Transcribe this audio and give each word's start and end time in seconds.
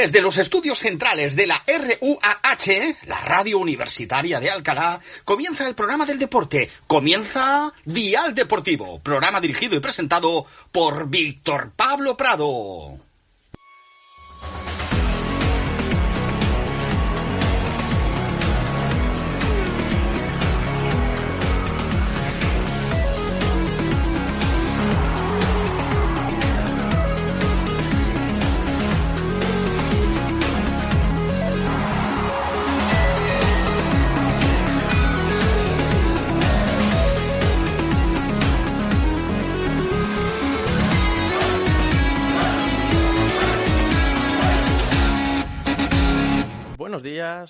Desde 0.00 0.22
los 0.22 0.38
estudios 0.38 0.78
centrales 0.78 1.36
de 1.36 1.46
la 1.46 1.62
RUAH, 1.66 2.96
la 3.06 3.20
radio 3.20 3.58
universitaria 3.58 4.40
de 4.40 4.48
Alcalá, 4.48 4.98
comienza 5.26 5.68
el 5.68 5.74
programa 5.74 6.06
del 6.06 6.18
deporte. 6.18 6.70
Comienza 6.86 7.70
Dial 7.84 8.34
Deportivo, 8.34 8.98
programa 9.00 9.42
dirigido 9.42 9.76
y 9.76 9.80
presentado 9.80 10.46
por 10.72 11.06
Víctor 11.10 11.72
Pablo 11.76 12.16
Prado. 12.16 13.09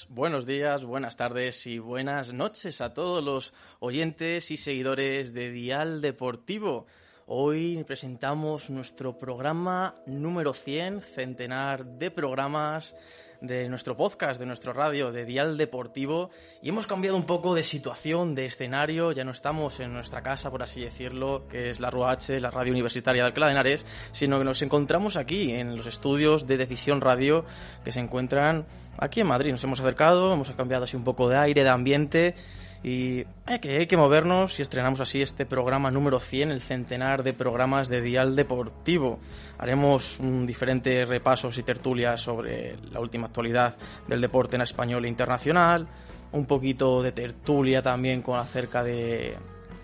Buenos 0.09 0.47
días, 0.47 0.85
buenas 0.85 1.17
tardes 1.17 1.67
y 1.67 1.81
buenas 1.81 2.33
noches 2.33 2.81
a 2.81 2.95
todos 2.95 3.25
los 3.25 3.53
oyentes 3.81 4.53
y 4.53 4.57
seguidores 4.57 5.35
de 5.35 5.51
Dial 5.51 6.01
Deportivo. 6.01 6.87
Hoy 7.27 7.83
presentamos 7.85 8.71
nuestro 8.71 9.19
programa 9.19 9.95
número 10.07 10.55
100, 10.55 11.01
centenar 11.01 11.85
de 11.85 12.13
programas 12.13 12.95
de 13.41 13.69
nuestro 13.69 13.97
podcast, 13.97 14.39
de 14.39 14.47
nuestro 14.47 14.73
radio, 14.73 15.13
de 15.13 15.25
Dial 15.25 15.57
Deportivo, 15.57 16.31
y 16.63 16.69
hemos 16.69 16.87
cambiado 16.87 17.17
un 17.17 17.25
poco 17.25 17.55
de 17.55 17.65
situación, 17.65 18.35
de 18.35 18.47
escenario, 18.47 19.13
ya 19.13 19.25
no 19.25 19.31
estamos 19.31 19.81
en 19.81 19.93
nuestra 19.93 20.23
casa, 20.23 20.51
por 20.51 20.63
así 20.63 20.83
decirlo, 20.83 21.47
que 21.49 21.71
es 21.71 21.81
la 21.81 21.91
RUH, 21.91 22.41
la 22.41 22.51
radio 22.51 22.73
universitaria 22.73 23.23
de 23.23 23.29
Alcalá 23.29 23.47
de 23.47 23.53
Henares, 23.53 23.87
sino 24.13 24.39
que 24.39 24.45
nos 24.45 24.63
encontramos 24.63 25.17
aquí, 25.17 25.53
en 25.53 25.77
los 25.77 25.87
estudios 25.87 26.47
de 26.47 26.57
Decisión 26.57 27.01
Radio, 27.01 27.45
que 27.85 27.93
se 27.93 28.01
encuentran 28.01 28.67
aquí 28.99 29.21
en 29.21 29.27
Madrid. 29.27 29.53
Nos 29.53 29.65
hemos 29.65 29.81
acercado, 29.81 30.33
hemos 30.33 30.51
cambiado 30.51 30.85
así 30.85 30.97
un 30.97 31.05
poco 31.05 31.29
de 31.29 31.39
aire, 31.39 31.63
de 31.63 31.71
ambiente, 31.71 32.35
y 32.83 33.25
hay 33.45 33.59
que, 33.59 33.79
hay 33.79 33.87
que 33.87 33.97
movernos 33.97 34.59
y 34.59 34.63
estrenamos 34.63 35.01
así 35.01 35.21
este 35.21 35.45
programa 35.45 35.91
número 35.91 36.19
100, 36.19 36.51
el 36.51 36.63
centenar 36.63 37.23
de 37.23 37.35
programas 37.35 37.89
de 37.89 38.01
Dial 38.01 38.35
Deportivo. 38.35 39.19
Haremos 39.59 40.19
diferentes 40.47 41.07
repasos 41.07 41.59
y 41.59 41.63
tertulias 41.63 42.23
sobre 42.23 42.79
la 42.91 43.01
última 43.01 43.27
actualidad 43.27 43.77
del 44.09 44.23
deporte 44.23 44.57
en 44.57 44.63
español 44.63 45.05
e 45.05 45.09
internacional, 45.09 45.89
un 46.33 46.47
poquito 46.47 47.03
de 47.03 47.13
tertulia 47.13 47.83
también 47.83 48.23
con 48.23 48.39
acerca 48.39 48.83
de 48.83 49.37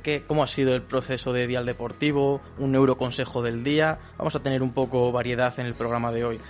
qué, 0.03 0.23
cómo 0.27 0.43
ha 0.43 0.47
sido 0.47 0.75
el 0.75 0.83
proceso 0.83 1.35
de 1.35 1.47
Dial 1.47 1.67
Deportivo, 1.67 2.41
un 2.59 2.73
neuroconsejo 2.73 3.43
del 3.43 3.63
día. 3.63 3.99
Vamos 4.17 4.37
a 4.37 4.43
tener 4.43 4.63
un 4.63 4.73
poco 4.73 5.13
variedad 5.13 5.53
en 5.61 5.67
el 5.67 5.75
programa 5.75 6.13
de 6.13 6.25
hoy. 6.25 6.41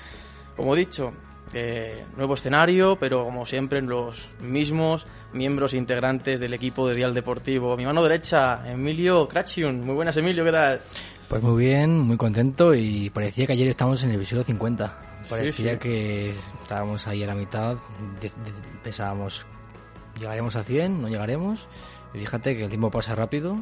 Como 0.54 0.76
dicho, 0.76 1.12
eh, 1.54 2.04
nuevo 2.16 2.34
escenario, 2.34 2.96
pero 2.98 3.24
como 3.24 3.46
siempre 3.46 3.80
los 3.82 4.28
mismos 4.40 5.06
miembros 5.32 5.72
e 5.74 5.76
integrantes 5.78 6.40
del 6.40 6.54
equipo 6.54 6.88
de 6.88 6.94
Dial 6.94 7.14
Deportivo. 7.14 7.76
Mi 7.76 7.84
mano 7.84 8.02
derecha, 8.02 8.62
Emilio 8.70 9.28
Crachiun. 9.28 9.84
Muy 9.84 9.94
buenas, 9.94 10.16
Emilio, 10.16 10.44
¿qué 10.44 10.52
tal? 10.52 10.80
Pues 11.28 11.42
muy 11.42 11.64
bien, 11.64 11.98
muy 12.00 12.16
contento 12.16 12.74
y 12.74 13.10
parecía 13.10 13.46
que 13.46 13.52
ayer 13.52 13.68
estábamos 13.68 14.02
en 14.04 14.10
el 14.10 14.16
episodio 14.16 14.42
50. 14.44 14.98
Parecía 15.28 15.72
sí. 15.72 15.78
que 15.78 16.30
estábamos 16.30 17.06
ahí 17.08 17.22
a 17.24 17.26
la 17.26 17.34
mitad, 17.34 17.76
de- 18.20 18.28
de- 18.28 18.52
pensábamos, 18.84 19.44
¿llegaremos 20.20 20.54
a 20.54 20.62
100? 20.62 21.02
¿No 21.02 21.08
llegaremos? 21.08 21.66
Y 22.14 22.18
fíjate 22.20 22.56
que 22.56 22.62
el 22.64 22.68
tiempo 22.68 22.90
pasa 22.90 23.14
rápido 23.16 23.56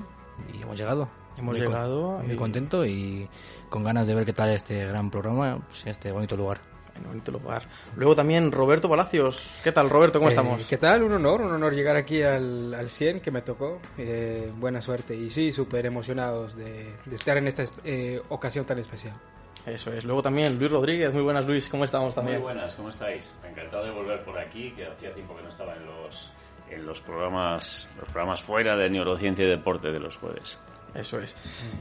y 0.53 0.61
hemos 0.62 0.77
llegado. 0.77 1.09
Hemos 1.39 1.56
Muy 1.56 1.65
con- 1.65 1.72
llegado 1.72 2.19
Muy 2.22 2.34
y- 2.34 2.37
contento 2.37 2.84
y 2.84 3.28
con 3.71 3.83
ganas 3.83 4.06
de 4.06 4.15
ver 4.15 4.25
qué 4.27 4.33
tal 4.34 4.51
este 4.51 4.87
gran 4.87 5.11
programa, 5.11 5.59
pues, 5.66 5.83
en 5.84 5.89
este 5.89 6.12
bonito 6.12 6.37
lugar. 6.37 6.59
En 6.97 7.03
bonito 7.05 7.32
lugar. 7.32 7.65
Luego 7.97 8.15
también 8.15 8.53
Roberto 8.53 8.88
Palacios. 8.88 9.60
¿Qué 9.65 9.72
tal, 9.72 9.91
Roberto? 9.91 10.19
¿Cómo 10.21 10.28
Eh, 10.28 10.32
estamos? 10.32 10.65
¿Qué 10.66 10.77
tal? 10.78 11.03
Un 11.03 11.12
honor, 11.12 11.41
un 11.43 11.53
honor 11.53 11.75
llegar 11.75 11.97
aquí 11.97 12.22
al, 12.22 12.72
al 12.72 12.88
100 12.88 13.21
que 13.21 13.31
me 13.31 13.43
tocó. 13.43 13.81
Eh, 13.99 14.53
buena 14.56 14.81
suerte 14.81 15.15
y 15.16 15.28
sí, 15.31 15.53
súper 15.53 15.87
emocionados 15.87 16.56
de, 16.56 16.94
de 17.04 17.15
estar 17.16 17.37
en 17.37 17.49
esta 17.49 17.65
eh, 17.84 18.22
ocasión 18.28 18.65
tan 18.65 18.78
especial. 18.78 19.15
Eso 19.66 19.93
es. 19.93 20.04
Luego 20.04 20.22
también 20.22 20.59
Luis 20.59 20.71
Rodríguez. 20.71 21.12
Muy 21.12 21.22
buenas, 21.22 21.47
Luis. 21.47 21.69
¿Cómo 21.69 21.84
estamos 21.84 22.15
también? 22.15 22.37
Muy 22.38 22.44
buenas, 22.53 22.75
¿cómo 22.77 22.91
estáis? 22.91 23.34
Encantado 23.49 23.84
de 23.84 23.91
volver 23.91 24.22
por 24.22 24.38
aquí, 24.38 24.71
que 24.72 24.87
hacía 24.87 25.12
tiempo 25.15 25.34
que 25.37 25.43
no 25.43 25.49
estaba 25.49 25.75
en 25.75 25.87
los 25.87 26.31
en 26.71 26.87
los 26.87 27.00
programas 27.00 27.88
los 27.99 28.09
programas 28.09 28.41
fuera 28.43 28.77
de 28.77 28.88
neurociencia 28.88 29.44
y 29.44 29.49
deporte 29.49 29.91
de 29.91 30.00
los 30.00 30.16
jueves. 30.16 30.59
Eso 30.94 31.19
es. 31.19 31.34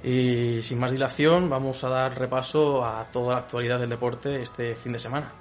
Y 0.03 0.61
sin 0.63 0.79
más 0.79 0.91
dilación, 0.91 1.49
vamos 1.49 1.83
a 1.83 1.89
dar 1.89 2.17
repaso 2.17 2.83
a 2.83 3.05
toda 3.11 3.33
la 3.33 3.41
actualidad 3.41 3.79
del 3.79 3.89
deporte 3.89 4.41
este 4.41 4.75
fin 4.75 4.93
de 4.93 4.99
semana. 4.99 5.31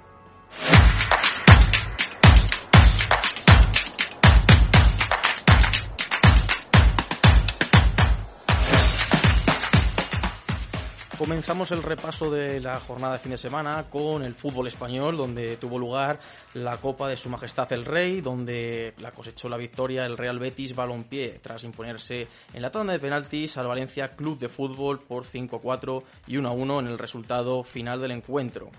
Comenzamos 11.23 11.71
el 11.71 11.81
repaso 11.81 12.29
de 12.29 12.59
la 12.59 12.81
jornada 12.81 13.13
de 13.13 13.19
fin 13.19 13.31
de 13.31 13.37
semana 13.37 13.85
con 13.89 14.25
el 14.25 14.35
fútbol 14.35 14.67
español, 14.67 15.15
donde 15.15 15.55
tuvo 15.55 15.79
lugar 15.79 16.19
la 16.53 16.75
Copa 16.75 17.07
de 17.07 17.15
Su 17.15 17.29
Majestad 17.29 17.71
el 17.71 17.85
Rey, 17.85 18.19
donde 18.19 18.93
la 18.97 19.13
cosechó 19.13 19.47
la 19.47 19.55
victoria 19.55 20.05
el 20.05 20.17
Real 20.17 20.37
Betis 20.37 20.75
Balompié, 20.75 21.39
tras 21.41 21.63
imponerse 21.63 22.27
en 22.53 22.61
la 22.61 22.71
tanda 22.71 22.91
de 22.91 22.99
penaltis 22.99 23.57
al 23.57 23.67
Valencia 23.67 24.17
Club 24.17 24.37
de 24.37 24.49
Fútbol 24.49 24.99
por 24.99 25.23
5-4 25.23 26.03
y 26.27 26.35
1-1 26.35 26.79
en 26.79 26.87
el 26.87 26.99
resultado 26.99 27.63
final 27.63 28.01
del 28.01 28.11
encuentro 28.11 28.69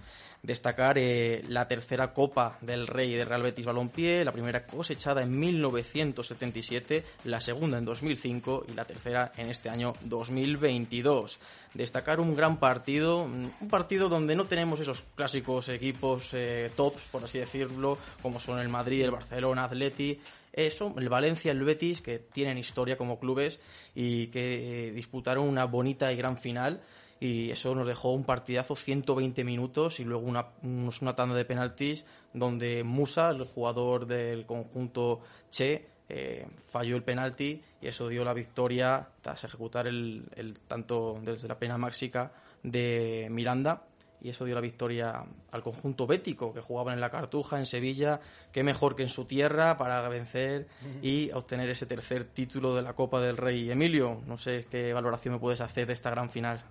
destacar 0.45 0.99
eh, 0.99 1.43
la 1.49 1.67
tercera 1.67 2.13
Copa 2.13 2.59
del 2.61 2.87
Rey 2.87 3.15
de 3.15 3.25
Real 3.25 3.43
Betis 3.43 3.65
Balompié, 3.65 4.25
la 4.25 4.33
primera 4.33 4.67
cosechada 4.67 5.23
en 5.23 5.39
1977, 5.39 7.03
la 7.25 7.41
segunda 7.41 7.79
en 7.79 7.87
2005 7.87 8.67
y 8.69 8.75
la 8.75 8.85
tercera 8.85 9.33
en 9.39 9.49
este 9.49 9.71
año 9.71 9.95
2022. 10.03 11.39
Destacar 11.73 12.21
un 12.21 12.37
gran 12.37 12.59
partido, 12.59 13.23
un 13.23 13.69
partido 13.71 14.11
donde 14.11 14.37
no 14.37 14.45
tenemos 14.45 14.79
esos 14.81 15.03
clásicos 15.15 15.71
equipos 15.71 16.29
eh, 16.35 16.71
tops, 16.77 17.03
por 17.11 17.25
así 17.25 17.39
decirlo, 17.39 17.97
como 18.21 18.39
son 18.39 18.59
el 18.59 18.69
Madrid, 18.69 19.03
el 19.03 19.13
Barcelona, 19.13 19.65
Atleti, 19.65 20.21
eso, 20.53 20.95
el 20.99 21.09
Valencia, 21.09 21.53
el 21.53 21.65
Betis, 21.65 22.03
que 22.03 22.19
tienen 22.19 22.59
historia 22.59 22.99
como 22.99 23.19
clubes 23.19 23.61
y 23.95 24.27
que 24.27 24.89
eh, 24.89 24.93
disputaron 24.93 25.49
una 25.49 25.65
bonita 25.65 26.13
y 26.13 26.17
gran 26.17 26.37
final 26.37 26.83
y 27.25 27.51
eso 27.51 27.75
nos 27.75 27.87
dejó 27.87 28.11
un 28.13 28.25
partidazo 28.25 28.77
120 28.77 29.45
minutos 29.45 29.99
y 29.99 30.05
luego 30.05 30.27
una, 30.27 30.49
una 30.63 31.17
tanda 31.17 31.35
de 31.35 31.47
penaltis 31.47 32.05
donde 32.35 32.85
Musa, 32.85 33.31
el 33.31 33.45
jugador 33.45 34.07
del 34.07 34.45
conjunto 34.45 35.23
Che, 35.49 35.87
eh, 36.11 36.47
falló 36.69 36.97
el 36.97 37.03
penalti 37.03 37.63
y 37.81 37.87
eso 37.87 38.09
dio 38.09 38.27
la 38.27 38.35
victoria 38.35 39.09
tras 39.23 39.43
ejecutar 39.43 39.87
el, 39.87 40.25
el 40.37 40.59
tanto 40.69 41.19
desde 41.23 41.49
la 41.49 41.59
pena 41.59 41.79
máxica 41.79 42.31
de 42.63 43.29
Miranda 43.31 43.85
y 44.21 44.29
eso 44.29 44.45
dio 44.45 44.55
la 44.55 44.61
victoria 44.61 45.25
al 45.51 45.63
conjunto 45.63 46.07
bético 46.07 46.53
que 46.53 46.61
jugaban 46.61 46.93
en 46.93 47.01
la 47.01 47.11
Cartuja, 47.11 47.59
en 47.59 47.65
Sevilla, 47.65 48.21
qué 48.53 48.63
mejor 48.63 48.97
que 48.97 49.03
en 49.03 49.09
su 49.09 49.25
tierra 49.25 49.79
para 49.79 50.07
vencer 50.11 50.69
y 51.01 51.31
obtener 51.33 51.71
ese 51.71 51.87
tercer 51.87 52.25
título 52.25 52.75
de 52.75 52.83
la 52.83 52.93
Copa 52.93 53.21
del 53.23 53.39
Rey. 53.39 53.71
Emilio, 53.71 54.21
no 54.27 54.37
sé 54.37 54.67
qué 54.71 54.93
valoración 54.93 55.35
me 55.35 55.41
puedes 55.41 55.63
hacer 55.63 55.87
de 55.87 55.95
esta 55.95 56.11
gran 56.11 56.29
final. 56.29 56.63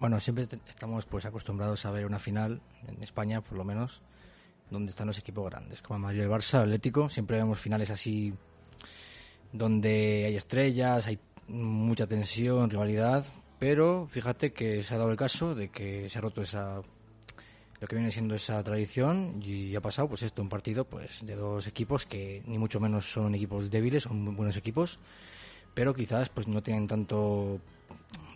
Bueno, 0.00 0.18
siempre 0.18 0.48
estamos 0.66 1.04
pues 1.04 1.26
acostumbrados 1.26 1.84
a 1.84 1.90
ver 1.90 2.06
una 2.06 2.18
final, 2.18 2.62
en 2.88 3.02
España 3.02 3.42
por 3.42 3.58
lo 3.58 3.64
menos, 3.64 4.00
donde 4.70 4.90
están 4.92 5.06
los 5.08 5.18
equipos 5.18 5.50
grandes, 5.50 5.82
como 5.82 5.98
el 5.98 6.02
Madrid, 6.02 6.20
el 6.22 6.30
Barça, 6.30 6.62
Atlético. 6.62 7.10
Siempre 7.10 7.36
vemos 7.36 7.60
finales 7.60 7.90
así 7.90 8.32
donde 9.52 10.24
hay 10.24 10.36
estrellas, 10.36 11.06
hay 11.06 11.18
mucha 11.48 12.06
tensión, 12.06 12.70
rivalidad, 12.70 13.26
pero 13.58 14.08
fíjate 14.10 14.54
que 14.54 14.82
se 14.82 14.94
ha 14.94 14.96
dado 14.96 15.10
el 15.10 15.18
caso 15.18 15.54
de 15.54 15.68
que 15.68 16.08
se 16.08 16.16
ha 16.16 16.22
roto 16.22 16.40
esa 16.40 16.80
lo 17.78 17.86
que 17.86 17.96
viene 17.96 18.10
siendo 18.10 18.34
esa 18.34 18.62
tradición 18.64 19.42
y 19.42 19.76
ha 19.76 19.82
pasado 19.82 20.08
pues 20.08 20.22
esto 20.22 20.40
un 20.40 20.48
partido 20.48 20.86
pues 20.86 21.24
de 21.26 21.34
dos 21.34 21.66
equipos 21.66 22.06
que 22.06 22.42
ni 22.46 22.58
mucho 22.58 22.80
menos 22.80 23.10
son 23.10 23.34
equipos 23.34 23.70
débiles 23.70 24.04
son 24.04 24.22
muy 24.22 24.34
buenos 24.34 24.56
equipos 24.56 24.98
pero 25.72 25.94
quizás 25.94 26.28
pues 26.28 26.46
no 26.46 26.62
tienen 26.62 26.86
tanto 26.86 27.58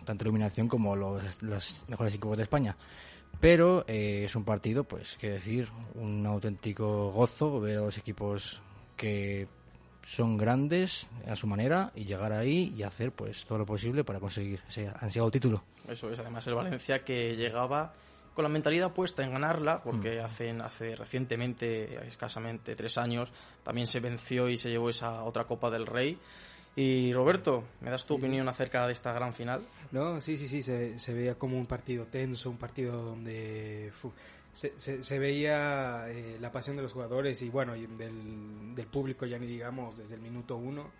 tanta 0.04 0.24
iluminación 0.24 0.68
como 0.68 0.96
los, 0.96 1.42
los 1.42 1.84
mejores 1.88 2.14
equipos 2.14 2.36
de 2.36 2.42
España. 2.42 2.76
Pero 3.40 3.84
eh, 3.88 4.22
es 4.24 4.36
un 4.36 4.44
partido 4.44 4.84
pues 4.84 5.16
que 5.16 5.30
decir 5.30 5.68
un 5.94 6.24
auténtico 6.26 7.10
gozo 7.10 7.60
ver 7.60 7.78
a 7.78 7.80
los 7.82 7.98
equipos 7.98 8.60
que 8.96 9.48
son 10.06 10.36
grandes 10.36 11.06
a 11.26 11.34
su 11.34 11.46
manera 11.46 11.90
y 11.94 12.04
llegar 12.04 12.32
ahí 12.32 12.74
y 12.76 12.82
hacer 12.82 13.12
pues 13.12 13.44
todo 13.44 13.58
lo 13.58 13.66
posible 13.66 14.04
para 14.04 14.20
conseguir 14.20 14.60
ese 14.68 14.90
ansiado 15.00 15.30
título. 15.30 15.64
Eso 15.88 16.10
es 16.10 16.18
además 16.18 16.46
el 16.46 16.54
Valencia 16.54 17.04
que 17.04 17.34
llegaba 17.34 17.94
con 18.34 18.42
la 18.42 18.48
mentalidad 18.48 18.92
puesta 18.92 19.22
en 19.24 19.30
ganarla, 19.30 19.80
porque 19.82 20.20
hacen, 20.20 20.60
hace 20.60 20.96
recientemente, 20.96 22.04
escasamente 22.06 22.74
tres 22.74 22.98
años, 22.98 23.32
también 23.62 23.86
se 23.86 24.00
venció 24.00 24.48
y 24.48 24.56
se 24.56 24.70
llevó 24.70 24.90
esa 24.90 25.22
otra 25.22 25.44
Copa 25.44 25.70
del 25.70 25.86
Rey. 25.86 26.18
Y 26.76 27.12
Roberto, 27.12 27.64
¿me 27.80 27.90
das 27.90 28.04
tu 28.04 28.14
opinión 28.14 28.48
acerca 28.48 28.86
de 28.86 28.92
esta 28.92 29.12
gran 29.12 29.32
final? 29.32 29.64
No, 29.92 30.20
sí, 30.20 30.36
sí, 30.36 30.48
sí, 30.48 30.60
se, 30.60 30.98
se 30.98 31.14
veía 31.14 31.36
como 31.36 31.56
un 31.56 31.66
partido 31.66 32.06
tenso, 32.06 32.50
un 32.50 32.56
partido 32.56 33.00
donde 33.00 33.92
fu, 34.00 34.12
se, 34.52 34.72
se, 34.76 35.02
se, 35.02 35.18
veía 35.20 36.06
eh, 36.08 36.36
la 36.40 36.50
pasión 36.50 36.76
de 36.76 36.82
los 36.82 36.92
jugadores 36.92 37.42
y 37.42 37.50
bueno, 37.50 37.76
y 37.76 37.86
del, 37.86 38.74
del, 38.74 38.86
público 38.86 39.24
ya 39.26 39.38
ni 39.38 39.46
digamos 39.46 39.98
desde 39.98 40.16
el 40.16 40.20
minuto 40.20 40.56
uno. 40.56 40.90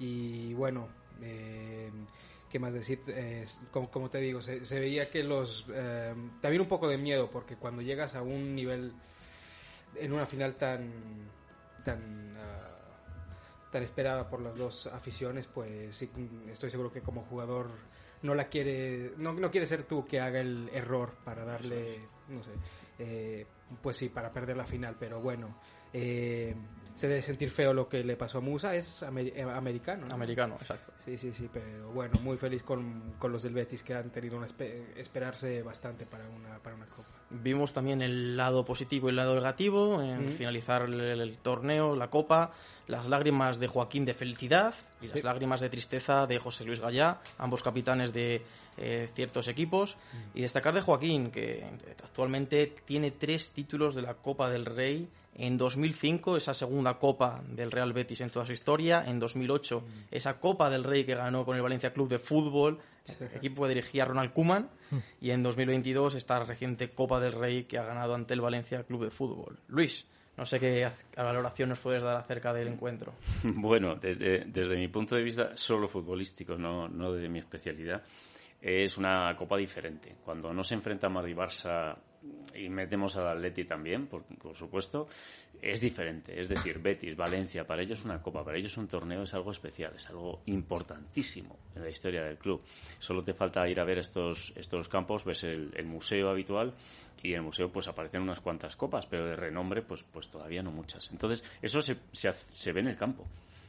Y 0.00 0.54
bueno, 0.54 0.88
eh, 1.20 1.90
¿qué 2.50 2.58
más 2.58 2.74
decir? 2.74 3.00
Eh, 3.06 3.44
como, 3.70 3.90
como, 3.90 4.10
te 4.10 4.18
digo, 4.18 4.42
se, 4.42 4.64
se 4.64 4.80
veía 4.80 5.08
que 5.08 5.22
los... 5.22 5.66
Eh, 5.72 6.14
también 6.40 6.62
un 6.62 6.68
poco 6.68 6.88
de 6.88 6.98
miedo, 6.98 7.30
porque 7.30 7.56
cuando 7.56 7.82
llegas 7.82 8.14
a 8.16 8.22
un 8.22 8.54
nivel, 8.54 8.92
en 9.96 10.12
una 10.12 10.26
final 10.26 10.56
tan... 10.56 10.90
tan 11.84 12.36
uh, 12.36 12.81
tan 13.72 13.82
esperada 13.82 14.28
por 14.28 14.40
las 14.40 14.56
dos 14.56 14.86
aficiones, 14.86 15.48
pues 15.48 15.96
sí, 15.96 16.10
estoy 16.50 16.70
seguro 16.70 16.92
que 16.92 17.00
como 17.00 17.22
jugador 17.22 17.70
no 18.20 18.34
la 18.34 18.48
quiere, 18.48 19.14
no, 19.16 19.32
no 19.32 19.50
quiere 19.50 19.66
ser 19.66 19.84
tú 19.84 20.04
que 20.06 20.20
haga 20.20 20.40
el 20.40 20.68
error 20.72 21.14
para 21.24 21.44
darle, 21.44 22.00
no 22.28 22.44
sé, 22.44 22.52
eh, 22.98 23.46
pues 23.82 23.96
sí, 23.96 24.10
para 24.10 24.30
perder 24.30 24.58
la 24.58 24.66
final, 24.66 24.96
pero 25.00 25.20
bueno, 25.20 25.56
eh, 25.92 26.54
se 26.94 27.08
debe 27.08 27.22
sentir 27.22 27.50
feo 27.50 27.72
lo 27.72 27.88
que 27.88 28.04
le 28.04 28.16
pasó 28.16 28.38
a 28.38 28.40
Musa, 28.40 28.74
es 28.74 29.02
amer 29.02 29.32
eh, 29.36 29.42
americano. 29.42 30.06
¿no? 30.08 30.14
Americano, 30.14 30.56
exacto. 30.60 30.92
Sí, 30.98 31.16
sí, 31.18 31.32
sí, 31.32 31.48
pero 31.52 31.90
bueno, 31.92 32.18
muy 32.22 32.36
feliz 32.36 32.62
con, 32.62 33.14
con 33.18 33.32
los 33.32 33.42
del 33.42 33.54
Betis 33.54 33.82
que 33.82 33.94
han 33.94 34.10
tenido 34.10 34.36
una 34.36 34.46
espe 34.46 34.92
esperarse 34.96 35.62
bastante 35.62 36.06
para 36.06 36.28
una, 36.28 36.58
para 36.58 36.76
una 36.76 36.86
copa. 36.86 37.08
Vimos 37.30 37.72
también 37.72 38.02
el 38.02 38.36
lado 38.36 38.64
positivo 38.64 39.08
y 39.08 39.10
el 39.10 39.16
lado 39.16 39.34
negativo 39.34 40.02
en 40.02 40.28
mm. 40.28 40.32
finalizar 40.32 40.82
el, 40.82 41.00
el, 41.00 41.38
torneo, 41.38 41.96
la 41.96 42.10
copa, 42.10 42.52
las 42.86 43.08
lágrimas 43.08 43.58
de 43.58 43.68
Joaquín 43.68 44.04
de 44.04 44.14
felicidad 44.14 44.74
y 45.00 45.08
las 45.08 45.24
lágrimas 45.24 45.60
de 45.60 45.70
tristeza 45.70 46.26
de 46.26 46.38
José 46.38 46.64
Luis 46.64 46.80
Gallá, 46.80 47.20
ambos 47.38 47.62
capitanes 47.62 48.12
de 48.12 48.42
eh, 48.76 49.08
ciertos 49.14 49.48
equipos. 49.48 49.96
Mm. 49.96 50.38
Y 50.38 50.42
destacar 50.42 50.74
de 50.74 50.82
Joaquín, 50.82 51.30
que 51.30 51.64
actualmente 52.02 52.74
tiene 52.84 53.10
tres 53.10 53.52
títulos 53.52 53.94
de 53.94 54.02
la 54.02 54.14
Copa 54.14 54.50
del 54.50 54.66
Rey 54.66 55.08
en 55.34 55.56
2005 55.56 56.36
esa 56.36 56.54
segunda 56.54 56.98
Copa 56.98 57.42
del 57.48 57.70
Real 57.70 57.92
Betis 57.92 58.20
en 58.20 58.30
toda 58.30 58.46
su 58.46 58.52
historia, 58.52 59.04
en 59.06 59.18
2008 59.18 59.80
mm. 59.80 59.84
esa 60.10 60.38
Copa 60.38 60.70
del 60.70 60.84
Rey 60.84 61.04
que 61.04 61.14
ganó 61.14 61.44
con 61.44 61.56
el 61.56 61.62
Valencia 61.62 61.92
Club 61.92 62.08
de 62.08 62.18
Fútbol, 62.18 62.78
sí. 63.04 63.14
equipo 63.34 63.62
que 63.62 63.68
dirigía 63.70 64.04
Ronald 64.04 64.32
Koeman, 64.32 64.68
mm. 64.90 64.96
y 65.20 65.30
en 65.30 65.42
2022 65.42 66.14
esta 66.14 66.44
reciente 66.44 66.90
Copa 66.90 67.20
del 67.20 67.32
Rey 67.32 67.64
que 67.64 67.78
ha 67.78 67.84
ganado 67.84 68.14
ante 68.14 68.34
el 68.34 68.40
Valencia 68.40 68.82
Club 68.84 69.04
de 69.04 69.10
Fútbol. 69.10 69.58
Luis, 69.68 70.06
no 70.36 70.46
sé 70.46 70.58
qué 70.58 70.90
valoración 71.16 71.68
nos 71.68 71.78
puedes 71.78 72.02
dar 72.02 72.16
acerca 72.16 72.52
del 72.52 72.68
encuentro. 72.68 73.14
Bueno, 73.44 73.96
desde, 73.96 74.44
desde 74.46 74.76
mi 74.76 74.88
punto 74.88 75.14
de 75.14 75.22
vista 75.22 75.56
solo 75.56 75.88
futbolístico, 75.88 76.56
no, 76.56 76.88
no 76.88 77.12
de 77.12 77.28
mi 77.28 77.38
especialidad 77.38 78.02
es 78.62 78.96
una 78.96 79.34
copa 79.36 79.56
diferente. 79.56 80.14
Cuando 80.24 80.54
no 80.54 80.62
se 80.62 80.74
enfrenta 80.74 81.08
Madrid 81.08 81.36
Barça 81.36 81.96
y 82.54 82.68
metemos 82.68 83.16
al 83.16 83.28
Atleti 83.28 83.64
también, 83.64 84.06
por, 84.06 84.22
por, 84.22 84.56
supuesto, 84.56 85.08
es 85.60 85.80
diferente. 85.80 86.38
Es 86.40 86.48
decir, 86.48 86.78
Betis, 86.78 87.16
Valencia, 87.16 87.66
para 87.66 87.82
ellos 87.82 88.04
una 88.04 88.20
copa, 88.20 88.44
para 88.44 88.58
ellos 88.58 88.76
un 88.76 88.88
torneo 88.88 89.22
es 89.22 89.34
algo 89.34 89.50
especial, 89.50 89.94
es 89.96 90.08
algo 90.08 90.42
importantísimo 90.46 91.58
en 91.74 91.82
la 91.82 91.90
historia 91.90 92.22
del 92.22 92.38
club. 92.38 92.62
Solo 92.98 93.24
te 93.24 93.34
falta 93.34 93.68
ir 93.68 93.80
a 93.80 93.84
ver 93.84 93.98
estos, 93.98 94.52
estos 94.56 94.88
campos, 94.88 95.24
ves 95.24 95.44
el, 95.44 95.84
museo 95.84 96.30
habitual 96.30 96.74
y 97.22 97.30
en 97.30 97.36
el 97.36 97.42
museo 97.42 97.70
pues 97.70 97.88
aparecen 97.88 98.22
unas 98.22 98.40
cuantas 98.40 98.76
copas, 98.76 99.06
pero 99.06 99.26
de 99.26 99.36
renombre 99.36 99.82
pues, 99.82 100.04
pues 100.04 100.28
todavía 100.28 100.62
no 100.62 100.70
muchas. 100.70 101.10
Entonces, 101.10 101.44
eso 101.60 101.82
se, 101.82 101.96
se, 102.12 102.32
se 102.32 102.72
ve 102.72 102.80
en 102.80 102.88
el 102.88 102.96
campo 102.96 103.26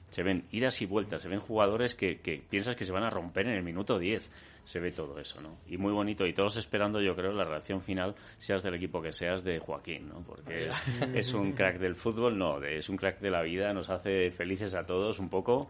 se 0.09 0.21
ven 0.21 0.45
idas 0.51 0.79
y 0.79 0.85
vueltas, 0.85 1.23
se 1.23 1.27
ven 1.27 1.39
jugadores 1.39 1.95
que, 1.95 2.19
que, 2.19 2.38
piensas 2.38 2.75
que 2.75 2.85
se 2.85 2.91
van 2.91 3.03
a 3.03 3.09
romper 3.09 3.47
en 3.47 3.53
el 3.53 3.63
minuto 3.63 3.97
10. 3.97 4.29
Se 4.63 4.80
ve 4.80 4.92
todo 4.92 5.19
eso, 5.19 5.42
¿no? 5.42 5.57
Y 5.68 5.77
muy 5.77 5.92
bonito. 5.92 6.25
Y 6.25 6.33
todos 6.33 6.56
esperando, 6.57 7.01
yo 7.01 7.15
creo, 7.15 7.33
la 7.33 7.44
reacción 7.44 7.81
final, 7.81 8.15
seas 8.38 8.63
del 8.63 8.75
equipo 8.75 9.01
que 9.01 9.12
seas, 9.12 9.44
de 9.44 9.60
Joaquín, 9.60 10.07
¿no? 10.07 10.21
Porque 10.21 10.68
es, 10.68 10.81
es 11.13 11.33
un 11.33 11.51
crack 11.51 11.80
del 11.80 11.95
fútbol, 11.95 12.38
no, 12.38 12.60
de, 12.60 12.77
es 12.77 12.89
un 12.89 12.98
crack 12.98 13.19
de 13.19 13.30
la 13.30 13.42
vida, 13.42 13.74
nos 13.74 13.89
hace 13.89 14.31
felices 14.31 14.74
a 14.74 14.86
todos 14.86 15.19
un 15.19 15.30
poco. 15.30 15.69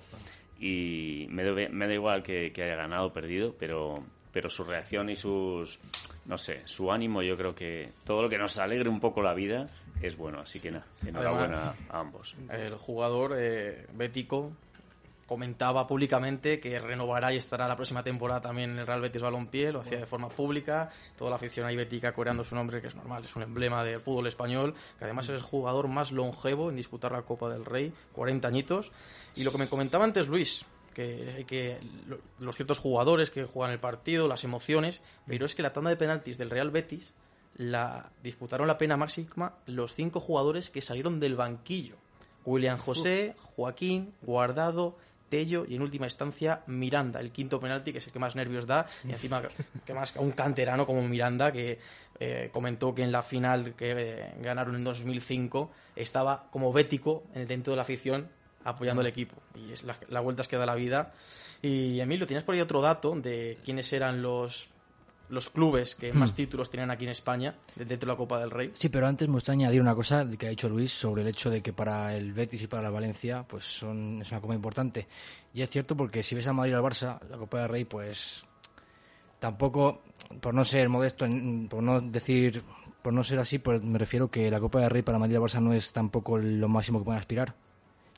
Y 0.60 1.28
me, 1.30 1.44
da 1.44 1.94
igual 1.94 2.24
que, 2.24 2.52
que 2.54 2.64
haya 2.64 2.76
ganado 2.76 3.08
o 3.08 3.14
perdido, 3.14 3.56
pero, 3.58 4.04
pero 4.32 4.50
su 4.50 4.64
reacción 4.64 5.10
y 5.10 5.16
sus, 5.16 5.80
no 6.26 6.38
sé, 6.38 6.62
su 6.66 6.92
ánimo, 6.92 7.22
yo 7.22 7.36
creo 7.36 7.54
que 7.54 7.92
todo 8.06 8.22
lo 8.22 8.30
que 8.30 8.38
nos 8.38 8.58
alegre 8.58 8.90
un 8.90 9.00
poco 9.00 9.22
la 9.22 9.34
vida 9.34 9.70
es 10.02 10.16
bueno. 10.16 10.40
Así 10.40 10.60
que 10.60 10.72
nada, 10.72 10.86
enhorabuena 11.06 11.76
a 11.90 12.00
ambos. 12.00 12.36
El 12.52 12.76
jugador 12.76 13.36
eh, 13.38 13.88
bético 13.94 14.54
comentaba 15.34 15.88
públicamente 15.88 16.60
que 16.60 16.78
renovará 16.78 17.34
y 17.34 17.38
estará 17.38 17.68
la 17.68 17.76
próxima 17.76 18.04
temporada 18.04 18.40
también 18.40 18.70
en 18.70 18.78
el 18.78 18.86
Real 18.86 19.02
Betis 19.02 19.20
Balompié, 19.20 19.72
lo 19.72 19.80
hacía 19.80 19.98
de 19.98 20.06
forma 20.06 20.30
pública, 20.30 20.92
toda 21.18 21.32
la 21.32 21.38
afición 21.38 21.66
ahí 21.66 21.76
bética 21.76 22.14
coreando 22.14 22.44
su 22.44 22.54
nombre, 22.54 22.82
que 22.82 22.90
es 22.90 22.96
normal, 22.96 23.26
es 23.26 23.36
un 23.36 23.42
emblema 23.42 23.84
del 23.84 24.00
fútbol 24.00 24.28
español, 24.28 24.76
que 25.00 25.06
además 25.06 25.26
es 25.30 25.32
el 25.32 25.42
jugador 25.42 25.88
más 25.88 26.12
longevo 26.12 26.70
en 26.70 26.76
disputar 26.76 27.14
la 27.14 27.24
Copa 27.24 27.50
del 27.50 27.66
Rey, 27.66 27.92
40 28.12 28.48
añitos, 28.48 28.92
y 29.36 29.44
lo 29.44 29.52
que 29.52 29.58
me 29.58 29.68
comentaba 29.68 30.06
antes 30.06 30.28
Luis, 30.28 30.68
que, 30.94 31.46
que 31.48 31.80
los 32.38 32.56
ciertos 32.56 32.78
jugadores 32.78 33.32
que 33.32 33.46
juegan 33.46 33.74
el 33.74 33.80
partido, 33.80 34.28
las 34.28 34.44
emociones, 34.44 35.02
pero 35.26 35.48
es 35.48 35.56
que 35.56 35.64
la 35.64 35.74
tanda 35.74 35.90
de 35.90 35.98
penaltis 35.98 36.38
del 36.38 36.52
Real 36.52 36.70
Betis 36.70 37.16
la 37.56 38.12
disputaron 38.22 38.68
la 38.68 38.78
pena 38.78 38.98
máxima 38.98 39.56
los 39.66 39.96
cinco 39.96 40.20
jugadores 40.20 40.70
que 40.70 40.84
salieron 40.84 41.20
del 41.20 41.36
banquillo. 41.36 41.96
William 42.46 42.78
José, 42.78 43.36
Joaquín, 43.56 44.14
Guardado, 44.22 44.98
Tello 45.34 45.66
y 45.68 45.74
en 45.74 45.82
última 45.82 46.06
instancia 46.06 46.62
Miranda, 46.68 47.20
el 47.20 47.32
quinto 47.32 47.60
penalti 47.60 47.92
que 47.92 47.98
es 47.98 48.06
el 48.06 48.14
que 48.14 48.20
más 48.20 48.36
nervios 48.36 48.68
da 48.68 48.86
y 49.04 49.14
encima 49.14 49.42
que 49.84 49.92
más 49.92 50.14
un 50.18 50.30
canterano 50.34 50.86
como 50.86 51.02
Miranda 51.02 51.52
que 51.52 51.80
eh, 52.20 52.52
comentó 52.54 52.94
que 52.94 53.02
en 53.02 53.12
la 53.12 53.24
final 53.24 53.74
que 53.74 53.94
eh, 53.98 54.34
ganaron 54.42 54.76
en 54.76 54.84
2005 54.84 55.72
estaba 55.96 56.46
como 56.52 56.72
bético 56.72 57.24
dentro 57.34 57.74
de 57.74 57.78
la 57.78 57.82
afición 57.82 58.30
apoyando 58.64 59.02
al 59.02 59.08
equipo. 59.08 59.42
Y 59.56 59.72
es 59.72 59.84
la, 59.84 59.98
la 60.08 60.20
vueltas 60.20 60.48
que 60.48 60.56
da 60.56 60.68
la 60.68 60.76
vida. 60.76 61.14
Y 61.64 62.00
Emilio, 62.00 62.28
¿tienes 62.28 62.44
por 62.44 62.54
ahí 62.54 62.62
otro 62.62 62.80
dato 62.80 63.16
de 63.16 63.58
quiénes 63.66 63.92
eran 63.92 64.22
los 64.22 64.70
los 65.30 65.50
clubes 65.50 65.96
que 65.96 66.14
más 66.14 66.36
títulos 66.36 66.70
tienen 66.70 66.92
aquí 66.92 67.06
en 67.06 67.12
España 67.12 67.56
dentro 67.76 67.98
de 67.98 68.06
la 68.08 68.16
Copa 68.16 68.40
del 68.40 68.52
Rey. 68.52 68.72
Sí, 68.76 68.90
pero 68.90 69.08
antes 69.08 69.28
me 69.28 69.36
gustaría 69.36 69.66
añadir 69.66 69.82
una 69.82 69.96
cosa 69.96 70.28
que 70.38 70.48
ha 70.48 70.50
dicho 70.50 70.70
Luis 70.70 70.92
sobre 70.92 71.22
el 71.22 71.28
hecho 71.30 71.50
de 71.50 71.62
que 71.62 71.74
para 71.74 72.16
el 72.16 72.34
Betis 72.34 72.64
y 72.64 72.68
para 72.68 72.84
la 72.84 72.90
Valencia 72.90 73.44
pues 73.48 73.66
son, 73.66 74.22
es 74.22 74.32
una 74.32 74.42
copa 74.42 74.54
importante. 74.54 75.08
Y 75.54 75.62
es 75.62 75.70
cierto 75.70 75.96
porque 75.96 76.24
si 76.24 76.36
ves 76.36 76.48
a 76.48 76.54
Madrid 76.54 76.74
al 76.74 76.84
Barça, 76.84 77.20
la 77.30 77.38
Copa 77.38 77.62
del 77.62 77.70
Rey 77.70 77.86
pues 77.86 78.44
tampoco, 79.40 80.04
por 80.40 80.54
no 80.54 80.64
ser 80.64 80.88
modesto, 80.90 81.26
por 81.70 81.84
no 81.84 82.00
decir, 82.00 82.64
por 83.02 83.14
no 83.14 83.24
ser 83.24 83.40
así, 83.40 83.60
pues 83.60 83.82
me 83.84 84.00
refiero 84.00 84.30
que 84.30 84.50
la 84.50 84.60
Copa 84.60 84.80
del 84.80 84.90
Rey 84.90 85.02
para 85.02 85.20
Madrid 85.20 85.36
y 85.36 85.40
Barça 85.40 85.62
no 85.62 85.74
es 85.74 85.92
tampoco 85.94 86.38
lo 86.38 86.68
máximo 86.70 87.00
que 87.00 87.06
pueden 87.06 87.20
aspirar. 87.20 87.56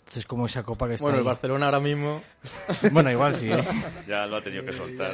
Entonces, 0.05 0.25
como 0.27 0.45
esa 0.45 0.61
copa 0.61 0.87
que 0.87 0.93
está. 0.95 1.03
Bueno, 1.03 1.17
ahí. 1.17 1.21
el 1.21 1.25
Barcelona 1.25 1.65
ahora 1.65 1.79
mismo. 1.79 2.21
bueno, 2.91 3.11
igual 3.11 3.33
sí. 3.33 3.51
¿eh? 3.51 3.63
Ya 4.07 4.27
lo 4.27 4.37
ha 4.37 4.41
tenido 4.41 4.63
que 4.63 4.71
soltar. 4.71 5.11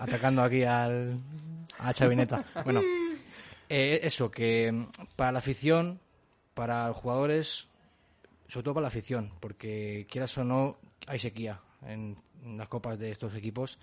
Atacando 0.00 0.42
aquí 0.42 0.64
al. 0.64 1.20
a 1.78 1.94
Chavineta. 1.94 2.44
Bueno, 2.64 2.82
eh, 3.68 4.00
eso, 4.02 4.30
que 4.30 4.88
para 5.14 5.32
la 5.32 5.38
afición, 5.38 6.00
para 6.54 6.88
los 6.88 6.96
jugadores, 6.96 7.68
sobre 8.48 8.64
todo 8.64 8.74
para 8.74 8.82
la 8.82 8.88
afición, 8.88 9.32
porque 9.38 10.06
quieras 10.10 10.36
o 10.38 10.44
no, 10.44 10.76
hay 11.06 11.18
sequía 11.20 11.60
en 11.86 12.16
las 12.44 12.68
copas 12.68 12.98
de 12.98 13.12
estos 13.12 13.34
equipos 13.34 13.78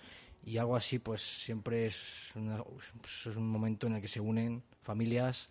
y 0.46 0.58
algo 0.58 0.76
así, 0.76 1.00
pues 1.00 1.22
siempre 1.22 1.86
es, 1.86 2.32
una, 2.36 2.64
es 3.04 3.26
un 3.28 3.50
momento 3.50 3.88
en 3.88 3.96
el 3.96 4.02
que 4.02 4.08
se 4.08 4.20
unen 4.20 4.64
familias 4.82 5.50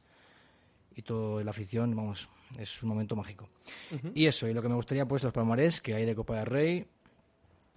y 0.95 1.03
toda 1.03 1.43
la 1.45 1.51
afición, 1.51 1.95
vamos, 1.95 2.29
es 2.59 2.83
un 2.83 2.89
momento 2.89 3.17
mágico. 3.17 3.49
Uh 3.91 3.95
-huh. 3.97 4.13
Y 4.15 4.27
eso, 4.27 4.47
y 4.49 4.55
lo 4.55 4.63
que 4.63 4.69
me 4.69 4.75
gustaría, 4.75 5.07
pues, 5.07 5.23
los 5.23 5.33
palmarés 5.33 5.81
que 5.81 5.95
hay 5.95 6.05
de 6.07 6.15
Copa 6.15 6.37
del 6.37 6.47
Rey, 6.47 6.87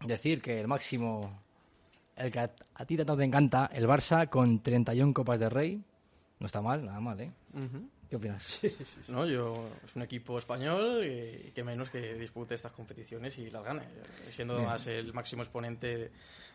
decir 0.06 0.42
que 0.42 0.60
el 0.60 0.68
máximo, 0.68 1.42
el 2.16 2.32
que 2.32 2.40
a, 2.40 2.52
a 2.76 2.86
ti 2.86 2.98
tanto 2.98 3.16
te 3.18 3.24
encanta, 3.24 3.70
el 3.74 3.88
Barça 3.88 4.30
con 4.30 4.62
31 4.62 5.14
Copas 5.14 5.40
de 5.40 5.50
Rey. 5.50 5.84
No 6.40 6.48
está 6.48 6.62
mal, 6.62 6.84
nada 6.84 7.00
mal, 7.00 7.20
¿eh? 7.22 7.32
¿Qué 8.14 8.18
opinas? 8.18 8.60
No, 9.08 9.26
yo 9.26 9.68
es 9.84 9.96
un 9.96 10.04
equipo 10.04 10.38
español 10.38 11.04
y 11.04 11.50
que 11.50 11.64
menos 11.64 11.90
que 11.90 12.14
dispute 12.14 12.54
estas 12.54 12.72
competiciones 12.72 13.36
y 13.40 13.50
las 13.50 13.64
gane, 13.64 13.82
siendo 14.30 14.54
Bien. 14.54 14.68
además 14.68 14.86
el 14.86 15.12
máximo 15.16 15.42
exponente 15.42 16.12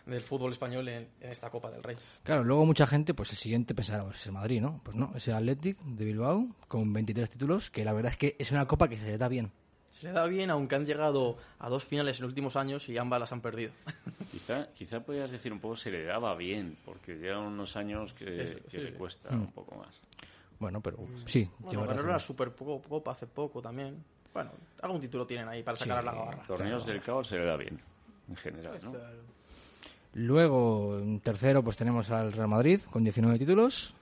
del 0.07 0.23
fútbol 0.23 0.53
español 0.53 0.87
en, 0.87 1.09
en 1.21 1.31
esta 1.33 1.51
Copa 1.51 1.69
del 1.73 1.83
Rey. 1.83 1.97
Claro, 2.23 2.45
luego 2.45 2.65
mucha 2.65 2.87
gente, 2.87 3.13
pues 3.13 3.31
el 3.33 3.37
siguiente 3.39 3.75
pensará, 3.75 4.05
pues 4.05 4.19
es 4.21 4.27
el 4.27 4.35
Madrid, 4.35 4.61
¿no? 4.61 4.81
Pues 4.85 4.97
no, 4.97 5.13
es 5.17 5.27
el 5.27 5.35
Athletic 5.35 5.81
de 5.81 6.05
Bilbao 6.05 6.47
con 6.69 6.93
23 6.93 7.29
títulos, 7.29 7.73
que 7.73 7.85
la 7.85 7.93
verdad 7.93 8.13
es 8.13 8.19
que 8.19 8.37
es 8.39 8.53
una 8.53 8.65
copa 8.69 8.87
que 8.87 8.97
se 8.97 9.07
le 9.07 9.19
da 9.19 9.27
bien. 9.27 9.51
Se 9.91 10.07
le 10.07 10.13
da 10.13 10.27
bien, 10.29 10.51
aunque 10.51 10.77
han 10.77 10.87
llegado 10.87 11.39
a 11.59 11.69
dos 11.69 11.83
finales 11.83 12.19
en 12.19 12.23
los 12.23 12.29
últimos 12.31 12.55
años 12.55 12.89
y 12.89 12.97
ambas 12.99 13.19
las 13.19 13.33
han 13.33 13.41
perdido. 13.41 13.73
Quizá, 14.31 14.69
quizá 14.75 15.01
podías 15.01 15.33
decir 15.33 15.53
un 15.53 15.59
poco 15.59 15.75
se 15.75 15.91
le 15.91 16.05
daba 16.05 16.37
bien, 16.37 16.77
porque 16.85 17.17
llevan 17.17 17.47
unos 17.47 17.75
años 17.77 18.13
que, 18.13 18.43
Eso, 18.45 18.59
que 18.67 18.71
sí, 18.71 18.77
le 18.77 18.93
sí. 18.93 18.97
cuesta 18.97 19.31
Mm. 19.33 19.41
un 19.41 19.51
poco 19.53 19.75
más. 19.75 20.01
Bueno, 20.59 20.81
pero 20.81 20.99
sí, 21.27 21.49
Bueno, 21.61 21.87
razón. 21.87 22.09
la 22.09 22.19
Supercopa 22.19 23.13
hace 23.13 23.27
poco 23.27 23.63
también. 23.63 24.03
Bueno, 24.35 24.51
algún 24.83 25.01
título 25.01 25.27
tienen 25.27 25.49
ahí 25.49 25.63
para 25.63 25.77
sacar 25.77 26.03
Sí, 26.03 26.09
a 26.09 26.13
la 26.13 26.19
barra. 26.19 26.43
Torneos 26.47 26.85
del 26.87 27.01
caos 27.03 27.29
se 27.29 27.39
le 27.39 27.45
da 27.45 27.57
bien, 27.57 27.81
en 28.29 28.37
general, 28.37 28.79
¿no? 28.83 28.93
Luego, 30.15 30.99
en 30.99 31.21
tercero, 31.21 31.63
pues 31.63 31.77
tenemos 31.77 32.11
al 32.11 32.33
Real 32.33 32.49
Madrid 32.49 32.81
con 32.91 33.05
19 33.05 33.39
títulos. 33.39 33.95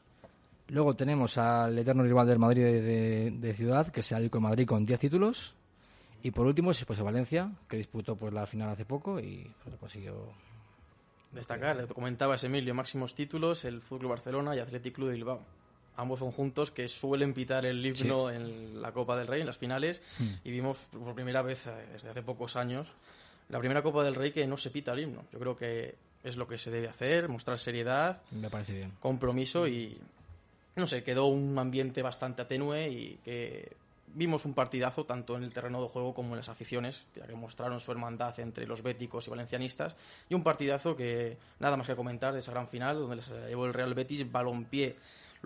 Luego 0.68 0.94
tenemos 0.94 1.36
al 1.38 1.78
eterno 1.78 2.02
rival 2.02 2.26
del 2.26 2.38
Madrid 2.38 2.62
de, 2.64 2.80
de- 2.82 3.30
de 3.32 3.54
ciudad, 3.54 3.88
que 3.88 4.00
es 4.00 4.10
el 4.10 4.16
Atlético 4.16 4.38
de 4.38 4.42
Madrid 4.42 4.66
con 4.66 4.86
10 4.86 4.98
títulos. 5.00 5.54
Y 6.22 6.30
por 6.30 6.46
último, 6.46 6.70
pues 6.86 6.98
el 6.98 7.04
Valencia, 7.04 7.50
que 7.68 7.76
disputó 7.76 8.16
pues, 8.16 8.32
la 8.32 8.46
final 8.46 8.70
hace 8.70 8.84
poco 8.84 9.20
y 9.20 9.48
pues, 9.62 9.72
lo 9.74 9.78
consiguió. 9.78 10.14
Destacar, 11.32 11.86
te 11.86 11.92
comentabas 11.94 12.42
Emilio, 12.44 12.74
máximos 12.74 13.14
títulos, 13.14 13.64
el 13.64 13.80
Fútbol 13.82 14.08
Barcelona 14.08 14.56
y 14.56 14.58
Athletic 14.58 14.94
Club 14.94 15.08
de 15.08 15.14
Bilbao. 15.14 15.40
Ambos 15.96 16.20
conjuntos 16.20 16.70
que 16.70 16.88
suelen 16.88 17.32
pitar 17.32 17.64
el 17.66 17.84
himno 17.84 18.30
en 18.30 18.82
la 18.82 18.92
Copa 18.92 19.16
del 19.16 19.26
Rey, 19.26 19.40
en 19.40 19.46
las 19.46 19.56
finales, 19.58 20.02
y 20.44 20.50
vimos 20.50 20.78
por 20.92 21.14
primera 21.14 21.42
vez 21.42 21.66
eh, 21.66 21.86
desde 21.92 22.10
hace 22.10 22.22
pocos 22.22 22.56
años 22.56 22.88
la 23.48 23.58
primera 23.58 23.82
Copa 23.82 24.02
del 24.04 24.14
Rey 24.14 24.32
que 24.32 24.46
no 24.46 24.56
se 24.56 24.70
pita 24.70 24.92
el 24.92 25.00
himno. 25.00 25.24
Yo 25.32 25.38
creo 25.38 25.56
que 25.56 25.94
es 26.24 26.36
lo 26.36 26.46
que 26.48 26.58
se 26.58 26.70
debe 26.70 26.88
hacer, 26.88 27.28
mostrar 27.28 27.58
seriedad, 27.58 28.20
Me 28.32 28.50
parece 28.50 28.74
bien. 28.74 28.92
compromiso 29.00 29.66
y 29.68 29.96
no 30.74 30.86
sé, 30.86 31.02
quedó 31.02 31.26
un 31.26 31.56
ambiente 31.58 32.02
bastante 32.02 32.42
atenue 32.42 32.88
y 32.90 33.18
que 33.24 33.72
vimos 34.08 34.44
un 34.44 34.52
partidazo 34.54 35.04
tanto 35.04 35.36
en 35.36 35.44
el 35.44 35.52
terreno 35.52 35.80
de 35.80 35.88
juego 35.88 36.12
como 36.14 36.30
en 36.30 36.38
las 36.38 36.48
aficiones, 36.48 37.04
ya 37.14 37.26
que 37.26 37.34
mostraron 37.34 37.80
su 37.80 37.92
hermandad 37.92 38.38
entre 38.40 38.66
los 38.66 38.82
béticos 38.82 39.26
y 39.26 39.30
valencianistas 39.30 39.94
y 40.28 40.34
un 40.34 40.42
partidazo 40.42 40.96
que 40.96 41.36
nada 41.60 41.76
más 41.76 41.86
que 41.86 41.94
comentar 41.96 42.32
de 42.32 42.40
esa 42.40 42.50
gran 42.52 42.68
final 42.68 42.96
donde 42.98 43.16
les 43.16 43.28
llevó 43.28 43.66
el 43.66 43.74
Real 43.74 43.94
Betis 43.94 44.30
balompié. 44.30 44.96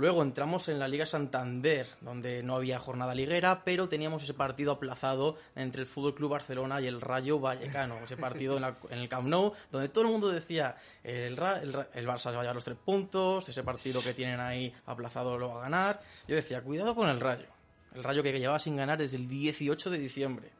Luego 0.00 0.23
entramos 0.23 0.69
en 0.71 0.78
la 0.78 0.88
Liga 0.88 1.04
Santander, 1.04 1.87
donde 2.00 2.42
no 2.42 2.57
había 2.57 2.78
jornada 2.80 3.14
liguera, 3.14 3.62
pero 3.64 3.87
teníamos 3.87 4.23
ese 4.23 4.33
partido 4.33 4.73
aplazado 4.73 5.37
entre 5.54 5.83
el 5.83 5.87
Fútbol 5.87 6.14
Club 6.14 6.30
Barcelona 6.30 6.80
y 6.80 6.87
el 6.87 7.02
Rayo 7.02 7.38
Vallecano. 7.38 7.99
Ese 8.02 8.16
partido 8.16 8.57
en, 8.57 8.62
la- 8.62 8.78
en 8.88 8.99
el 8.99 9.09
Camp 9.11 9.28
Nou, 9.28 9.52
donde 9.71 9.90
todo 9.90 10.04
el 10.04 10.11
mundo 10.11 10.30
decía 10.30 10.75
el, 11.04 11.38
el, 11.38 11.87
el 11.92 12.07
Barça 12.09 12.30
se 12.30 12.37
va 12.37 12.40
a 12.49 12.54
los 12.54 12.64
tres 12.64 12.78
puntos, 12.83 13.47
ese 13.50 13.62
partido 13.62 14.00
que 14.00 14.14
tienen 14.14 14.40
ahí 14.40 14.75
aplazado 14.87 15.37
lo 15.37 15.50
va 15.50 15.59
a 15.59 15.62
ganar. 15.64 16.00
Yo 16.26 16.35
decía, 16.35 16.62
cuidado 16.62 16.95
con 16.95 17.11
el 17.11 17.21
Rayo. 17.21 17.47
El 17.95 18.02
Rayo 18.02 18.23
que 18.23 18.33
llevaba 18.38 18.59
sin 18.59 18.76
ganar 18.76 18.97
desde 18.99 19.19
el 19.19 19.28
18 19.28 19.90
de 19.90 19.99
diciembre. 19.99 20.50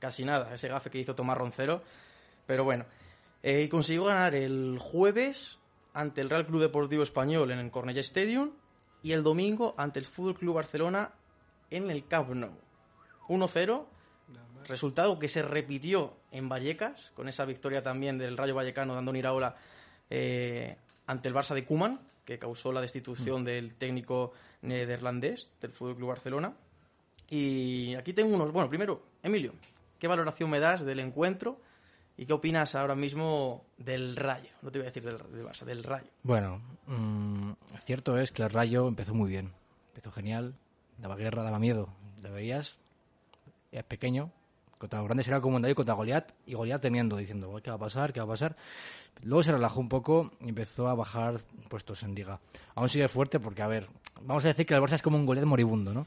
Casi 0.00 0.24
nada, 0.24 0.52
ese 0.52 0.66
gafe 0.66 0.90
que 0.90 0.98
hizo 0.98 1.14
Tomás 1.14 1.38
Roncero. 1.38 1.82
Pero 2.46 2.64
bueno, 2.64 2.86
eh, 3.42 3.68
consiguió 3.68 4.04
ganar 4.06 4.34
el 4.34 4.78
jueves 4.80 5.57
ante 5.98 6.20
el 6.20 6.30
Real 6.30 6.46
Club 6.46 6.60
Deportivo 6.60 7.02
Español 7.02 7.50
en 7.50 7.58
el 7.58 7.72
Cornellà 7.72 7.98
Stadium 7.98 8.52
y 9.02 9.10
el 9.10 9.24
domingo 9.24 9.74
ante 9.76 9.98
el 9.98 10.06
Fútbol 10.06 10.36
Club 10.36 10.54
Barcelona 10.54 11.10
en 11.70 11.90
el 11.90 12.06
Camp 12.06 12.30
Nou. 12.30 12.52
1-0, 13.26 13.84
resultado 14.68 15.18
que 15.18 15.28
se 15.28 15.42
repitió 15.42 16.14
en 16.30 16.48
Vallecas, 16.48 17.10
con 17.16 17.28
esa 17.28 17.44
victoria 17.44 17.82
también 17.82 18.16
del 18.16 18.36
Rayo 18.36 18.54
Vallecano 18.54 18.92
de 18.92 19.00
Andoni 19.00 19.18
Iraola 19.18 19.56
eh, 20.08 20.76
ante 21.08 21.26
el 21.26 21.34
Barça 21.34 21.54
de 21.54 21.64
Kuman, 21.64 21.98
que 22.24 22.38
causó 22.38 22.70
la 22.70 22.80
destitución 22.80 23.42
del 23.42 23.74
técnico 23.74 24.32
neerlandés 24.62 25.50
del 25.60 25.72
Fútbol 25.72 25.96
Club 25.96 26.08
Barcelona. 26.10 26.54
Y 27.28 27.96
aquí 27.96 28.12
tengo 28.12 28.36
unos. 28.36 28.52
Bueno, 28.52 28.68
primero, 28.68 29.02
Emilio, 29.20 29.52
¿qué 29.98 30.06
valoración 30.06 30.48
me 30.48 30.60
das 30.60 30.84
del 30.86 31.00
encuentro? 31.00 31.60
¿Y 32.18 32.26
qué 32.26 32.32
opinas 32.32 32.74
ahora 32.74 32.96
mismo 32.96 33.64
del 33.76 34.16
Rayo? 34.16 34.50
No 34.62 34.72
te 34.72 34.80
voy 34.80 34.86
a 34.86 34.90
decir 34.90 35.04
del, 35.04 35.18
del 35.18 35.46
Barça, 35.46 35.64
del 35.64 35.84
Rayo. 35.84 36.08
Bueno, 36.24 36.60
mm, 36.88 37.52
cierto 37.84 38.18
es 38.18 38.32
que 38.32 38.42
el 38.42 38.50
Rayo 38.50 38.88
empezó 38.88 39.14
muy 39.14 39.30
bien. 39.30 39.52
Empezó 39.90 40.10
genial, 40.10 40.56
daba 40.98 41.14
guerra, 41.14 41.44
daba 41.44 41.60
miedo. 41.60 41.88
Lo 42.20 42.32
veías, 42.32 42.76
es 43.70 43.84
pequeño, 43.84 44.32
contra 44.78 44.98
los 44.98 45.06
grandes 45.06 45.28
era 45.28 45.40
como 45.40 45.56
un 45.56 45.62
David 45.62 45.76
contra 45.76 45.94
Goliat, 45.94 46.32
y 46.44 46.54
Goliat 46.54 46.82
temiendo, 46.82 47.16
diciendo, 47.16 47.50
"Uy, 47.50 47.62
¿qué 47.62 47.70
va 47.70 47.76
a 47.76 47.80
pasar? 47.80 48.12
¿Qué 48.12 48.18
va 48.18 48.26
a 48.26 48.30
pasar? 48.30 48.56
Luego 49.22 49.44
se 49.44 49.52
relajó 49.52 49.78
un 49.78 49.88
poco 49.88 50.32
y 50.40 50.48
empezó 50.48 50.88
a 50.88 50.94
bajar 50.96 51.40
puestos 51.68 52.02
en 52.02 52.16
liga. 52.16 52.40
Aún 52.74 52.88
sigue 52.88 53.06
fuerte 53.06 53.38
porque, 53.38 53.62
a 53.62 53.68
ver, 53.68 53.88
vamos 54.22 54.44
a 54.44 54.48
decir 54.48 54.66
que 54.66 54.74
el 54.74 54.80
Barça 54.80 54.94
es 54.94 55.02
como 55.02 55.16
un 55.16 55.24
Goliat 55.24 55.46
moribundo, 55.46 55.94
¿no? 55.94 56.04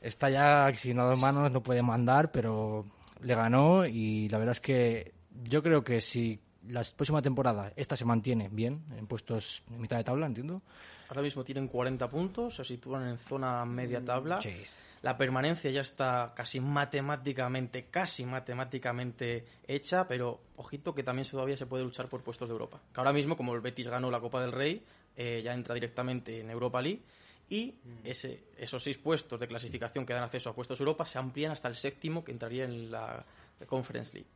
Está 0.00 0.30
ya 0.30 0.72
sin 0.76 0.98
dos 0.98 1.18
manos, 1.18 1.50
no 1.50 1.64
puede 1.64 1.82
mandar, 1.82 2.30
pero 2.30 2.86
le 3.20 3.34
ganó 3.34 3.86
y 3.86 4.28
la 4.28 4.38
verdad 4.38 4.52
es 4.52 4.60
que 4.60 5.21
yo 5.44 5.62
creo 5.62 5.82
que 5.82 6.00
si 6.00 6.40
la 6.68 6.82
próxima 6.96 7.22
temporada 7.22 7.72
esta 7.76 7.96
se 7.96 8.04
mantiene 8.04 8.48
bien, 8.48 8.84
en 8.96 9.06
puestos 9.06 9.62
en 9.70 9.80
mitad 9.80 9.96
de 9.96 10.04
tabla, 10.04 10.26
entiendo. 10.26 10.62
Ahora 11.08 11.22
mismo 11.22 11.44
tienen 11.44 11.68
40 11.68 12.08
puntos, 12.08 12.56
se 12.56 12.64
sitúan 12.64 13.08
en 13.08 13.18
zona 13.18 13.64
media 13.64 14.04
tabla. 14.04 14.40
Sí. 14.40 14.54
La 15.02 15.16
permanencia 15.16 15.68
ya 15.70 15.80
está 15.80 16.32
casi 16.34 16.60
matemáticamente, 16.60 17.86
casi 17.90 18.24
matemáticamente 18.24 19.44
hecha, 19.66 20.06
pero 20.06 20.40
ojito 20.56 20.94
que 20.94 21.02
también 21.02 21.28
todavía 21.28 21.56
se 21.56 21.66
puede 21.66 21.82
luchar 21.82 22.08
por 22.08 22.22
puestos 22.22 22.48
de 22.48 22.52
Europa. 22.52 22.80
Que 22.94 23.00
ahora 23.00 23.12
mismo, 23.12 23.36
como 23.36 23.52
el 23.54 23.60
Betis 23.60 23.88
ganó 23.88 24.12
la 24.12 24.20
Copa 24.20 24.40
del 24.40 24.52
Rey, 24.52 24.84
eh, 25.16 25.42
ya 25.44 25.54
entra 25.54 25.74
directamente 25.74 26.40
en 26.40 26.48
Europa 26.50 26.80
League 26.80 27.02
y 27.50 27.74
ese, 28.04 28.44
esos 28.56 28.82
seis 28.82 28.96
puestos 28.96 29.38
de 29.38 29.48
clasificación 29.48 30.06
que 30.06 30.14
dan 30.14 30.22
acceso 30.22 30.48
a 30.50 30.54
puestos 30.54 30.78
de 30.78 30.82
Europa 30.84 31.04
se 31.04 31.18
amplían 31.18 31.52
hasta 31.52 31.68
el 31.68 31.74
séptimo 31.74 32.24
que 32.24 32.30
entraría 32.30 32.64
en 32.64 32.90
la 32.90 33.24
Conference 33.66 34.14
League. 34.14 34.28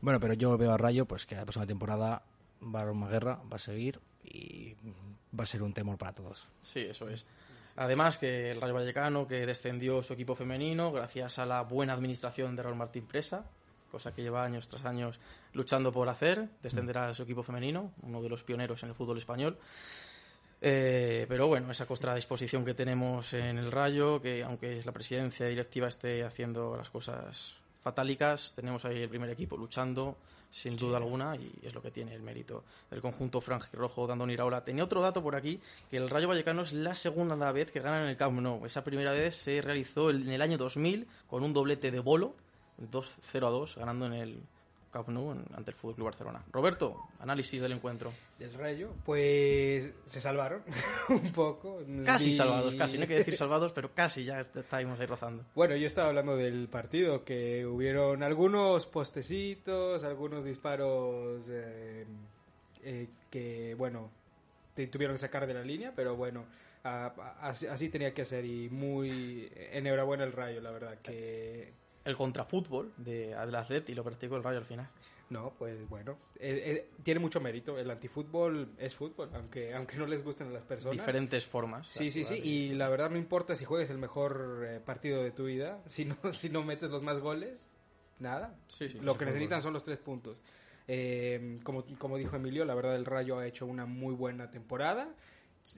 Bueno, 0.00 0.20
pero 0.20 0.34
yo 0.34 0.56
veo 0.56 0.72
a 0.72 0.76
Rayo 0.76 1.06
pues 1.06 1.26
que 1.26 1.34
la 1.34 1.42
próxima 1.42 1.66
temporada 1.66 2.22
va 2.62 2.80
a 2.80 2.82
haber 2.82 2.94
una 2.94 3.08
guerra, 3.08 3.40
va 3.50 3.56
a 3.56 3.60
seguir 3.60 4.00
y 4.24 4.74
va 5.38 5.44
a 5.44 5.46
ser 5.46 5.62
un 5.62 5.72
temor 5.72 5.98
para 5.98 6.12
todos. 6.12 6.46
Sí, 6.62 6.80
eso 6.80 7.08
es. 7.08 7.24
Además 7.76 8.18
que 8.18 8.50
el 8.50 8.60
Rayo 8.60 8.74
Vallecano, 8.74 9.26
que 9.26 9.46
descendió 9.46 10.02
su 10.02 10.12
equipo 10.12 10.34
femenino 10.34 10.90
gracias 10.92 11.38
a 11.38 11.46
la 11.46 11.62
buena 11.62 11.92
administración 11.92 12.56
de 12.56 12.62
Raúl 12.62 12.76
Martín 12.76 13.06
Presa, 13.06 13.44
cosa 13.90 14.12
que 14.12 14.22
lleva 14.22 14.44
años 14.44 14.68
tras 14.68 14.84
años 14.84 15.20
luchando 15.52 15.92
por 15.92 16.08
hacer, 16.08 16.48
descender 16.62 16.98
a 16.98 17.14
su 17.14 17.22
equipo 17.22 17.42
femenino, 17.42 17.92
uno 18.02 18.20
de 18.20 18.28
los 18.28 18.42
pioneros 18.42 18.82
en 18.82 18.90
el 18.90 18.94
fútbol 18.94 19.18
español. 19.18 19.58
Eh, 20.60 21.26
pero 21.28 21.46
bueno, 21.46 21.70
esa 21.70 21.86
disposición 22.14 22.64
que 22.64 22.74
tenemos 22.74 23.32
en 23.32 23.58
el 23.58 23.70
Rayo, 23.70 24.20
que 24.20 24.42
aunque 24.42 24.82
la 24.84 24.92
presidencia 24.92 25.46
directiva 25.46 25.86
esté 25.88 26.24
haciendo 26.24 26.76
las 26.76 26.90
cosas 26.90 27.58
fatálicas, 27.88 28.52
tenemos 28.54 28.84
ahí 28.84 29.00
el 29.00 29.08
primer 29.08 29.30
equipo 29.30 29.56
luchando, 29.56 30.18
sin 30.50 30.76
duda 30.76 30.98
alguna, 30.98 31.36
y 31.36 31.50
es 31.62 31.72
lo 31.74 31.80
que 31.80 31.90
tiene 31.90 32.14
el 32.14 32.20
mérito 32.20 32.62
del 32.90 33.00
conjunto 33.00 33.40
franjirrojo 33.40 34.06
de 34.06 34.12
Andoni 34.12 34.34
Iraola. 34.34 34.62
Tenía 34.62 34.84
otro 34.84 35.00
dato 35.00 35.22
por 35.22 35.34
aquí, 35.34 35.58
que 35.90 35.96
el 35.96 36.10
Rayo 36.10 36.28
Vallecano 36.28 36.62
es 36.62 36.74
la 36.74 36.94
segunda 36.94 37.50
vez 37.50 37.70
que 37.70 37.80
gana 37.80 38.02
en 38.02 38.10
el 38.10 38.18
Camp 38.18 38.38
Nou. 38.40 38.66
Esa 38.66 38.84
primera 38.84 39.12
vez 39.12 39.36
se 39.36 39.62
realizó 39.62 40.10
en 40.10 40.28
el 40.28 40.42
año 40.42 40.58
2000 40.58 41.06
con 41.30 41.42
un 41.42 41.54
doblete 41.54 41.90
de 41.90 42.00
bolo, 42.00 42.34
2-0 42.92 43.46
a 43.46 43.50
2, 43.50 43.76
ganando 43.76 44.04
en 44.04 44.12
el 44.12 44.42
Camp 44.90 45.08
Nou 45.08 45.30
ante 45.30 45.70
el 45.70 45.76
Fútbol 45.76 45.94
Club 45.96 46.06
Barcelona. 46.06 46.42
Roberto, 46.50 46.96
análisis 47.20 47.60
del 47.60 47.72
encuentro. 47.72 48.12
Del 48.38 48.54
Rayo, 48.54 48.94
pues 49.04 49.92
se 50.06 50.20
salvaron 50.20 50.62
un 51.10 51.30
poco. 51.32 51.80
Casi 52.04 52.34
salvados, 52.34 52.74
casi. 52.74 52.96
No 52.96 53.02
hay 53.02 53.08
que 53.08 53.18
decir 53.18 53.36
salvados, 53.36 53.72
pero 53.72 53.92
casi 53.94 54.24
ya 54.24 54.40
est- 54.40 54.56
estábamos 54.56 54.98
ahí 54.98 55.06
rozando. 55.06 55.44
Bueno, 55.54 55.76
yo 55.76 55.86
estaba 55.86 56.08
hablando 56.08 56.36
del 56.36 56.68
partido, 56.68 57.24
que 57.24 57.66
hubieron 57.66 58.22
algunos 58.22 58.86
postecitos, 58.86 60.04
algunos 60.04 60.44
disparos 60.44 61.42
eh, 61.50 62.06
eh, 62.82 63.08
que, 63.30 63.74
bueno, 63.74 64.10
te 64.74 64.86
tuvieron 64.86 65.16
que 65.16 65.20
sacar 65.20 65.46
de 65.46 65.54
la 65.54 65.62
línea, 65.62 65.92
pero 65.94 66.16
bueno, 66.16 66.46
a- 66.84 67.06
a- 67.40 67.48
así, 67.50 67.66
así 67.66 67.88
tenía 67.90 68.14
que 68.14 68.24
ser 68.24 68.44
y 68.46 68.70
muy 68.70 69.50
enhorabuena 69.72 70.24
el 70.24 70.32
Rayo, 70.32 70.60
la 70.60 70.70
verdad, 70.70 70.98
que... 71.02 71.72
El 72.04 72.16
contrafútbol 72.16 72.92
de, 72.96 73.28
del 73.34 73.54
Atleti 73.54 73.94
lo 73.94 74.02
practicó 74.04 74.36
el 74.36 74.42
Rayo 74.42 74.58
al 74.58 74.64
final. 74.64 74.88
No, 75.30 75.52
pues 75.58 75.86
bueno, 75.90 76.16
eh, 76.36 76.62
eh, 76.64 76.90
tiene 77.02 77.20
mucho 77.20 77.38
mérito. 77.38 77.78
El 77.78 77.90
antifútbol 77.90 78.70
es 78.78 78.94
fútbol, 78.94 79.28
aunque 79.34 79.74
aunque 79.74 79.96
no 79.98 80.06
les 80.06 80.24
gusten 80.24 80.48
a 80.48 80.50
las 80.50 80.62
personas. 80.64 80.96
Diferentes 80.96 81.44
formas. 81.44 81.86
Sí, 81.88 82.10
sí, 82.10 82.24
sí. 82.24 82.40
Y 82.42 82.74
la 82.74 82.88
verdad 82.88 83.10
no 83.10 83.18
importa 83.18 83.54
si 83.54 83.66
juegues 83.66 83.90
el 83.90 83.98
mejor 83.98 84.64
eh, 84.66 84.80
partido 84.80 85.22
de 85.22 85.30
tu 85.30 85.44
vida, 85.44 85.82
si 85.86 86.06
no, 86.06 86.16
si 86.32 86.48
no 86.48 86.62
metes 86.62 86.90
los 86.90 87.02
más 87.02 87.20
goles, 87.20 87.68
nada. 88.18 88.54
Sí, 88.68 88.88
sí, 88.88 88.98
Lo 89.00 89.12
que 89.12 89.18
fútbol. 89.18 89.26
necesitan 89.26 89.60
son 89.60 89.74
los 89.74 89.84
tres 89.84 89.98
puntos. 89.98 90.40
Eh, 90.90 91.58
como, 91.62 91.84
como 91.98 92.16
dijo 92.16 92.34
Emilio, 92.36 92.64
la 92.64 92.74
verdad 92.74 92.96
el 92.96 93.04
Rayo 93.04 93.38
ha 93.38 93.46
hecho 93.46 93.66
una 93.66 93.84
muy 93.84 94.14
buena 94.14 94.50
temporada. 94.50 95.10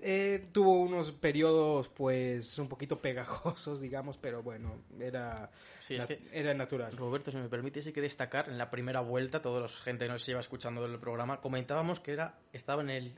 Eh, 0.02 0.48
tuvo 0.52 0.74
unos 0.80 1.12
periodos 1.12 1.88
pues 1.88 2.58
un 2.58 2.68
poquito 2.68 3.00
pegajosos, 3.00 3.80
digamos, 3.80 4.16
pero 4.16 4.42
bueno, 4.42 4.76
era, 5.00 5.50
Sí, 5.80 5.94
es 5.96 6.06
que- 6.06 6.20
era 6.32 6.54
natural. 6.54 6.96
Roberto, 6.96 7.30
si 7.30 7.36
me 7.38 7.48
permite, 7.48 7.82
sí 7.82 7.92
que 7.92 8.00
destacar 8.00 8.48
en 8.48 8.58
la 8.58 8.70
primera 8.70 9.00
vuelta, 9.00 9.42
toda 9.42 9.60
la 9.62 9.68
gente 9.68 10.06
que 10.06 10.12
nos 10.12 10.24
lleva 10.26 10.40
escuchando 10.40 10.84
el 10.84 10.98
programa, 10.98 11.40
comentábamos 11.40 12.00
que 12.00 12.12
era 12.12 12.38
estaba 12.52 12.82
en 12.82 12.90
el 12.90 13.12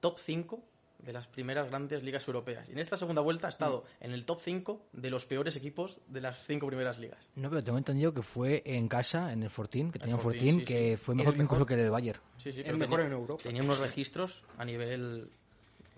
top 0.00 0.18
5 0.18 0.62
de 0.98 1.14
las 1.14 1.26
primeras 1.26 1.68
grandes 1.70 2.02
ligas 2.02 2.26
europeas. 2.28 2.68
Y 2.68 2.72
en 2.72 2.78
esta 2.78 2.98
segunda 2.98 3.22
vuelta 3.22 3.46
ha 3.46 3.50
estado 3.50 3.84
en 4.00 4.12
el 4.12 4.26
top 4.26 4.40
5 4.42 4.84
de 4.92 5.08
los 5.08 5.24
peores 5.24 5.56
equipos 5.56 5.96
de 6.08 6.20
las 6.20 6.44
cinco 6.46 6.66
primeras 6.66 6.98
ligas. 6.98 7.26
No, 7.36 7.48
pero 7.48 7.64
tengo 7.64 7.78
entendido 7.78 8.12
que 8.12 8.20
fue 8.22 8.62
en 8.66 8.86
casa, 8.86 9.32
en 9.32 9.42
el 9.42 9.48
Fortín, 9.48 9.90
que 9.90 9.98
tenía 9.98 10.16
un 10.16 10.20
Fortín, 10.20 10.40
Fortín, 10.40 10.58
sí, 10.60 10.64
que 10.66 10.90
sí. 10.90 10.96
fue 10.98 11.14
mejor 11.14 11.32
que 11.34 11.42
incluso 11.42 11.60
mejor. 11.60 11.68
que 11.68 11.74
el 11.74 11.80
del 11.80 11.90
Bayern. 11.90 12.20
Sí, 12.36 12.52
sí, 12.52 12.58
El 12.58 12.64
pero 12.66 12.76
mejor 12.78 12.96
tenía, 12.98 13.06
en 13.06 13.12
Europa. 13.18 13.42
tenía 13.42 13.62
unos 13.62 13.78
registros 13.78 14.44
a 14.58 14.64
nivel 14.66 15.30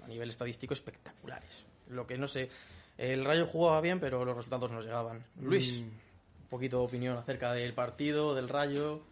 a 0.04 0.08
nivel 0.08 0.28
estadístico 0.30 0.74
espectaculares. 0.74 1.64
Lo 1.88 2.06
que 2.06 2.16
no 2.18 2.26
sé, 2.28 2.48
el 2.98 3.24
Rayo 3.24 3.46
jugaba 3.46 3.80
bien, 3.80 4.00
pero 4.00 4.24
los 4.24 4.36
resultados 4.36 4.70
no 4.70 4.80
llegaban. 4.80 5.24
Luis, 5.40 5.80
Mm. 5.80 5.84
un 5.84 6.48
poquito 6.50 6.78
de 6.78 6.84
opinión 6.84 7.16
acerca 7.16 7.52
del 7.52 7.72
partido, 7.74 8.34
del 8.34 8.48
Rayo. 8.48 9.02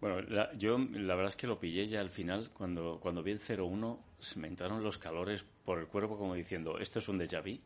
Bueno, 0.00 0.20
la- 0.22 0.52
yo 0.54 0.78
la 0.78 1.14
verdad 1.16 1.28
es 1.30 1.36
que 1.36 1.46
lo 1.48 1.58
pillé 1.58 1.86
ya 1.86 2.00
al 2.00 2.10
final, 2.10 2.50
cuando, 2.52 2.98
cuando 3.00 3.22
vi 3.22 3.32
el 3.32 3.40
0-1, 3.40 3.98
se 4.20 4.38
me 4.38 4.46
entraron 4.48 4.82
los 4.82 4.98
calores 4.98 5.44
por 5.64 5.78
el 5.78 5.86
cuerpo 5.86 6.16
como 6.16 6.34
diciendo, 6.34 6.78
esto 6.78 6.98
es 7.00 7.08
un 7.08 7.18
déjà 7.18 7.42
vu, 7.42 7.58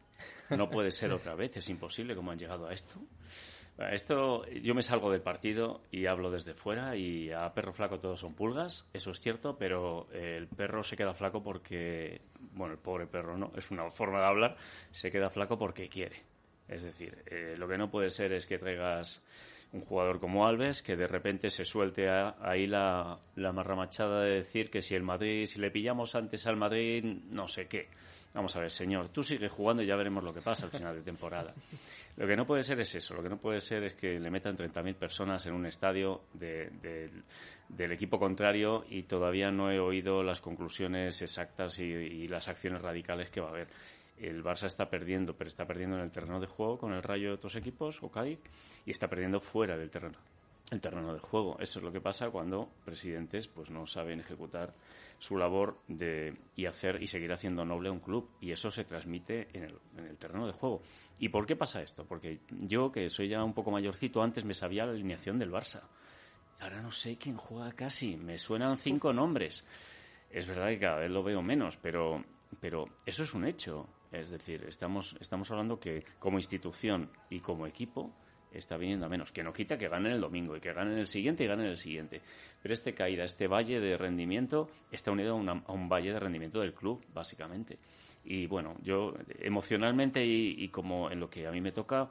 no 0.56 0.68
puede 0.70 0.90
ser 0.90 1.12
otra 1.12 1.34
vez, 1.34 1.56
es 1.56 1.68
imposible 1.68 2.14
cómo 2.16 2.30
han 2.30 2.38
llegado 2.38 2.66
a 2.68 2.72
esto. 2.72 2.94
Bueno, 3.76 3.92
Esto, 3.94 4.46
yo 4.50 4.74
me 4.74 4.82
salgo 4.82 5.10
del 5.10 5.22
partido 5.22 5.80
y 5.90 6.06
hablo 6.06 6.30
desde 6.30 6.54
fuera 6.54 6.94
y 6.96 7.30
a 7.32 7.52
perro 7.54 7.72
flaco 7.72 7.98
todos 7.98 8.20
son 8.20 8.34
pulgas, 8.34 8.88
eso 8.92 9.10
es 9.12 9.20
cierto, 9.20 9.56
pero 9.58 10.08
eh, 10.12 10.36
el 10.38 10.46
perro 10.46 10.82
se 10.82 10.96
queda 10.96 11.14
flaco 11.14 11.42
porque, 11.42 12.20
bueno, 12.52 12.74
el 12.74 12.78
pobre 12.80 13.06
perro 13.06 13.36
no, 13.38 13.50
es 13.56 13.70
una 13.70 13.90
forma 13.90 14.20
de 14.20 14.26
hablar, 14.26 14.56
se 14.90 15.10
queda 15.10 15.30
flaco 15.30 15.58
porque 15.58 15.88
quiere. 15.88 16.16
Es 16.68 16.82
decir, 16.82 17.22
eh, 17.26 17.54
lo 17.58 17.66
que 17.66 17.78
no 17.78 17.90
puede 17.90 18.10
ser 18.10 18.32
es 18.32 18.46
que 18.46 18.58
traigas 18.58 19.22
un 19.72 19.80
jugador 19.80 20.20
como 20.20 20.46
Alves 20.46 20.82
que 20.82 20.96
de 20.96 21.06
repente 21.06 21.48
se 21.48 21.64
suelte 21.64 22.08
a- 22.08 22.36
ahí 22.42 22.66
la, 22.66 23.18
la 23.36 23.52
marramachada 23.52 24.22
de 24.22 24.34
decir 24.36 24.70
que 24.70 24.82
si 24.82 24.94
el 24.94 25.02
Madrid, 25.02 25.46
si 25.46 25.58
le 25.60 25.70
pillamos 25.70 26.14
antes 26.14 26.46
al 26.46 26.56
Madrid, 26.56 27.02
no 27.30 27.48
sé 27.48 27.68
qué. 27.68 27.88
Vamos 28.34 28.56
a 28.56 28.60
ver, 28.60 28.70
señor, 28.70 29.10
tú 29.10 29.22
sigue 29.22 29.48
jugando 29.50 29.82
y 29.82 29.86
ya 29.86 29.94
veremos 29.94 30.24
lo 30.24 30.32
que 30.32 30.40
pasa 30.40 30.64
al 30.64 30.70
final 30.70 30.94
de 30.94 31.02
temporada. 31.02 31.52
Lo 32.16 32.26
que 32.26 32.34
no 32.34 32.46
puede 32.46 32.62
ser 32.62 32.80
es 32.80 32.94
eso, 32.94 33.14
lo 33.14 33.22
que 33.22 33.28
no 33.28 33.36
puede 33.38 33.60
ser 33.60 33.82
es 33.84 33.94
que 33.94 34.18
le 34.18 34.30
metan 34.30 34.56
30.000 34.56 34.94
personas 34.94 35.44
en 35.46 35.52
un 35.54 35.66
estadio 35.66 36.22
de- 36.32 36.70
del- 37.68 37.92
equipo 37.92 38.18
contrario 38.18 38.84
y 38.88 39.02
todavía 39.02 39.50
no 39.50 39.70
he 39.70 39.78
oído 39.78 40.22
las 40.22 40.40
conclusiones 40.40 41.20
exactas 41.20 41.78
y, 41.78 41.84
y 41.84 42.28
las 42.28 42.48
acciones 42.48 42.80
radicales 42.80 43.28
que 43.30 43.40
va 43.40 43.48
a 43.48 43.50
haber. 43.50 43.68
El 44.18 44.42
Barça 44.44 44.66
está 44.66 44.88
perdiendo, 44.88 45.34
pero 45.34 45.48
está 45.48 45.66
perdiendo 45.66 45.96
en 45.96 46.02
el 46.02 46.10
terreno 46.10 46.38
de 46.40 46.46
juego 46.46 46.78
con 46.78 46.92
el 46.92 47.02
Rayo 47.02 47.28
de 47.28 47.34
otros 47.34 47.56
equipos 47.56 48.02
o 48.02 48.10
Cádiz 48.10 48.38
y 48.86 48.92
está 48.92 49.08
perdiendo 49.08 49.40
fuera 49.40 49.76
del 49.76 49.90
terreno 49.90 50.18
el 50.70 50.80
terreno 50.80 51.12
de 51.12 51.20
juego. 51.20 51.58
Eso 51.60 51.80
es 51.80 51.84
lo 51.84 51.92
que 51.92 52.00
pasa 52.00 52.30
cuando 52.30 52.66
presidentes 52.86 53.46
pues 53.46 53.68
no 53.68 53.86
saben 53.86 54.20
ejecutar 54.20 54.72
su 55.22 55.36
labor 55.36 55.78
de 55.86 56.36
y 56.56 56.66
hacer 56.66 57.00
y 57.00 57.06
seguir 57.06 57.32
haciendo 57.32 57.64
noble 57.64 57.90
un 57.90 58.00
club 58.00 58.28
y 58.40 58.50
eso 58.50 58.72
se 58.72 58.82
transmite 58.82 59.46
en 59.52 59.62
el, 59.62 59.78
en 59.96 60.06
el 60.06 60.18
terreno 60.18 60.48
de 60.48 60.52
juego. 60.52 60.82
¿Y 61.20 61.28
por 61.28 61.46
qué 61.46 61.54
pasa 61.54 61.80
esto? 61.80 62.04
Porque 62.04 62.40
yo 62.50 62.90
que 62.90 63.08
soy 63.08 63.28
ya 63.28 63.44
un 63.44 63.54
poco 63.54 63.70
mayorcito 63.70 64.20
antes 64.20 64.44
me 64.44 64.52
sabía 64.52 64.84
la 64.84 64.90
alineación 64.90 65.38
del 65.38 65.52
Barça. 65.52 65.84
Ahora 66.58 66.82
no 66.82 66.90
sé 66.90 67.18
quién 67.18 67.36
juega 67.36 67.70
casi, 67.70 68.16
me 68.16 68.36
suenan 68.36 68.78
cinco 68.78 69.12
nombres. 69.12 69.64
Es 70.28 70.48
verdad 70.48 70.70
que 70.70 70.80
cada 70.80 70.98
vez 70.98 71.10
lo 71.12 71.22
veo 71.22 71.40
menos, 71.40 71.76
pero 71.76 72.24
pero 72.58 72.86
eso 73.06 73.22
es 73.22 73.32
un 73.32 73.46
hecho. 73.46 73.88
Es 74.10 74.28
decir, 74.28 74.64
estamos 74.68 75.14
estamos 75.20 75.48
hablando 75.52 75.78
que 75.78 76.04
como 76.18 76.38
institución 76.38 77.08
y 77.30 77.38
como 77.38 77.68
equipo 77.68 78.12
está 78.54 78.76
viniendo 78.76 79.06
a 79.06 79.08
menos. 79.08 79.32
Que 79.32 79.42
no 79.42 79.52
quita 79.52 79.76
que 79.78 79.88
ganen 79.88 80.12
el 80.12 80.20
domingo 80.20 80.56
y 80.56 80.60
que 80.60 80.72
ganen 80.72 80.98
el 80.98 81.06
siguiente 81.06 81.44
y 81.44 81.46
ganen 81.46 81.66
el 81.66 81.78
siguiente. 81.78 82.20
Pero 82.62 82.72
este 82.74 82.94
caída, 82.94 83.24
este 83.24 83.46
valle 83.48 83.80
de 83.80 83.96
rendimiento, 83.96 84.70
está 84.90 85.10
unido 85.10 85.32
a, 85.32 85.34
una- 85.36 85.62
a 85.66 85.72
un 85.72 85.88
valle 85.88 86.12
de 86.12 86.20
rendimiento 86.20 86.60
del 86.60 86.74
club, 86.74 87.04
básicamente. 87.12 87.78
Y 88.24 88.46
bueno, 88.46 88.76
yo 88.82 89.14
emocionalmente 89.40 90.24
y, 90.24 90.54
y 90.64 90.68
como 90.68 91.10
en 91.10 91.18
lo 91.20 91.28
que 91.28 91.46
a 91.46 91.50
mí 91.50 91.60
me 91.60 91.72
toca, 91.72 92.08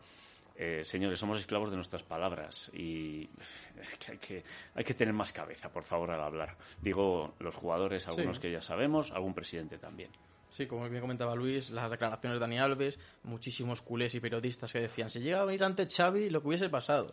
eh, 0.57 0.81
señores, 0.83 1.17
somos 1.17 1.39
esclavos 1.39 1.69
de 1.69 1.77
nuestras 1.77 2.03
palabras 2.03 2.69
y 2.73 3.29
hay, 4.09 4.17
que 4.17 4.43
hay 4.75 4.83
que 4.83 4.93
tener 4.93 5.13
más 5.13 5.31
cabeza, 5.31 5.69
por 5.71 5.83
favor, 5.83 6.11
al 6.11 6.21
hablar. 6.21 6.57
Digo, 6.81 7.33
los 7.39 7.55
jugadores, 7.55 8.07
algunos 8.07 8.35
Sí. 8.37 8.41
que 8.43 8.51
ya 8.51 8.61
sabemos, 8.61 9.11
algún 9.11 9.33
presidente 9.33 9.77
también. 9.77 10.09
Sí, 10.51 10.67
como 10.67 10.87
bien 10.89 11.01
comentaba 11.01 11.33
Luis, 11.33 11.69
las 11.69 11.89
declaraciones 11.89 12.35
de 12.35 12.39
Dani 12.41 12.59
Alves, 12.59 12.99
muchísimos 13.23 13.81
culés 13.81 14.13
y 14.15 14.19
periodistas 14.19 14.71
que 14.71 14.81
decían, 14.81 15.09
si 15.09 15.21
llega 15.21 15.41
a 15.41 15.45
venir 15.45 15.63
ante 15.63 15.87
Xavi, 15.89 16.29
lo 16.29 16.41
que 16.41 16.47
hubiese 16.49 16.67
pasado. 16.69 17.07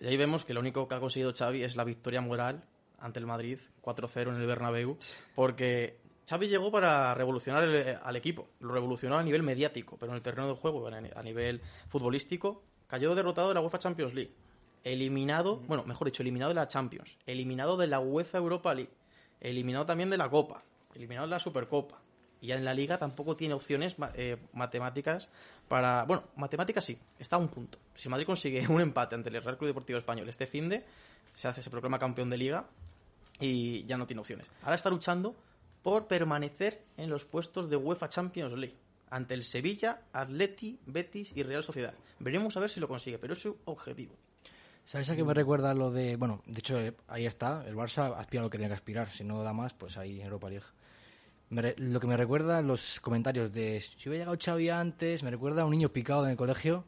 Y 0.00 0.06
ahí 0.06 0.16
vemos 0.16 0.44
que 0.46 0.54
lo 0.54 0.60
único 0.60 0.88
que 0.88 0.94
ha 0.94 1.00
conseguido 1.00 1.32
Xavi 1.36 1.62
es 1.62 1.76
la 1.76 1.84
victoria 1.84 2.20
moral 2.22 2.64
ante 2.98 3.18
el 3.20 3.26
Madrid, 3.26 3.58
4-0 3.82 4.30
en 4.34 4.40
el 4.40 4.46
Bernabéu, 4.46 4.96
porque 5.34 5.98
Xavi 6.28 6.48
llegó 6.48 6.70
para 6.72 7.12
revolucionar 7.14 7.62
el- 7.64 7.98
al 8.02 8.16
equipo, 8.16 8.48
lo 8.60 8.72
revolucionó 8.72 9.18
a 9.18 9.22
nivel 9.22 9.42
mediático, 9.42 9.98
pero 9.98 10.12
en 10.12 10.16
el 10.16 10.22
terreno 10.22 10.48
de 10.48 10.54
juego, 10.54 10.88
a 10.88 10.96
a 10.96 11.22
nivel 11.22 11.60
futbolístico, 11.88 12.62
cayó 12.86 13.14
derrotado 13.14 13.48
de 13.48 13.54
la 13.54 13.60
UEFA 13.60 13.78
Champions 13.80 14.14
League, 14.14 14.32
eliminado, 14.82 15.56
bueno, 15.58 15.84
mejor 15.84 16.06
dicho, 16.06 16.22
eliminado 16.22 16.48
de 16.50 16.54
la 16.54 16.68
Champions, 16.68 17.16
eliminado 17.26 17.76
de 17.76 17.86
la 17.86 18.00
UEFA 18.00 18.38
Europa 18.38 18.74
League, 18.74 18.90
eliminado 19.40 19.84
también 19.84 20.08
de 20.10 20.16
la 20.16 20.30
Copa, 20.30 20.62
eliminado 20.94 21.26
de 21.26 21.30
la 21.32 21.38
Supercopa. 21.38 22.00
Y 22.42 22.52
en 22.52 22.64
la 22.64 22.74
liga 22.74 22.98
tampoco 22.98 23.36
tiene 23.36 23.54
opciones 23.54 23.96
eh, 24.14 24.36
matemáticas 24.52 25.30
para... 25.68 26.04
Bueno, 26.04 26.24
matemáticas 26.36 26.84
sí, 26.84 26.98
está 27.18 27.36
a 27.36 27.38
un 27.38 27.48
punto. 27.48 27.78
Si 27.94 28.08
Madrid 28.08 28.26
consigue 28.26 28.66
un 28.68 28.80
empate 28.80 29.14
ante 29.14 29.30
el 29.30 29.42
Real 29.42 29.56
Club 29.56 29.68
Deportivo 29.68 29.98
Español 29.98 30.28
este 30.28 30.46
fin 30.46 30.68
de, 30.68 30.84
se 31.34 31.48
hace, 31.48 31.62
se 31.62 31.70
proclama 31.70 31.98
campeón 31.98 32.28
de 32.28 32.36
liga 32.36 32.66
y 33.40 33.84
ya 33.86 33.96
no 33.96 34.06
tiene 34.06 34.20
opciones. 34.20 34.46
Ahora 34.62 34.74
está 34.74 34.90
luchando 34.90 35.34
por 35.82 36.06
permanecer 36.08 36.82
en 36.96 37.08
los 37.08 37.24
puestos 37.24 37.70
de 37.70 37.76
UEFA 37.76 38.08
Champions 38.08 38.58
League 38.58 38.76
ante 39.10 39.34
el 39.34 39.44
Sevilla, 39.44 40.02
Atleti, 40.12 40.78
Betis 40.86 41.32
y 41.36 41.42
Real 41.42 41.62
Sociedad. 41.62 41.94
Veremos 42.18 42.56
a 42.56 42.60
ver 42.60 42.70
si 42.70 42.80
lo 42.80 42.88
consigue, 42.88 43.18
pero 43.18 43.34
es 43.34 43.40
su 43.40 43.56
objetivo. 43.66 44.14
¿Sabes 44.84 45.10
a 45.10 45.16
qué 45.16 45.22
me 45.22 45.34
recuerda 45.34 45.74
lo 45.74 45.90
de.? 45.90 46.16
Bueno, 46.16 46.42
de 46.46 46.58
hecho, 46.58 46.80
eh, 46.80 46.94
ahí 47.08 47.26
está. 47.26 47.64
El 47.66 47.76
Barça 47.76 48.16
aspira 48.16 48.40
a 48.42 48.44
lo 48.44 48.50
que 48.50 48.58
tiene 48.58 48.70
que 48.70 48.74
aspirar. 48.74 49.08
Si 49.10 49.22
no 49.22 49.42
da 49.42 49.52
más, 49.52 49.74
pues 49.74 49.96
ahí 49.96 50.20
Europa 50.20 50.48
League. 50.48 50.66
Me 51.52 51.74
lo 51.76 52.00
que 52.00 52.06
me 52.06 52.16
recuerda 52.16 52.62
los 52.62 52.98
comentarios 53.00 53.52
de 53.52 53.80
si 53.80 54.08
hubiera 54.08 54.24
llegado 54.24 54.38
Xavi 54.42 54.70
antes, 54.70 55.22
me 55.22 55.30
recuerda 55.30 55.62
a 55.62 55.64
un 55.66 55.70
niño 55.72 55.90
picado 55.90 56.24
en 56.24 56.30
el 56.30 56.36
colegio 56.36 56.84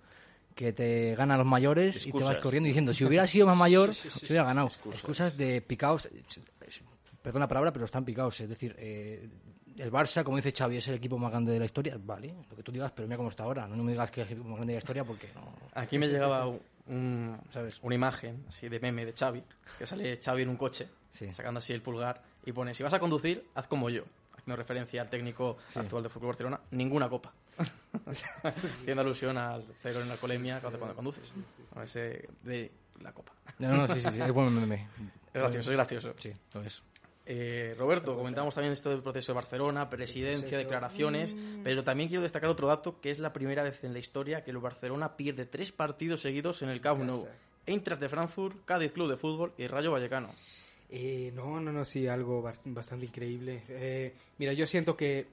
que 0.54 0.72
te 0.72 1.14
gana 1.16 1.34
a 1.34 1.38
los 1.38 1.46
mayores 1.46 1.96
y 1.96 2.00
te 2.00 2.08
Excusas. 2.08 2.28
vas 2.30 2.38
corriendo 2.38 2.66
diciendo 2.68 2.92
si 2.94 3.04
hubiera 3.04 3.26
sido 3.26 3.46
más 3.46 3.56
mayor, 3.56 3.92
se 3.94 4.08
hubiera 4.26 4.44
ganado. 4.44 4.68
Excusas. 4.68 5.36
de 5.36 5.60
picados. 5.60 6.08
Perdón 7.22 7.40
la 7.40 7.48
palabra, 7.48 7.72
pero 7.72 7.84
están 7.84 8.04
picados. 8.04 8.40
Es 8.40 8.48
decir, 8.48 8.74
eh, 8.78 9.28
el 9.78 9.90
Barça, 9.90 10.22
como 10.22 10.36
dice 10.36 10.52
Xavi, 10.52 10.76
es 10.76 10.88
el 10.88 10.94
equipo 10.94 11.18
más 11.18 11.30
grande 11.30 11.52
de 11.52 11.58
la 11.58 11.64
historia. 11.64 11.96
Vale, 11.98 12.34
lo 12.48 12.56
que 12.56 12.62
tú 12.62 12.70
digas, 12.72 12.92
pero 12.92 13.08
mira 13.08 13.16
cómo 13.16 13.30
está 13.30 13.44
ahora. 13.44 13.66
No 13.66 13.82
me 13.82 13.92
digas 13.92 14.10
que 14.10 14.20
es 14.22 14.26
el 14.28 14.34
equipo 14.34 14.48
más 14.48 14.56
grande 14.58 14.72
de 14.72 14.76
la 14.76 14.82
historia 14.82 15.04
porque 15.04 15.28
no. 15.34 15.52
Aquí 15.74 15.98
me 15.98 16.08
llegaba 16.08 16.46
un, 16.86 17.38
¿sabes? 17.50 17.78
una 17.82 17.94
imagen 17.94 18.44
así 18.48 18.68
de 18.68 18.78
meme 18.78 19.04
de 19.06 19.12
Xavi, 19.12 19.42
que 19.78 19.86
sale 19.86 20.18
Xavi 20.22 20.42
en 20.42 20.48
un 20.50 20.56
coche, 20.56 20.86
Sí. 21.10 21.32
sacando 21.32 21.58
así 21.58 21.72
el 21.72 21.80
pulgar, 21.82 22.22
y 22.44 22.52
pone, 22.52 22.74
si 22.74 22.82
vas 22.82 22.92
a 22.94 22.98
conducir, 22.98 23.44
haz 23.54 23.66
como 23.68 23.88
yo. 23.88 24.04
Haciendo 24.44 24.56
referencia 24.56 25.00
al 25.00 25.08
técnico 25.08 25.56
actual 25.74 26.02
de 26.02 26.10
Fútbol 26.10 26.28
Barcelona, 26.28 26.60
ninguna 26.72 27.08
copa. 27.08 27.32
Haciendo 28.04 29.00
alusión 29.00 29.38
al 29.38 29.64
cero 29.80 30.02
en 30.02 30.10
alcoholemia 30.10 30.60
cuando, 30.60 30.78
cuando 30.78 30.94
conduces. 30.94 31.32
A 31.74 31.84
ese 31.84 32.28
de 32.42 32.70
la 33.00 33.12
copa. 33.12 33.32
No, 33.58 33.74
no, 33.74 33.88
sí, 33.88 34.00
sí, 34.00 34.10
sí, 34.10 34.20
es 34.20 34.32
buen 34.32 34.54
meme. 34.54 34.86
Es 35.32 35.40
gracioso, 35.40 35.70
es 35.70 35.76
gracioso. 35.76 36.14
Sí, 36.18 36.30
lo 36.52 36.62
es. 36.62 36.82
Eh, 37.24 37.74
Roberto, 37.78 38.14
comentamos 38.14 38.54
también 38.54 38.74
esto 38.74 38.90
del 38.90 39.00
proceso 39.00 39.32
de 39.32 39.36
Barcelona, 39.36 39.88
presidencia, 39.88 40.58
declaraciones, 40.58 41.34
pero 41.62 41.82
también 41.82 42.10
quiero 42.10 42.22
destacar 42.22 42.50
otro 42.50 42.68
dato 42.68 43.00
que 43.00 43.10
es 43.10 43.18
la 43.18 43.32
primera 43.32 43.62
vez 43.62 43.82
en 43.82 43.94
la 43.94 43.98
historia 43.98 44.44
que 44.44 44.50
el 44.50 44.58
Barcelona 44.58 45.16
pierde 45.16 45.46
tres 45.46 45.72
partidos 45.72 46.20
seguidos 46.20 46.60
en 46.60 46.68
el 46.68 46.82
Camp 46.82 47.02
Nou. 47.02 47.26
Eintracht 47.64 48.02
de 48.02 48.10
Frankfurt, 48.10 48.66
Cádiz 48.66 48.92
Club 48.92 49.08
de 49.08 49.16
Fútbol 49.16 49.54
y 49.56 49.66
Rayo 49.68 49.90
Vallecano. 49.90 50.28
Eh, 50.96 51.32
no, 51.34 51.60
no, 51.60 51.72
no, 51.72 51.84
sí, 51.84 52.06
algo 52.06 52.40
bast- 52.40 52.72
bastante 52.72 53.06
increíble. 53.06 53.64
Eh, 53.68 54.14
mira, 54.38 54.52
yo 54.52 54.64
siento 54.64 54.96
que, 54.96 55.26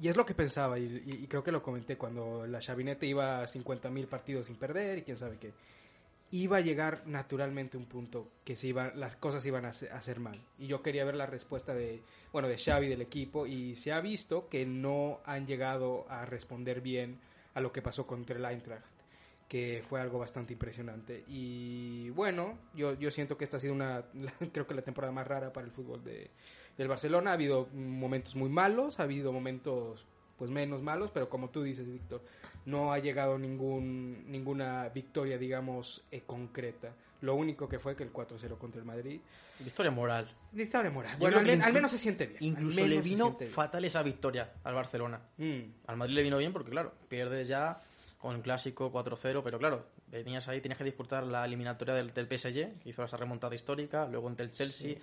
y 0.00 0.08
es 0.08 0.16
lo 0.16 0.24
que 0.24 0.32
pensaba, 0.34 0.78
y, 0.78 1.26
creo 1.28 1.44
que 1.44 1.52
lo 1.52 1.62
comenté 1.62 1.98
cuando 1.98 2.46
la 2.46 2.60
Chavinete 2.60 3.04
iba 3.06 3.42
a 3.42 3.46
50.000 3.46 4.06
partidos 4.06 4.46
sin 4.46 4.56
perder 4.56 4.98
y 4.98 5.02
quién 5.02 5.18
sabe 5.18 5.36
qué, 5.38 5.52
iba 6.30 6.56
a 6.56 6.60
llegar 6.60 7.02
naturalmente 7.06 7.76
un 7.76 7.84
punto 7.84 8.26
que 8.42 8.56
se 8.56 8.68
iba, 8.68 8.90
las 8.94 9.16
cosas 9.16 9.44
iban 9.44 9.66
a 9.66 9.68
hacer 9.68 10.18
mal. 10.18 10.40
Y 10.58 10.66
yo 10.66 10.80
quería 10.82 11.04
ver 11.04 11.16
la 11.16 11.26
respuesta 11.26 11.74
de, 11.74 12.00
bueno, 12.32 12.48
de 12.48 12.56
Xavi, 12.56 12.88
del 12.88 13.02
equipo, 13.02 13.46
y 13.46 13.76
se 13.76 13.92
ha 13.92 14.00
visto 14.00 14.48
que 14.48 14.64
no 14.64 15.20
han 15.26 15.46
llegado 15.46 16.06
a 16.08 16.24
responder 16.24 16.80
bien 16.80 17.18
a 17.52 17.60
lo 17.60 17.70
que 17.70 17.82
pasó 17.82 18.06
contra 18.06 18.38
el 18.38 18.44
Eintracht. 18.46 19.01
Que 19.52 19.82
fue 19.86 20.00
algo 20.00 20.18
bastante 20.18 20.54
impresionante. 20.54 21.24
Y 21.28 22.08
bueno, 22.08 22.56
yo, 22.74 22.94
yo 22.98 23.10
siento 23.10 23.36
que 23.36 23.44
esta 23.44 23.58
ha 23.58 23.60
sido 23.60 23.74
una, 23.74 24.02
creo 24.52 24.66
que 24.66 24.72
la 24.72 24.80
temporada 24.80 25.12
más 25.12 25.26
rara 25.26 25.52
para 25.52 25.66
el 25.66 25.72
fútbol 25.72 26.02
de, 26.02 26.30
del 26.78 26.88
Barcelona. 26.88 27.32
Ha 27.32 27.34
habido 27.34 27.68
momentos 27.74 28.34
muy 28.34 28.48
malos, 28.48 28.98
ha 28.98 29.02
habido 29.02 29.30
momentos 29.30 30.06
pues 30.38 30.50
menos 30.50 30.80
malos, 30.80 31.10
pero 31.12 31.28
como 31.28 31.50
tú 31.50 31.62
dices, 31.62 31.86
Víctor, 31.86 32.22
no 32.64 32.94
ha 32.94 32.98
llegado 32.98 33.38
ningún, 33.38 34.24
ninguna 34.26 34.88
victoria, 34.88 35.36
digamos, 35.36 36.02
eh, 36.10 36.22
concreta. 36.24 36.94
Lo 37.20 37.34
único 37.34 37.68
que 37.68 37.78
fue 37.78 37.94
que 37.94 38.04
el 38.04 38.12
4-0 38.12 38.56
contra 38.56 38.80
el 38.80 38.86
Madrid. 38.86 39.20
Victoria 39.60 39.90
moral. 39.92 40.28
Victoria 40.50 40.90
moral. 40.90 41.14
Bueno, 41.18 41.38
al, 41.40 41.44
men- 41.44 41.60
al 41.60 41.74
menos 41.74 41.90
se 41.90 41.98
siente 41.98 42.24
bien. 42.26 42.38
Incluso 42.42 42.86
le 42.86 43.02
vino 43.02 43.36
fatal 43.50 43.84
esa 43.84 44.02
victoria 44.02 44.50
al 44.64 44.74
Barcelona. 44.74 45.20
Mm. 45.36 45.60
Al 45.88 45.96
Madrid 45.98 46.14
le 46.14 46.22
vino 46.22 46.38
bien 46.38 46.54
porque, 46.54 46.70
claro, 46.70 46.94
pierdes 47.08 47.46
ya 47.48 47.82
con 48.22 48.36
el 48.36 48.42
clásico 48.42 48.92
4-0, 48.92 49.42
pero 49.42 49.58
claro, 49.58 49.84
venías 50.06 50.46
ahí, 50.46 50.60
tenías 50.60 50.78
que 50.78 50.84
disputar 50.84 51.24
la 51.24 51.44
eliminatoria 51.44 51.92
del, 51.94 52.14
del 52.14 52.26
PSG, 52.26 52.78
que 52.78 52.88
hizo 52.90 53.02
esa 53.02 53.16
remontada 53.16 53.52
histórica, 53.54 54.06
luego 54.06 54.28
ante 54.28 54.44
el 54.44 54.52
Chelsea, 54.52 54.94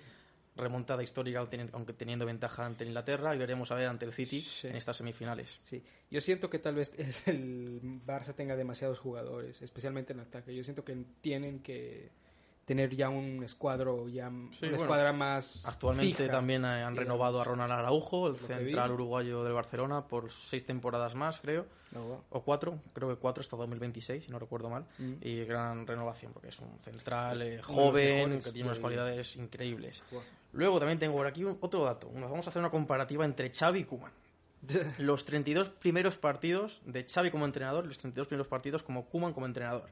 remontada 0.56 1.02
histórica 1.02 1.46
aunque 1.72 1.92
teniendo 1.92 2.24
ventaja 2.24 2.64
ante 2.64 2.84
Inglaterra, 2.86 3.34
y 3.34 3.38
veremos 3.38 3.70
a 3.70 3.74
ver 3.74 3.88
ante 3.88 4.06
el 4.06 4.12
City 4.14 4.40
Sí. 4.40 4.68
en 4.68 4.76
estas 4.76 4.96
semifinales. 4.96 5.60
Sí, 5.64 5.82
yo 6.10 6.20
siento 6.22 6.48
que 6.48 6.58
tal 6.58 6.74
vez 6.76 6.94
el, 6.98 7.14
el 7.26 7.80
Barça 8.06 8.34
tenga 8.34 8.56
demasiados 8.56 8.98
jugadores, 8.98 9.60
especialmente 9.60 10.14
en 10.14 10.20
ataque. 10.20 10.54
Yo 10.54 10.64
siento 10.64 10.82
que 10.82 10.96
tienen 11.20 11.60
que 11.62 12.10
tener 12.70 12.94
ya 12.94 13.08
un 13.08 13.42
escuadro, 13.42 14.08
ya 14.08 14.28
Sí, 14.28 14.32
una 14.36 14.48
bueno, 14.60 14.76
escuadra 14.76 15.12
más 15.12 15.66
Actualmente 15.66 16.14
fija, 16.22 16.30
también 16.30 16.64
han 16.64 16.76
digamos. 16.76 16.98
renovado 17.00 17.40
a 17.40 17.44
Ronald 17.44 17.72
Araujo, 17.72 18.28
el 18.28 18.36
central 18.36 18.92
uruguayo 18.92 19.42
del 19.42 19.54
Barcelona, 19.54 20.06
por 20.06 20.30
seis 20.30 20.64
temporadas 20.64 21.16
más, 21.16 21.40
creo. 21.40 21.66
No, 21.90 22.04
wow. 22.04 22.20
o 22.30 22.42
cuatro, 22.42 22.78
creo 22.92 23.08
que 23.08 23.16
cuatro 23.16 23.40
hasta 23.40 23.56
2026, 23.56 24.24
si 24.26 24.30
no 24.30 24.38
recuerdo 24.38 24.70
mal, 24.70 24.84
Mm. 24.98 25.14
y 25.20 25.44
gran 25.44 25.84
renovación, 25.84 26.32
porque 26.32 26.50
es 26.50 26.60
un 26.60 26.78
central 26.84 27.42
eh, 27.42 27.60
joven, 27.60 28.18
mejores 28.28 28.44
que 28.44 28.52
tiene 28.52 28.68
unas 28.68 28.78
cualidades 28.78 29.34
increíbles. 29.34 30.04
Luego 30.52 30.78
también 30.78 31.00
tengo 31.00 31.16
por 31.16 31.26
aquí 31.26 31.42
un- 31.42 31.58
otro 31.60 31.82
dato, 31.84 32.08
Nos 32.14 32.30
vamos 32.30 32.46
a 32.46 32.50
hacer 32.50 32.60
una 32.60 32.70
comparativa 32.70 33.24
entre 33.24 33.50
Xavi 33.52 33.80
y 33.80 33.84
Koeman. 33.84 34.12
Los 34.98 35.24
32 35.24 35.70
primeros 35.70 36.16
partidos 36.18 36.80
de 36.84 37.04
Xavi 37.04 37.30
como 37.32 37.46
entrenador 37.46 37.84
y 37.86 37.88
los 37.88 37.98
32 37.98 38.28
primeros 38.28 38.46
partidos 38.46 38.82
como 38.84 39.06
Koeman 39.06 39.32
como 39.32 39.46
entrenador. 39.46 39.88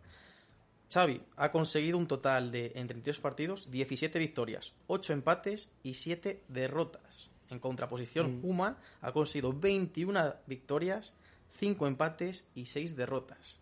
Xavi 0.92 1.20
ha 1.37 1.53
conseguido 1.53 1.98
un 1.98 2.07
total 2.07 2.51
de, 2.51 2.72
en 2.74 2.87
32 2.87 3.20
partidos, 3.20 3.70
17 3.70 4.18
victorias, 4.18 4.72
8 4.87 5.12
empates 5.12 5.70
y 5.83 5.94
7 5.94 6.42
derrotas. 6.48 7.29
En 7.51 7.59
contraposición, 7.59 8.40
Koeman 8.40 8.77
ha 9.01 9.12
conseguido 9.12 9.53
21 9.53 10.35
victorias, 10.46 11.12
5 11.59 11.87
empates 11.87 12.44
y 12.55 12.66
6 12.66 12.96
derrotas. 12.96 13.57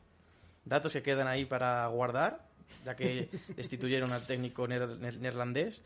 Datos 0.64 0.92
que 0.92 1.02
quedan 1.02 1.28
ahí 1.28 1.44
para 1.44 1.86
guardar, 1.88 2.46
ya 2.84 2.96
que 2.96 3.28
destituyeron 3.56 4.12
al 4.12 4.26
técnico 4.26 4.66
neerlandés. 4.66 5.80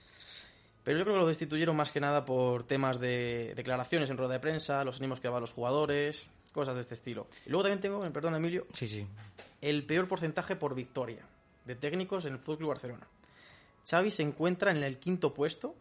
Pero 0.83 0.99
yo 0.99 1.05
creo 1.05 1.17
que 1.17 1.21
lo 1.21 1.29
destituyeron 1.29 1.77
más 1.77 1.93
que 1.93 2.01
nada 2.01 2.25
por 2.25 2.65
temas 2.65 2.99
de 2.99 3.53
declaraciones 3.55 4.09
en 4.09 4.17
rueda 4.17 4.35
de 4.35 4.41
prensa, 4.41 4.83
los 4.83 4.97
ánimos 4.97 5.21
que 5.21 5.29
daban 5.29 5.43
los 5.43 5.53
jugadores, 5.53 6.27
cosas 6.53 6.75
de 6.75 6.81
este 6.83 6.95
estilo. 6.95 7.29
Y 7.47 7.51
luego 7.51 7.65
también 7.65 7.81
tengo, 7.81 8.13
perdón 8.13 8.35
Emilio, 8.35 8.67
Sí, 8.75 8.89
sí. 8.89 9.07
el 9.61 9.85
peor 9.85 10.09
porcentaje 10.09 10.57
por 10.57 10.75
victoria 10.75 11.25
de 11.65 11.75
técnicos 11.75 12.25
en 12.25 12.35
el 12.35 12.39
Fútbol 12.39 12.59
Club 12.59 12.69
Barcelona. 12.71 13.07
Xavi 13.89 14.11
se 14.11 14.23
encuentra 14.23 14.71
en 14.71 14.83
el 14.83 14.99
quinto 14.99 15.33
puesto 15.33 15.75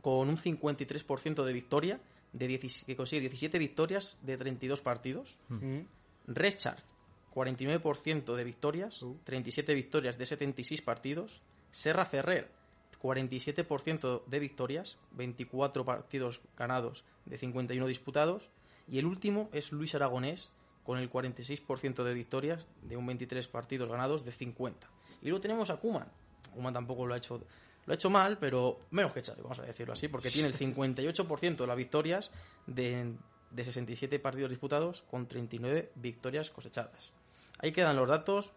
con 0.00 0.28
un 0.28 0.36
53% 0.36 1.44
de 1.44 1.52
victoria, 1.52 2.00
de 2.32 2.46
17 2.46 2.86
que 2.86 2.96
consigue 2.96 3.20
17 3.22 3.58
victorias 3.58 4.18
de 4.22 4.36
32 4.36 4.80
partidos. 4.80 5.36
Mm. 5.48 5.80
Reschart, 6.28 6.84
49% 7.34 8.34
de 8.34 8.44
victorias, 8.44 9.04
37 9.24 9.74
victorias 9.74 10.16
de 10.16 10.26
76 10.26 10.82
partidos. 10.82 11.42
Serra 11.70 12.04
Ferrer, 12.04 12.50
47% 13.02 14.24
de 14.26 14.38
victorias, 14.38 14.96
24 15.12 15.84
partidos 15.84 16.40
ganados 16.56 17.04
de 17.26 17.38
51 17.38 17.86
disputados. 17.86 18.48
Y 18.90 18.98
el 18.98 19.06
último 19.06 19.48
es 19.52 19.72
Luis 19.72 19.94
Aragonés, 19.94 20.50
con 20.84 20.98
el 20.98 21.10
46% 21.10 22.02
de 22.02 22.14
victorias 22.14 22.66
de 22.82 22.96
un 22.96 23.06
23 23.06 23.46
partidos 23.48 23.88
ganados 23.88 24.24
de 24.24 24.32
50. 24.32 24.88
Y 25.22 25.28
luego 25.28 25.40
tenemos 25.40 25.70
a 25.70 25.76
Kuman. 25.76 26.08
Kuman 26.52 26.74
tampoco 26.74 27.06
lo 27.06 27.14
ha 27.14 27.18
hecho 27.18 27.40
lo 27.86 27.92
ha 27.92 27.94
hecho 27.94 28.10
mal, 28.10 28.38
pero 28.38 28.80
menos 28.90 29.12
que 29.12 29.22
Xavi, 29.22 29.42
vamos 29.42 29.58
a 29.58 29.62
decirlo 29.62 29.94
así, 29.94 30.08
porque 30.08 30.30
tiene 30.30 30.48
el 30.48 30.54
58% 30.56 31.56
de 31.56 31.66
las 31.66 31.76
victorias 31.76 32.30
de, 32.66 33.14
de 33.50 33.64
67 33.64 34.18
partidos 34.18 34.50
disputados 34.50 35.02
con 35.10 35.26
39 35.26 35.92
victorias 35.94 36.50
cosechadas. 36.50 37.12
Ahí 37.58 37.72
quedan 37.72 37.96
los 37.96 38.08
datos. 38.08 38.52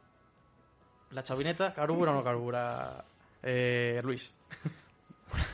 La 1.11 1.23
chavineta, 1.23 1.73
¿carbura 1.73 2.11
o 2.11 2.15
no 2.15 2.23
carbura? 2.23 3.05
Eh, 3.41 4.01
Luis. 4.03 4.31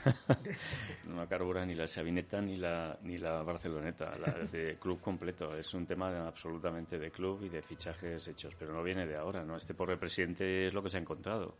No 1.06 1.28
carbura 1.28 1.66
ni 1.66 1.74
la 1.74 1.88
Sabineta 1.88 2.40
ni 2.40 2.56
la, 2.58 2.98
ni 3.04 3.18
la 3.18 3.42
Barceloneta, 3.42 4.16
la 4.18 4.32
de 4.32 4.78
club 4.80 5.02
completo. 5.02 5.56
Es 5.58 5.74
un 5.74 5.86
tema 5.86 6.28
absolutamente 6.28 7.00
de 7.00 7.12
club 7.12 7.44
y 7.44 7.50
de 7.50 7.62
fichajes 7.62 8.28
hechos, 8.28 8.54
pero 8.58 8.74
no 8.74 8.84
viene 8.84 9.08
de 9.08 9.18
ahora, 9.18 9.44
¿no? 9.44 9.58
Este 9.58 9.74
pobre 9.74 9.98
presidente 9.98 10.68
es 10.68 10.74
lo 10.74 10.84
que 10.84 10.90
se 10.90 10.98
ha 10.98 11.02
encontrado. 11.02 11.56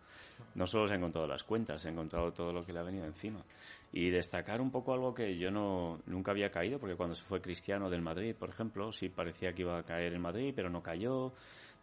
No 0.56 0.68
solo 0.68 0.88
se 0.88 0.94
ha 0.94 0.98
encontrado 0.98 1.28
las 1.28 1.44
cuentas, 1.44 1.82
se 1.82 1.88
ha 1.88 1.92
encontrado 1.92 2.32
todo 2.32 2.54
lo 2.54 2.66
que 2.66 2.74
le 2.74 2.80
ha 2.80 2.84
venido 2.84 3.06
encima. 3.06 3.44
Y 3.92 4.10
destacar 4.12 4.62
un 4.62 4.72
poco 4.72 4.94
algo 4.94 5.14
que 5.14 5.38
yo 5.38 5.50
no 5.50 6.00
nunca 6.06 6.32
había 6.32 6.52
caído, 6.52 6.80
porque 6.80 6.96
cuando 6.96 7.16
se 7.16 7.24
fue 7.24 7.42
Cristiano 7.42 7.90
del 7.90 8.02
Madrid, 8.02 8.36
por 8.36 8.50
ejemplo, 8.50 8.92
sí 8.92 9.10
parecía 9.10 9.54
que 9.54 9.64
iba 9.64 9.80
a 9.80 9.84
caer 9.84 10.14
en 10.14 10.22
Madrid, 10.22 10.54
pero 10.56 10.70
no 10.70 10.84
cayó, 10.84 11.34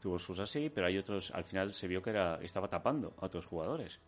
tuvo 0.01 0.19
sus 0.19 0.39
así, 0.39 0.71
pero 0.71 0.87
hay 0.87 0.99
otros, 0.99 1.33
al 1.33 1.45
final 1.45 1.75
se 1.75 1.89
vio 1.89 2.01
que 2.01 2.11
era, 2.11 2.39
estaba 2.43 2.69
tapando 2.69 3.15
a 3.19 3.27
otros 3.27 3.47
jugadores. 3.47 3.99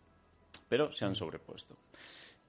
Pero 0.69 0.91
se 0.91 1.05
han 1.05 1.15
sobrepuesto. 1.15 1.75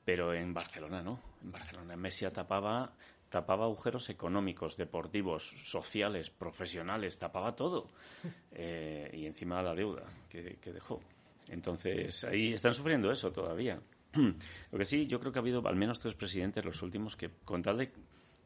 Pero 0.05 0.35
en 0.35 0.53
Barcelona 0.55 1.03
no. 1.03 1.21
En 1.43 1.53
Barcelona 1.53 1.97
Messi 1.97 2.27
tapaba, 2.29 2.93
tapaba 3.29 3.65
agujeros 3.65 4.09
económicos, 4.11 4.77
deportivos, 4.77 5.55
sociales, 5.63 6.31
profesionales, 6.31 7.19
tapaba 7.19 7.55
todo. 7.55 7.89
Eh, 8.53 9.09
y 9.15 9.27
encima 9.27 9.63
la 9.63 9.75
deuda 9.75 10.03
que, 10.29 10.59
que 10.61 10.73
dejó. 10.73 11.01
Entonces 11.49 12.25
ahí 12.25 12.53
están 12.53 12.75
sufriendo 12.75 13.11
eso 13.11 13.31
todavía. 13.33 13.81
Lo 14.73 14.79
que 14.79 14.85
sí, 14.85 15.07
yo 15.07 15.21
creo 15.21 15.33
que 15.33 15.39
ha 15.39 15.43
habido 15.43 15.67
al 15.67 15.77
menos 15.77 16.01
tres 16.01 16.15
presidentes 16.15 16.65
los 16.65 16.83
últimos 16.83 17.17
que, 17.17 17.31
con 17.45 17.63
tal 17.63 17.79
de 17.79 17.93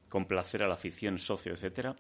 complacer 0.09 0.63
a 0.63 0.69
la 0.69 0.75
afición, 0.75 1.19
socio, 1.19 1.53
etcétera, 1.53 1.97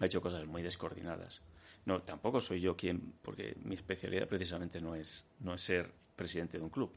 ha 0.00 0.06
hecho 0.06 0.20
cosas 0.20 0.46
muy 0.46 0.62
descoordinadas. 0.62 1.42
No, 1.86 2.02
tampoco 2.02 2.40
soy 2.40 2.60
yo 2.60 2.76
quien, 2.76 3.14
porque 3.22 3.54
mi 3.62 3.74
especialidad 3.74 4.26
precisamente 4.26 4.80
no 4.80 4.94
es, 4.94 5.26
no 5.40 5.54
es 5.54 5.62
ser 5.62 5.92
presidente 6.16 6.56
de 6.56 6.64
un 6.64 6.70
club. 6.70 6.90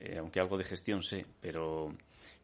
Eh, 0.00 0.16
aunque 0.18 0.40
algo 0.40 0.56
de 0.56 0.64
gestión 0.64 1.02
sé, 1.02 1.26
pero, 1.40 1.94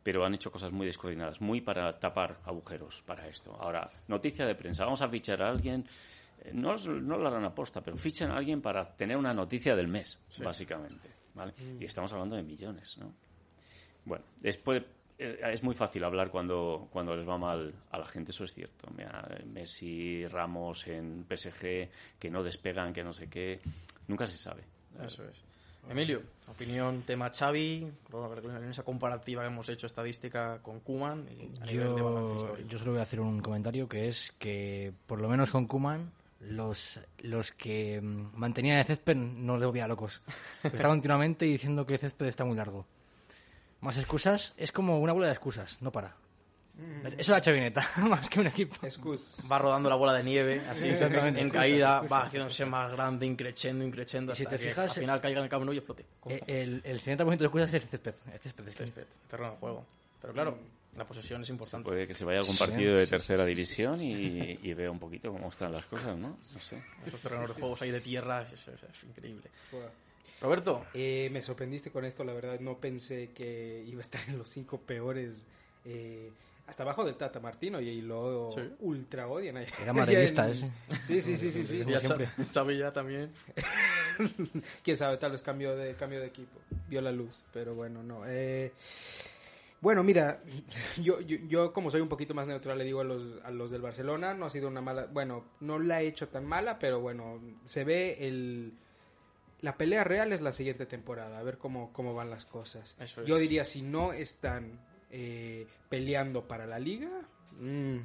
pero 0.03 0.25
han 0.27 0.35
hecho 0.35 0.53
cosas 0.53 0.71
muy 0.73 0.87
descoordinadas, 0.87 1.41
muy 1.41 1.63
para 1.63 1.99
tapar 1.99 2.39
agujeros 2.45 3.03
para 3.07 3.27
esto. 3.29 3.57
Ahora, 3.59 3.89
noticia 4.09 4.45
de 4.45 4.55
prensa, 4.55 4.85
vamos 4.85 5.01
a 5.01 5.09
fichar 5.09 5.43
a 5.43 5.49
alguien, 5.49 5.87
eh, 6.45 6.51
no, 6.53 6.77
no 6.77 7.17
lo 7.17 7.27
harán 7.27 7.47
aposta, 7.47 7.81
pero 7.81 7.97
fichan 7.97 8.31
a 8.31 8.37
alguien 8.37 8.61
para 8.61 8.95
tener 8.95 9.17
una 9.17 9.33
noticia 9.33 9.75
del 9.75 9.89
mes, 9.89 10.19
básicamente. 10.39 11.09
¿vale? 11.35 11.55
Y 11.81 11.87
estamos 11.87 12.13
hablando 12.13 12.37
de 12.37 12.43
millones, 12.43 12.99
¿no? 12.99 13.13
Bueno, 14.05 14.25
después 14.41 14.83
es, 15.19 15.39
es 15.41 15.63
muy 15.63 15.75
fácil 15.75 16.05
hablar 16.05 16.31
cuando, 16.31 16.89
cuando 16.93 17.17
les 17.17 17.27
va 17.27 17.39
mal 17.39 17.75
a 17.91 17.99
la 17.99 18.07
gente, 18.07 18.33
eso 18.33 18.45
es 18.45 18.53
cierto. 18.53 18.89
Mira, 18.95 19.27
Messi, 19.47 20.27
Ramos 20.29 20.87
en 20.89 21.25
PSG, 21.25 21.89
que 22.19 22.31
no 22.31 22.43
despegan, 22.43 22.93
que 22.93 23.03
no 23.03 23.15
sé 23.15 23.29
qué, 23.29 23.61
nunca 24.09 24.27
se 24.27 24.37
sabe. 24.37 24.63
Eso 25.05 25.25
es. 25.25 25.56
Emilio, 25.89 26.23
opinión, 26.49 27.03
tema 27.03 27.31
Xavi, 27.31 27.87
en 28.13 28.71
esa 28.71 28.83
comparativa 28.83 29.43
que 29.43 29.49
hemos 29.49 29.69
hecho 29.69 29.87
estadística 29.87 30.59
con 30.63 30.81
Kuman 30.81 31.27
Yo, 31.67 32.57
yo 32.69 32.79
solo 32.79 32.93
voy 32.93 33.01
a 33.01 33.05
hacer 33.05 33.21
un 33.21 33.41
comentario 33.41 33.89
que 33.89 34.09
es 34.09 34.33
que, 34.39 34.93
por 35.07 35.21
lo 35.21 35.29
menos 35.29 35.51
con 35.51 35.67
Kuman, 35.67 36.11
los, 36.41 37.01
los 37.19 37.53
que 37.53 38.01
mm, 38.01 38.37
mantenían 38.37 38.79
el 38.79 38.85
césped 38.85 39.17
no 39.17 39.57
le 39.57 39.67
volvía 39.67 39.87
locos. 39.87 40.23
Está 40.63 40.89
continuamente 40.89 41.45
diciendo 41.45 41.87
que 41.87 41.95
el 41.95 42.01
césped 42.01 42.27
está 42.27 42.45
muy 42.45 42.57
largo. 42.57 42.87
Más 43.81 43.99
excusas, 43.99 44.55
es 44.57 44.73
como 44.73 45.01
una 45.01 45.13
bola 45.13 45.27
de 45.27 45.33
excusas, 45.33 45.81
no 45.81 45.93
para. 45.93 46.17
Eso 47.05 47.17
es 47.19 47.29
la 47.29 47.41
chavineta, 47.41 47.89
más 48.09 48.29
que 48.29 48.41
un 48.41 48.49
equipo. 48.49 48.77
Excus. 48.85 49.35
Va 49.51 49.59
rodando 49.59 49.89
la 49.89 49.95
bola 49.97 50.13
de 50.13 50.23
nieve, 50.25 50.61
así, 50.69 50.89
Exactamente. 50.89 51.41
en 51.41 51.49
caída, 51.51 52.03
va 52.03 52.25
haciéndose 52.25 52.67
más 52.67 52.93
grande, 52.93 53.25
increchendo, 53.27 53.85
increchendo, 53.85 54.33
Y 54.33 54.37
si 54.37 54.43
hasta 54.45 54.57
te 54.57 54.63
que 54.63 54.69
fijas, 54.71 54.91
al 54.97 55.01
final 55.01 55.21
caiga 55.21 55.39
en 55.39 55.45
el 55.45 55.51
Camp 55.51 55.65
Nou 55.65 55.73
y 55.73 55.79
explote. 55.79 56.05
Eh, 56.29 56.43
El, 56.47 56.83
el 56.85 57.01
70% 57.01 57.37
de 57.39 57.45
excusas 57.47 57.69
es 57.69 57.75
el 57.83 57.89
césped. 57.89 58.15
El 58.33 58.39
césped, 58.41 58.67
el 58.69 58.75
césped. 58.75 59.05
Terreno 59.31 59.53
de 59.53 59.57
juego. 59.59 59.87
Pero 60.21 60.33
claro, 60.35 60.59
la 60.97 61.05
posesión 61.07 61.43
es 61.43 61.49
importante. 61.49 61.89
Puede 61.89 62.07
que 62.07 62.13
se 62.15 62.25
vaya 62.25 62.39
a 62.39 62.41
algún 62.41 62.57
Sí. 62.57 62.65
partido 62.65 62.97
de 62.97 63.07
tercera 63.07 63.45
división 63.47 64.03
y, 64.03 64.59
y 64.63 64.75
vea 64.75 64.91
un 64.91 64.99
poquito 64.99 65.33
cómo 65.33 65.49
están 65.49 65.73
las 65.73 65.87
cosas, 65.87 66.17
¿no? 66.19 66.37
No 66.53 66.61
sé. 66.61 66.83
Esos 67.07 67.23
terrenos 67.23 67.49
de 67.49 67.55
juegos 67.55 67.81
ahí 67.83 67.91
de 67.91 68.01
tierra, 68.01 68.43
es, 68.43 68.53
es- 68.53 68.69
es 68.69 69.05
increíble. 69.09 69.45
Roberto, 70.41 70.85
Eh, 70.93 71.29
me 71.33 71.41
sorprendiste 71.41 71.91
con 71.91 72.05
esto, 72.05 72.23
la 72.25 72.35
verdad. 72.35 72.61
No 72.61 72.77
pensé 72.79 73.31
que 73.35 73.83
iba 73.87 74.01
a 74.01 74.03
estar 74.03 74.21
en 74.29 74.37
los 74.39 74.49
cinco 74.51 74.79
peores. 74.79 75.47
eh, 75.87 76.31
hasta 76.67 76.83
abajo 76.83 77.05
del 77.05 77.17
Tata 77.17 77.41
Martino 77.41 77.81
y 77.81 78.01
lo 78.03 78.51
Sí. 78.53 78.61
ultra 78.81 79.29
odian. 79.29 79.57
ahí. 79.59 79.67
Era 79.83 79.93
madridista 79.93 80.49
ese. 80.49 80.71
Sí, 81.07 81.21
sí, 81.21 81.37
sí, 81.37 81.51
sí. 81.51 81.65
sí. 81.65 81.85
Y 81.87 82.45
Xavi 82.53 82.79
ya 82.79 82.91
también. 82.91 83.31
Quién 84.83 84.97
sabe, 84.97 85.17
tal 85.19 85.33
vez 85.33 85.43
cambio 85.43 85.77
de, 85.77 85.95
cambio 85.95 86.21
de 86.21 86.27
equipo. 86.27 86.59
Vio 86.89 87.01
la 87.01 87.13
luz, 87.13 87.43
pero 87.53 87.75
bueno, 87.75 88.03
no. 88.03 88.23
Eh, 88.27 88.73
bueno, 89.81 90.03
mira, 90.03 90.41
yo, 91.03 91.21
yo, 91.21 91.37
yo 91.49 91.73
como 91.73 91.91
soy 91.91 92.01
un 92.01 92.09
poquito 92.09 92.35
más 92.35 92.49
neutral, 92.49 92.79
le 92.79 92.85
digo 92.85 93.01
a 93.01 93.05
los, 93.05 93.23
a 93.45 93.51
los 93.51 93.71
del 93.71 93.83
Barcelona, 93.83 94.35
no 94.35 94.47
ha 94.47 94.51
sido 94.51 94.69
una 94.69 94.81
mala, 94.81 95.07
bueno, 95.07 95.45
no 95.61 95.79
la 95.79 96.03
he 96.03 96.07
hecho 96.07 96.29
tan 96.29 96.45
mala, 96.47 96.79
pero 96.79 97.01
bueno, 97.01 97.41
se 97.65 97.85
ve 97.85 98.17
el... 98.27 98.73
La 99.61 99.77
pelea 99.77 100.05
real 100.05 100.33
es 100.33 100.41
la 100.43 100.53
siguiente 100.53 100.87
temporada, 100.87 101.39
a 101.39 101.43
ver 101.43 101.57
cómo, 101.59 101.93
cómo 101.93 102.15
van 102.15 102.31
las 102.31 102.45
cosas. 102.47 102.95
Eso 103.01 103.23
es. 103.23 103.27
Yo 103.29 103.37
diría, 103.37 103.65
si 103.65 103.83
no 103.83 104.13
están 104.13 104.79
eh, 105.19 105.67
peleando 105.89 106.47
para 106.47 106.67
la 106.67 106.79
liga, 106.79 107.09
mm, 107.59 107.97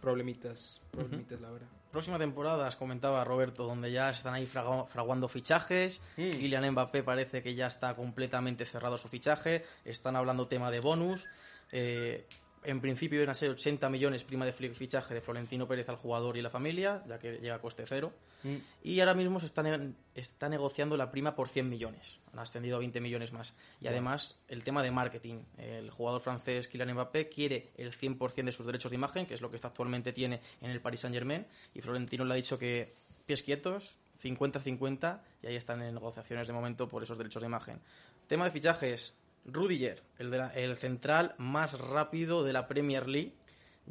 problemitas, 0.00 0.80
problemitas, 0.92 1.40
la 1.40 1.50
verdad. 1.50 1.68
Próxima 1.90 2.18
temporada, 2.18 2.68
os 2.68 2.76
comentaba 2.76 3.24
Roberto, 3.24 3.66
donde 3.66 3.90
ya 3.90 4.10
están 4.10 4.34
ahí 4.34 4.46
fragu- 4.46 4.86
fraguando 4.86 5.26
fichajes. 5.26 6.00
Mm. 6.16 6.30
Kylian 6.30 6.70
Mbappé 6.70 7.02
parece 7.02 7.42
que 7.42 7.56
ya 7.56 7.66
está 7.66 7.96
completamente 7.96 8.64
cerrado 8.64 8.96
su 8.96 9.08
fichaje. 9.08 9.64
Están 9.84 10.14
hablando 10.14 10.46
tema 10.46 10.70
de 10.70 10.78
bonus. 10.78 11.26
Eh, 11.72 12.24
en 12.62 12.80
principio 12.80 13.18
iban 13.18 13.30
a 13.30 13.34
ser 13.34 13.50
80 13.50 13.88
millones 13.88 14.22
prima 14.24 14.44
de 14.44 14.52
fichaje 14.52 15.14
de 15.14 15.20
Florentino 15.20 15.66
Pérez 15.66 15.88
al 15.88 15.96
jugador 15.96 16.36
y 16.36 16.42
la 16.42 16.50
familia, 16.50 17.02
ya 17.08 17.18
que 17.18 17.38
llega 17.38 17.54
a 17.54 17.58
coste 17.60 17.84
cero. 17.86 18.12
Mm. 18.42 18.56
Y 18.84 19.00
ahora 19.00 19.14
mismo 19.14 19.40
se 19.40 19.46
está, 19.46 19.62
ne- 19.62 19.94
está 20.14 20.48
negociando 20.48 20.96
la 20.96 21.10
prima 21.10 21.34
por 21.34 21.48
100 21.48 21.68
millones. 21.68 22.18
Han 22.32 22.38
ascendido 22.38 22.76
a 22.76 22.80
20 22.80 23.00
millones 23.00 23.32
más. 23.32 23.54
Y 23.80 23.86
además, 23.88 24.38
el 24.48 24.62
tema 24.62 24.82
de 24.82 24.90
marketing. 24.90 25.42
El 25.58 25.90
jugador 25.90 26.20
francés 26.20 26.68
Kylian 26.68 26.92
Mbappé 26.92 27.28
quiere 27.28 27.70
el 27.76 27.92
100% 27.92 28.44
de 28.44 28.52
sus 28.52 28.66
derechos 28.66 28.90
de 28.90 28.96
imagen, 28.96 29.26
que 29.26 29.34
es 29.34 29.40
lo 29.40 29.50
que 29.50 29.56
está 29.56 29.68
actualmente 29.68 30.12
tiene 30.12 30.40
en 30.60 30.70
el 30.70 30.80
Paris 30.80 31.00
Saint-Germain. 31.00 31.46
Y 31.74 31.80
Florentino 31.80 32.24
le 32.24 32.34
ha 32.34 32.36
dicho 32.36 32.58
que 32.58 32.92
pies 33.26 33.42
quietos, 33.42 33.94
50-50, 34.22 35.20
y 35.42 35.46
ahí 35.46 35.56
están 35.56 35.82
en 35.82 35.94
negociaciones 35.94 36.46
de 36.46 36.52
momento 36.52 36.88
por 36.88 37.02
esos 37.02 37.16
derechos 37.16 37.42
de 37.42 37.46
imagen. 37.48 37.80
Tema 38.26 38.44
de 38.44 38.50
fichajes. 38.50 39.16
Rudiger, 39.44 40.02
el, 40.18 40.30
de 40.30 40.38
la- 40.38 40.54
el 40.54 40.76
central 40.76 41.34
más 41.38 41.78
rápido 41.78 42.44
de 42.44 42.52
la 42.52 42.66
Premier 42.68 43.08
League, 43.08 43.32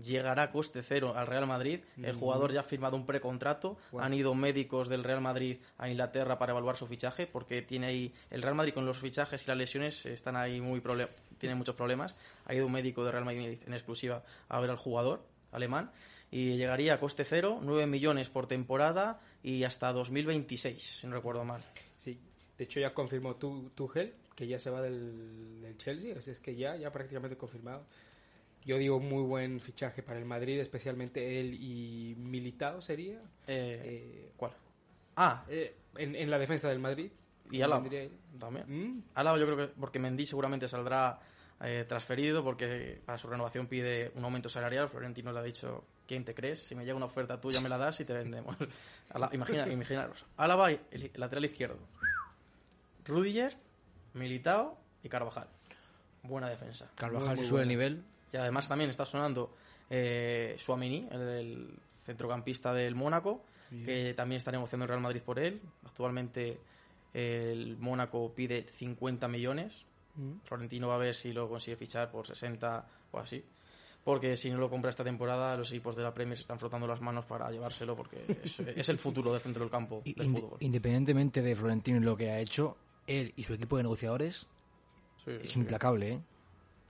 llegará 0.01 0.43
a 0.43 0.51
coste 0.51 0.81
cero 0.81 1.13
al 1.15 1.27
Real 1.27 1.45
Madrid. 1.47 1.81
El 1.97 2.13
jugador 2.15 2.53
ya 2.53 2.61
ha 2.61 2.63
firmado 2.63 2.95
un 2.95 3.05
precontrato. 3.05 3.77
Han 3.99 4.13
ido 4.13 4.33
médicos 4.35 4.87
del 4.87 5.03
Real 5.03 5.19
Madrid 5.19 5.57
a 5.77 5.89
Inglaterra 5.89 6.37
para 6.39 6.51
evaluar 6.51 6.77
su 6.77 6.87
fichaje, 6.87 7.27
porque 7.27 7.61
tiene 7.63 7.87
ahí 7.87 8.13
el 8.29 8.41
Real 8.41 8.55
Madrid 8.55 8.73
con 8.73 8.85
los 8.85 8.97
fichajes 8.97 9.43
y 9.43 9.47
las 9.47 9.57
lesiones 9.57 10.05
están 10.05 10.35
ahí 10.37 10.61
muy 10.61 10.81
tiene 11.37 11.55
muchos 11.55 11.75
problemas. 11.75 12.15
Ha 12.45 12.53
ido 12.53 12.65
un 12.65 12.71
médico 12.71 13.03
del 13.03 13.11
Real 13.13 13.25
Madrid 13.25 13.59
en 13.65 13.73
exclusiva 13.73 14.23
a 14.47 14.59
ver 14.61 14.69
al 14.69 14.77
jugador 14.77 15.25
alemán 15.51 15.91
y 16.31 16.55
llegaría 16.57 16.93
a 16.93 16.99
coste 16.99 17.25
cero, 17.25 17.59
9 17.61 17.87
millones 17.87 18.29
por 18.29 18.45
temporada 18.47 19.19
y 19.41 19.63
hasta 19.63 19.91
2026, 19.91 20.99
si 21.01 21.07
no 21.07 21.15
recuerdo 21.15 21.43
mal. 21.43 21.63
Sí, 21.97 22.19
de 22.57 22.63
hecho 22.63 22.79
ya 22.79 22.93
confirmó 22.93 23.35
tu, 23.35 23.69
Tuchel 23.75 24.13
que 24.39 24.47
ya 24.47 24.57
se 24.57 24.69
va 24.69 24.81
del, 24.81 25.59
del 25.61 25.77
Chelsea, 25.77 26.17
así 26.17 26.31
es 26.31 26.39
que 26.39 26.55
ya, 26.55 26.77
ya 26.77 26.93
prácticamente 26.93 27.35
confirmado. 27.35 27.85
Yo 28.63 28.77
digo 28.77 29.01
muy 29.01 29.21
buen 29.23 29.59
fichaje 29.59 30.01
para 30.01 30.17
el 30.17 30.23
Madrid, 30.23 30.61
especialmente 30.61 31.41
él 31.41 31.55
y 31.55 32.15
Militao 32.17 32.81
sería. 32.81 33.17
Eh, 33.47 33.81
Eh, 33.83 34.31
¿Cuál? 34.37 34.53
Ah, 35.17 35.43
eh, 35.49 35.75
en, 35.97 36.15
en 36.15 36.29
la 36.31 36.39
defensa 36.39 36.69
del 36.69 36.79
Madrid. 36.79 37.11
y 37.51 37.59
él. 37.59 38.11
también. 38.39 38.65
Mm, 38.67 39.03
Álava 39.15 39.37
yo 39.37 39.45
creo 39.45 39.57
que 39.57 39.73
porque 39.77 39.99
Mendy 39.99 40.25
seguramente 40.25 40.69
saldrá 40.69 41.19
eh, 41.61 41.83
transferido 41.85 42.41
porque 42.41 43.01
para 43.05 43.17
su 43.17 43.27
renovación 43.27 43.67
pide 43.67 44.13
un 44.15 44.23
aumento 44.23 44.47
salarial. 44.47 44.87
Florentino 44.87 45.33
le 45.33 45.39
ha 45.39 45.43
dicho, 45.43 45.83
¿quién 46.07 46.23
te 46.23 46.33
crees? 46.33 46.59
Si 46.59 46.75
me 46.75 46.85
llega 46.85 46.95
una 46.95 47.07
oferta 47.07 47.41
tuya 47.41 47.59
me 47.59 47.67
la 47.67 47.77
das 47.77 47.99
y 47.99 48.05
te 48.05 48.13
vendemos. 48.13 48.55
Imagina, 49.33 49.67
imaginaros. 49.67 50.25
Álava, 50.37 50.71
el, 50.71 50.79
el 50.91 51.11
lateral 51.15 51.43
izquierdo. 51.43 51.79
Rudiger, 53.05 53.57
Militao 54.13 54.77
y 55.03 55.09
Carvajal. 55.09 55.47
Buena 56.23 56.49
defensa. 56.49 56.89
Carvajal 56.95 57.27
Muy, 57.29 57.35
si 57.37 57.41
muy 57.43 57.49
sube 57.49 57.61
el 57.61 57.67
nivel. 57.67 58.03
Y 58.33 58.37
además 58.37 58.67
también 58.67 58.89
está 58.89 59.05
sonando 59.05 59.55
eh, 59.89 60.55
Suamini, 60.59 61.07
el, 61.11 61.21
el 61.21 61.79
centrocampista 62.05 62.73
del 62.73 62.95
Mónaco, 62.95 63.43
que 63.85 64.13
también 64.15 64.37
está 64.39 64.51
negociando 64.51 64.85
el 64.85 64.89
Real 64.89 65.01
Madrid 65.01 65.21
por 65.21 65.39
él. 65.39 65.61
Actualmente 65.85 66.59
el 67.13 67.77
Mónaco 67.77 68.33
pide 68.35 68.63
50 68.77 69.27
millones. 69.27 69.73
mm. 70.15 70.39
Florentino 70.45 70.87
va 70.87 70.95
a 70.95 70.99
ver 70.99 71.15
si 71.15 71.31
lo 71.33 71.47
consigue 71.49 71.77
fichar 71.77 72.09
por 72.11 72.25
60 72.27 72.85
o 73.11 73.19
así. 73.19 73.43
Porque 74.03 74.37
si 74.37 74.49
no 74.49 74.57
lo 74.57 74.69
compra 74.69 74.89
esta 74.89 75.03
temporada, 75.03 75.55
los 75.57 75.69
equipos 75.71 75.95
de 75.95 76.03
la 76.03 76.13
Premier 76.13 76.37
se 76.37 76.41
están 76.41 76.57
frotando 76.59 76.87
las 76.87 77.01
manos 77.01 77.25
para 77.25 77.51
llevárselo 77.51 77.95
porque 77.95 78.23
es, 78.43 78.59
es 78.75 78.89
el 78.89 78.97
futuro 78.97 79.31
del 79.31 79.41
centro 79.41 79.61
del 79.63 79.69
campo 79.71 80.01
Y- 80.05 80.13
del 80.13 80.27
inde- 80.27 80.41
fútbol. 80.41 80.57
independientemente 80.61 81.41
de 81.41 81.55
Florentino 81.55 81.97
y 81.97 82.01
lo 82.01 82.15
que 82.17 82.29
ha 82.31 82.39
hecho, 82.39 82.77
él 83.09 83.33
y 83.35 83.43
su 83.43 83.53
equipo 83.53 83.77
de 83.77 83.83
negociadores 83.83 84.45
Sí, 85.25 85.31
es 85.43 85.51
sí. 85.51 85.59
implacable, 85.59 86.11
¿eh? 86.13 86.19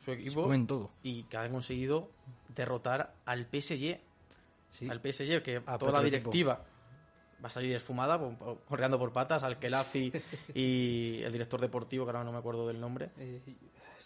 Su 0.03 0.12
equipo 0.12 0.43
comen 0.43 0.67
todo. 0.67 0.91
y 1.03 1.23
que 1.23 1.38
ha 1.38 1.49
conseguido 1.49 2.10
derrotar 2.55 3.13
al 3.25 3.45
PSG 3.47 3.99
Sí. 4.71 4.88
al 4.89 5.01
PSG, 5.01 5.41
que 5.41 5.62
Ah, 5.65 5.77
toda 5.79 5.93
la 5.93 6.08
equipo. 6.08 6.29
directiva 6.29 6.63
va 7.43 7.47
a 7.47 7.51
salir 7.51 7.75
esfumada, 7.75 8.19
por- 8.19 8.36
por- 8.38 8.60
correando 8.65 8.99
por 8.99 9.12
patas, 9.13 9.41
al 9.43 9.58
Kelafi 9.60 10.12
y 10.53 11.21
el 11.23 11.32
director 11.32 11.60
deportivo, 11.60 12.05
que 12.05 12.10
ahora 12.12 12.23
no 12.23 12.32
me 12.32 12.38
acuerdo 12.38 12.67
del 12.67 12.79
nombre. 12.79 13.10
Eh, 13.17 13.41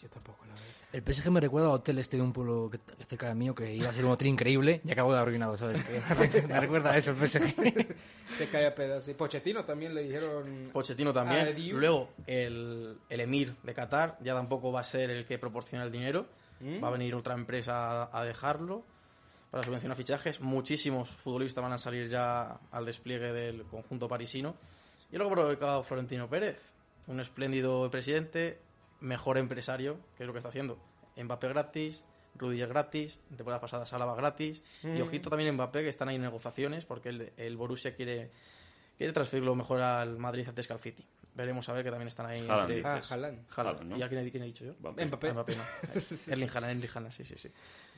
yo 0.02 0.10
tampoco 0.10 0.46
la 0.46 0.54
veo. 0.54 0.64
El 0.94 1.02
PSG 1.02 1.32
me 1.32 1.40
recuerda 1.40 1.70
al 1.70 1.74
hotel 1.74 1.98
este 1.98 2.18
de 2.18 2.24
un 2.24 2.32
pueblo 2.32 2.70
que 2.70 2.78
cerca 3.06 3.28
del 3.28 3.36
mío 3.36 3.56
que 3.56 3.74
iba 3.74 3.90
a 3.90 3.94
ser 3.94 4.06
un 4.06 4.12
hotel 4.12 4.28
increíble 4.28 4.82
y 4.86 4.92
acabó 4.92 5.12
de 5.12 5.20
arruinado, 5.20 5.58
¿sabes? 5.58 5.84
Me 6.48 6.60
recuerda 6.60 6.92
a 6.92 6.98
eso 6.98 7.12
el 7.12 7.28
PSG. 7.28 7.96
Se 8.38 8.48
cae 8.50 8.68
a 8.68 8.76
pedazos. 8.76 9.10
Y 9.10 9.14
Pochettino 9.16 9.66
también 9.66 9.96
le 9.96 10.04
dijeron. 10.04 10.70
Pochettino 10.72 11.12
también. 11.12 11.48
Adiós. 11.48 11.80
Luego, 11.80 12.10
el, 12.28 12.98
el 13.10 13.20
emir 13.20 13.56
de 13.64 13.74
Qatar 13.74 14.18
ya 14.22 14.36
tampoco 14.36 14.72
va 14.72 14.82
a 14.82 14.84
ser 14.84 15.10
el 15.10 15.26
que 15.26 15.40
proporciona 15.40 15.84
el 15.84 15.92
dinero. 15.92 16.28
¿Mm? 16.60 16.84
Va 16.84 16.90
a 16.90 16.92
venir 16.92 17.16
otra 17.16 17.34
empresa 17.34 18.04
a, 18.04 18.20
a 18.20 18.24
dejarlo 18.24 18.84
para 19.50 19.64
subvencionar 19.64 19.98
fichajes. 19.98 20.42
Muchísimos 20.42 21.10
futbolistas 21.10 21.64
van 21.64 21.74
a 21.74 21.78
salir 21.78 22.08
ya 22.08 22.60
al 22.72 22.86
despliegue 22.86 23.34
del 23.34 23.64
conjunto 23.64 24.08
parisino. 24.08 24.56
Y 25.12 25.18
luego 25.18 25.32
ha 25.32 25.36
provocado 25.36 25.84
Florentino 25.84 26.28
Pérez, 26.28 26.60
un 27.06 27.20
espléndido 27.20 27.90
presidente, 27.92 28.60
mejor 29.04 29.38
empresario, 29.38 30.00
que 30.18 30.24
es 30.24 30.28
lo 30.28 30.34
que 30.34 30.40
está 30.40 30.50
haciendo. 30.50 30.80
Mbappé 31.18 31.48
gratis, 31.50 32.04
Rudiger 32.36 32.70
gratis, 32.70 33.22
temporada 33.30 33.62
pasada 33.62 33.86
Salaba 33.86 34.16
gratis. 34.16 34.64
Y 34.84 35.00
ojito 35.02 35.30
también 35.30 35.54
Mbappé, 35.54 35.84
que 35.84 35.90
están 35.90 36.10
ahí 36.10 36.16
en 36.16 36.22
negociaciones, 36.24 36.86
porque 36.86 37.10
el, 37.10 37.34
el 37.38 37.58
Borussia 37.58 37.94
quiere, 37.96 38.32
quiere 38.98 39.14
transferirlo 39.14 39.54
mejor 39.56 39.82
al 39.82 40.18
Madrid 40.18 40.48
antes 40.48 40.66
que 40.66 40.74
al 40.74 40.80
City. 40.80 41.06
Veremos 41.36 41.68
a 41.68 41.74
ver 41.74 41.84
que 41.84 41.90
también 41.90 42.08
están 42.08 42.28
ahí. 42.28 42.42
Haaland, 42.48 42.72
entre- 42.72 42.90
Ah, 42.90 42.96
dices. 42.96 43.12
Haaland. 43.12 43.46
Haaland. 43.56 43.76
Haaland, 43.76 43.90
¿no? 43.92 43.98
¿Y 43.98 44.02
a 44.04 44.08
quién, 44.10 44.26
he- 44.26 44.32
quién 44.32 44.44
he 44.44 44.46
dicho 44.48 44.66
yo? 44.66 44.74
Mbappé. 44.80 45.06
Mbappé. 45.06 45.28
Ah, 45.30 45.34
Mbappé 45.34 45.56
no. 45.56 45.64
Erling 46.32 46.50
Haaland, 46.50 46.72
Erling 46.78 46.90
Haaland, 46.96 47.12
sí, 47.12 47.26
sí, 47.26 47.36
sí. 47.38 47.50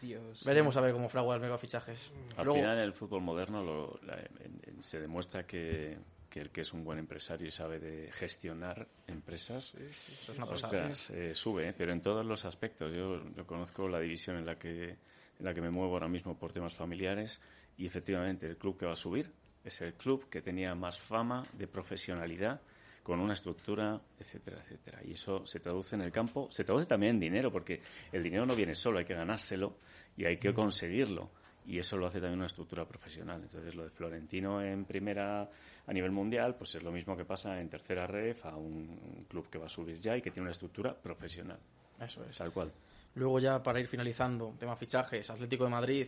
Dios. 0.02 0.44
Veremos 0.46 0.76
a 0.78 0.82
ver 0.82 0.94
cómo 0.94 1.10
fragua 1.10 1.36
el 1.36 1.42
mega 1.42 1.58
fichajes. 1.58 2.12
Al 2.38 2.46
Luego, 2.46 2.60
final, 2.60 2.78
en 2.78 2.84
el 2.84 2.94
fútbol 2.94 3.22
moderno 3.22 3.62
lo- 3.64 4.00
la- 4.04 4.20
en- 4.20 4.60
en- 4.64 4.84
se 4.84 5.00
demuestra 5.02 5.46
que, 5.46 5.98
que 6.36 6.42
el 6.42 6.50
que 6.50 6.62
es 6.62 6.74
un 6.74 6.84
buen 6.84 7.00
empresario 7.00 7.48
y 7.48 7.52
sabe 7.52 7.80
de 7.80 8.12
gestionar 8.12 8.86
empresas, 9.08 9.74
eso 9.76 10.34
es 10.34 10.38
una 10.38 10.48
ostras, 10.48 11.10
eh, 11.12 11.34
sube, 11.34 11.70
¿eh? 11.70 11.74
pero 11.78 11.94
en 11.94 12.02
todos 12.02 12.26
los 12.26 12.44
aspectos. 12.44 12.94
Yo, 12.94 13.24
yo 13.34 13.48
conozco 13.48 13.88
la 13.88 14.02
división 14.02 14.36
en 14.36 14.46
la 14.46 14.60
que 14.60 14.98
en 15.40 15.46
la 15.46 15.54
que 15.54 15.62
me 15.62 15.70
muevo 15.70 15.94
ahora 15.94 16.10
mismo 16.10 16.38
por 16.38 16.52
temas 16.52 16.74
familiares 16.74 17.40
y 17.78 17.86
efectivamente 17.86 18.48
el 18.48 18.58
club 18.58 18.78
que 18.78 18.86
va 18.86 18.92
a 18.92 18.98
subir 18.98 19.32
es 19.64 19.80
el 19.80 19.94
club 19.94 20.28
que 20.28 20.42
tenía 20.42 20.76
más 20.76 21.00
fama 21.00 21.42
de 21.54 21.68
profesionalidad 21.68 22.60
con 23.02 23.22
una 23.22 23.34
estructura, 23.34 24.02
etcétera, 24.20 24.62
etcétera. 24.62 25.00
Y 25.06 25.14
eso 25.14 25.46
se 25.46 25.62
traduce 25.62 25.96
en 25.96 26.02
el 26.02 26.12
campo, 26.12 26.50
se 26.52 26.66
traduce 26.66 26.86
también 26.86 27.12
en 27.12 27.20
dinero, 27.22 27.50
porque 27.50 27.80
el 28.12 28.22
dinero 28.22 28.46
no 28.46 28.58
viene 28.58 28.76
solo, 28.76 29.00
hay 29.00 29.06
que 29.06 29.14
ganárselo 29.14 29.78
y 30.18 30.26
hay 30.26 30.36
que 30.36 30.54
conseguirlo. 30.54 31.32
Y 31.68 31.80
eso 31.80 31.98
lo 31.98 32.08
hace 32.08 32.20
también 32.20 32.40
una 32.40 32.48
estructura 32.48 32.86
profesional. 32.86 33.42
Entonces, 33.42 33.74
lo 33.74 33.84
de 33.84 33.90
Florentino 33.90 34.62
en 34.62 34.86
primera 34.86 35.50
a 35.88 35.94
nivel 35.94 36.12
mundial, 36.12 36.56
pues 36.58 36.76
es 36.76 36.84
lo 36.84 36.92
mismo 36.92 37.18
que 37.18 37.26
pasa 37.26 37.60
en 37.60 37.70
tercera 37.70 38.06
ref 38.06 38.46
a 38.46 38.56
un, 38.56 39.00
un 39.18 39.26
club 39.26 39.50
que 39.50 39.58
va 39.58 39.66
a 39.66 39.70
subir 39.70 40.00
ya 40.00 40.16
y 40.16 40.22
que 40.22 40.32
tiene 40.32 40.44
una 40.44 40.52
estructura 40.52 40.94
profesional. 40.94 41.58
Eso 42.00 42.24
es. 42.30 42.38
Tal 42.38 42.52
cual. 42.52 42.72
Luego 43.16 43.40
ya 43.40 43.64
para 43.64 43.80
ir 43.80 43.88
finalizando, 43.88 44.54
tema 44.60 44.76
fichajes, 44.76 45.30
Atlético 45.30 45.64
de 45.64 45.70
Madrid, 45.70 46.08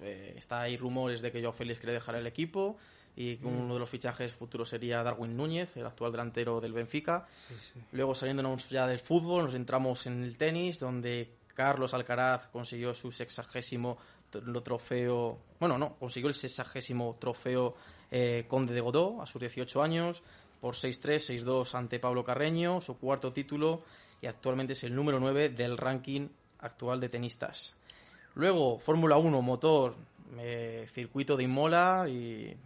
eh, 0.00 0.34
está 0.36 0.62
ahí 0.62 0.76
rumores 0.76 1.22
de 1.22 1.30
que 1.30 1.40
Joao 1.40 1.52
Félix 1.52 1.78
quiere 1.78 1.94
dejar 1.94 2.16
el 2.16 2.26
equipo 2.26 2.76
y 3.14 3.36
que 3.36 3.46
uno 3.46 3.74
de 3.74 3.80
los 3.80 3.90
fichajes 3.90 4.32
futuros 4.32 4.68
sería 4.68 5.02
Darwin 5.02 5.36
Núñez, 5.36 5.76
el 5.76 5.86
actual 5.86 6.12
delantero 6.12 6.60
del 6.60 6.72
Benfica. 6.72 7.26
Luego 7.92 8.14
saliéndonos 8.14 8.68
ya 8.70 8.86
del 8.86 9.00
fútbol, 9.00 9.44
nos 9.44 9.54
entramos 9.54 10.06
en 10.06 10.22
el 10.22 10.36
tenis, 10.36 10.78
donde 10.78 11.32
Carlos 11.52 11.94
Alcaraz 11.94 12.46
consiguió 12.48 12.94
su 12.94 13.10
sexagésimo 13.10 13.98
tr- 14.32 14.62
trofeo, 14.62 15.38
bueno, 15.60 15.78
no, 15.78 15.94
consiguió 15.96 16.28
el 16.28 16.34
sexagésimo 16.34 17.16
trofeo 17.18 17.74
eh, 18.10 18.44
Conde 18.48 18.74
de 18.74 18.80
Godó 18.80 19.20
a 19.20 19.26
sus 19.26 19.40
18 19.40 19.82
años, 19.82 20.22
por 20.60 20.74
6-3, 20.74 21.42
6-2 21.44 21.74
ante 21.74 21.98
Pablo 22.00 22.24
Carreño, 22.24 22.80
su 22.80 22.98
cuarto 22.98 23.32
título, 23.32 23.82
y 24.20 24.26
actualmente 24.26 24.72
es 24.72 24.82
el 24.84 24.94
número 24.94 25.20
9 25.20 25.50
del 25.50 25.76
ranking 25.76 26.28
actual 26.60 27.00
de 27.00 27.08
tenistas. 27.08 27.74
Luego, 28.34 28.78
Fórmula 28.78 29.16
1, 29.16 29.42
motor, 29.42 29.94
eh, 30.38 30.86
circuito 30.92 31.36
de 31.36 31.44
Imola 31.44 32.06
y 32.08 32.56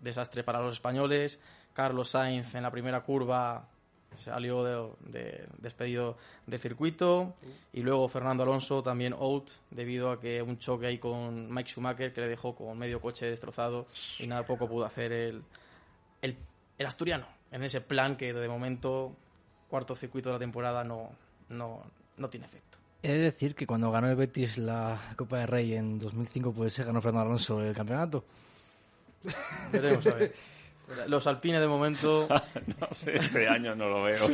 desastre 0.00 0.44
para 0.44 0.60
los 0.60 0.74
españoles. 0.74 1.38
Carlos 1.72 2.10
Sainz 2.10 2.54
en 2.54 2.62
la 2.62 2.70
primera 2.70 3.02
curva 3.02 3.68
salió 4.12 4.64
de, 4.64 4.90
de- 5.18 5.46
despedido 5.58 6.16
del 6.46 6.58
circuito 6.60 7.34
y 7.72 7.80
luego 7.82 8.08
Fernando 8.08 8.42
Alonso 8.44 8.82
también 8.82 9.12
out 9.12 9.50
debido 9.70 10.10
a 10.10 10.20
que 10.20 10.40
un 10.42 10.58
choque 10.58 10.86
ahí 10.86 10.98
con 10.98 11.52
Mike 11.52 11.70
Schumacher 11.70 12.12
que 12.12 12.20
le 12.22 12.28
dejó 12.28 12.54
con 12.54 12.78
medio 12.78 13.00
coche 13.00 13.26
destrozado 13.26 13.86
y 14.18 14.26
nada 14.26 14.44
poco 14.44 14.68
pudo 14.68 14.84
hacer 14.86 15.12
el, 15.12 15.42
el, 16.22 16.36
el 16.78 16.86
asturiano 16.86 17.26
en 17.52 17.62
ese 17.62 17.80
plan 17.80 18.16
que 18.16 18.32
de 18.32 18.48
momento 18.48 19.14
cuarto 19.68 19.94
circuito 19.94 20.28
de 20.30 20.34
la 20.34 20.38
temporada 20.38 20.82
no, 20.84 21.10
no, 21.48 21.82
no 22.16 22.28
tiene 22.30 22.46
efecto. 22.46 22.78
He 23.02 23.12
de 23.12 23.18
decir 23.18 23.54
que 23.54 23.66
cuando 23.66 23.90
ganó 23.90 24.08
el 24.08 24.16
Betis 24.16 24.58
la 24.58 25.12
Copa 25.16 25.38
del 25.38 25.48
Rey 25.48 25.74
en 25.74 25.98
2005, 25.98 26.52
pues 26.52 26.72
se 26.72 26.82
ganó 26.84 27.00
Fernando 27.00 27.26
Alonso 27.28 27.62
el 27.62 27.74
campeonato. 27.74 28.24
Veremos 29.72 30.06
a 30.06 30.14
ver. 30.14 30.34
Los 31.08 31.26
alpines 31.26 31.60
de 31.60 31.66
momento, 31.68 32.28
no 32.80 32.88
sé, 32.92 33.14
este 33.16 33.48
año 33.48 33.74
no 33.74 33.88
lo 33.88 34.02
veo. 34.04 34.28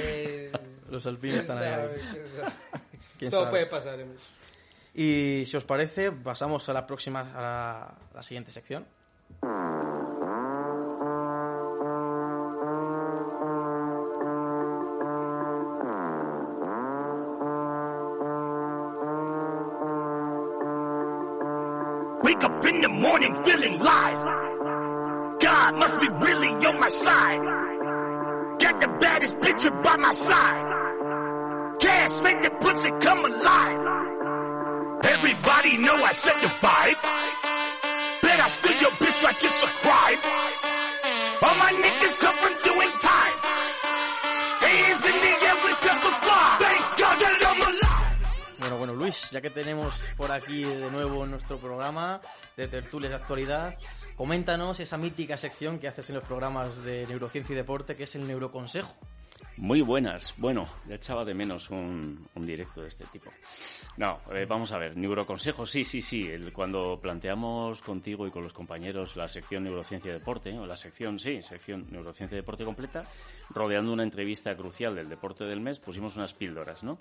los 0.91 1.07
alpines 1.07 1.45
¿Quién 1.45 1.51
están 1.59 1.59
ahí. 1.59 1.71
sabe? 1.71 2.01
¿Quién 2.13 2.29
sabe? 2.29 2.53
¿Quién 3.19 3.31
Todo 3.31 3.41
sabe? 3.43 3.51
puede 3.51 3.67
pasar. 3.67 4.01
Emilio. 4.01 4.21
Y 4.95 5.45
si 5.47 5.57
os 5.57 5.65
parece, 5.65 6.13
pasamos 6.13 6.69
a 6.69 6.73
la 6.75 6.87
próxima, 6.87 7.21
a 7.35 7.41
la, 7.41 7.83
a 7.85 7.95
la 8.15 8.23
siguiente 8.23 8.51
sección. 8.53 8.85
Wake 22.23 22.43
up 22.45 22.65
in 22.65 22.81
the 22.81 22.89
morning 22.89 23.35
feeling 23.45 23.79
live. 23.81 24.32
God 25.53 25.75
must 25.77 26.01
be 26.01 26.09
really 26.09 26.53
on 26.69 26.81
my 26.81 26.89
side. 26.89 27.43
Got 28.65 28.77
the 28.81 28.91
baddest 29.03 29.35
picture 29.47 29.75
by 29.87 29.97
my 29.97 30.15
side. 30.15 30.65
Cash 31.79 32.15
make 32.27 32.41
the 32.47 32.53
pussy 32.63 32.91
come 33.07 33.21
alive. 33.31 33.81
Everybody 35.15 35.73
know 35.85 35.97
I 36.11 36.13
set 36.25 36.37
the 36.45 36.51
vibe. 36.65 36.99
Bet 38.23 38.39
I 38.47 38.49
steal 38.57 38.79
your 38.85 38.95
bitch 39.03 39.19
like 39.27 39.41
it's 39.49 39.61
a 39.69 39.71
crime. 39.85 40.21
All 41.45 41.57
my 41.65 41.73
niggas 41.85 42.17
come 42.25 42.37
from 42.43 42.55
doing 42.71 42.93
time. 43.13 43.37
Hands 44.65 45.05
in 45.11 45.17
the 45.27 45.33
air 45.49 45.57
with 45.65 45.79
just 45.87 46.03
a 46.11 46.13
fly. 46.25 46.49
Thank 46.65 46.83
God 47.01 47.17
that 47.23 47.37
I'm 47.51 47.61
alive. 47.71 48.03
Bueno, 48.59 48.79
bueno, 48.79 48.95
Luis, 48.95 49.31
ya 49.33 49.41
que 49.43 49.51
tenemos 49.51 49.93
por 50.17 50.33
aquí 50.33 50.63
de 50.65 50.91
nuevo 50.91 51.27
nuestro 51.27 51.59
programa 51.59 52.23
de 52.57 52.69
tertulias 52.69 53.11
de 53.11 53.17
actualidad, 53.17 53.77
coméntanos 54.17 54.81
esa 54.81 54.97
mítica 54.97 55.37
sección 55.37 55.79
que 55.79 55.89
haces 55.89 56.09
en 56.11 56.17
los 56.17 56.25
programas 56.25 56.83
de 56.85 57.07
neurociencia 57.07 57.53
y 57.53 57.57
deporte, 57.57 57.97
que 57.97 58.05
es 58.05 58.15
el 58.15 58.27
neuroconsejo. 58.27 58.95
Muy 59.57 59.83
buenas. 59.83 60.35
Bueno, 60.39 60.69
ya 60.89 60.95
echaba 60.95 61.25
de 61.25 61.35
menos 61.35 61.71
un, 61.71 62.27
directo 62.37 62.81
de 62.81 62.89
este 62.89 63.05
tipo. 63.07 63.31
No, 63.97 64.17
eh, 64.35 64.47
vamos 64.49 64.73
a 64.73 64.79
ver, 64.79 64.97
neuroconsejos, 64.97 65.71
sí, 65.71 65.85
sí, 65.85 66.01
sí. 66.01 66.27
Cuando 66.53 66.99
planteamos 67.01 67.83
contigo 67.83 68.27
y 68.27 68.31
con 68.31 68.43
los 68.43 68.55
compañeros 68.55 69.15
la 69.17 69.29
sección 69.29 69.65
neurociencia 69.65 70.11
y 70.11 70.19
deporte, 70.19 70.59
o 70.59 70.67
la 70.67 70.77
sección, 70.77 71.19
sí, 71.19 71.43
sección 71.43 71.87
neurociencia 71.91 72.37
y 72.37 72.41
deporte 72.41 72.65
completa, 72.65 73.05
rodeando 73.51 73.93
una 73.93 74.05
entrevista 74.05 74.57
crucial 74.57 74.95
del 74.95 75.09
deporte 75.09 75.45
del 75.45 75.61
mes, 75.61 75.79
pusimos 75.81 76.17
unas 76.17 76.33
píldoras, 76.33 76.83
¿no? 76.83 76.99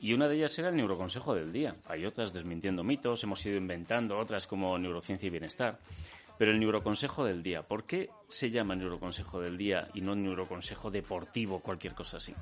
Y 0.00 0.12
una 0.12 0.26
de 0.26 0.36
ellas 0.36 0.58
era 0.58 0.70
el 0.70 0.76
neuroconsejo 0.76 1.34
del 1.34 1.52
día. 1.52 1.76
Hay 1.86 2.04
otras 2.04 2.32
desmintiendo 2.32 2.82
mitos, 2.82 3.22
hemos 3.22 3.44
ido 3.46 3.56
inventando 3.56 4.18
otras 4.18 4.46
como 4.46 4.76
neurociencia 4.78 5.28
y 5.28 5.30
bienestar. 5.30 5.78
Pero 6.38 6.50
el 6.50 6.58
neuroconsejo 6.58 7.24
del 7.24 7.42
día, 7.42 7.62
¿por 7.62 7.84
qué 7.84 8.10
se 8.28 8.50
llama 8.50 8.74
neuroconsejo 8.74 9.40
del 9.40 9.56
día 9.56 9.88
y 9.94 10.00
no 10.00 10.14
neuroconsejo 10.14 10.90
deportivo, 10.90 11.60
cualquier 11.60 11.94
cosa 11.94 12.16
así? 12.16 12.34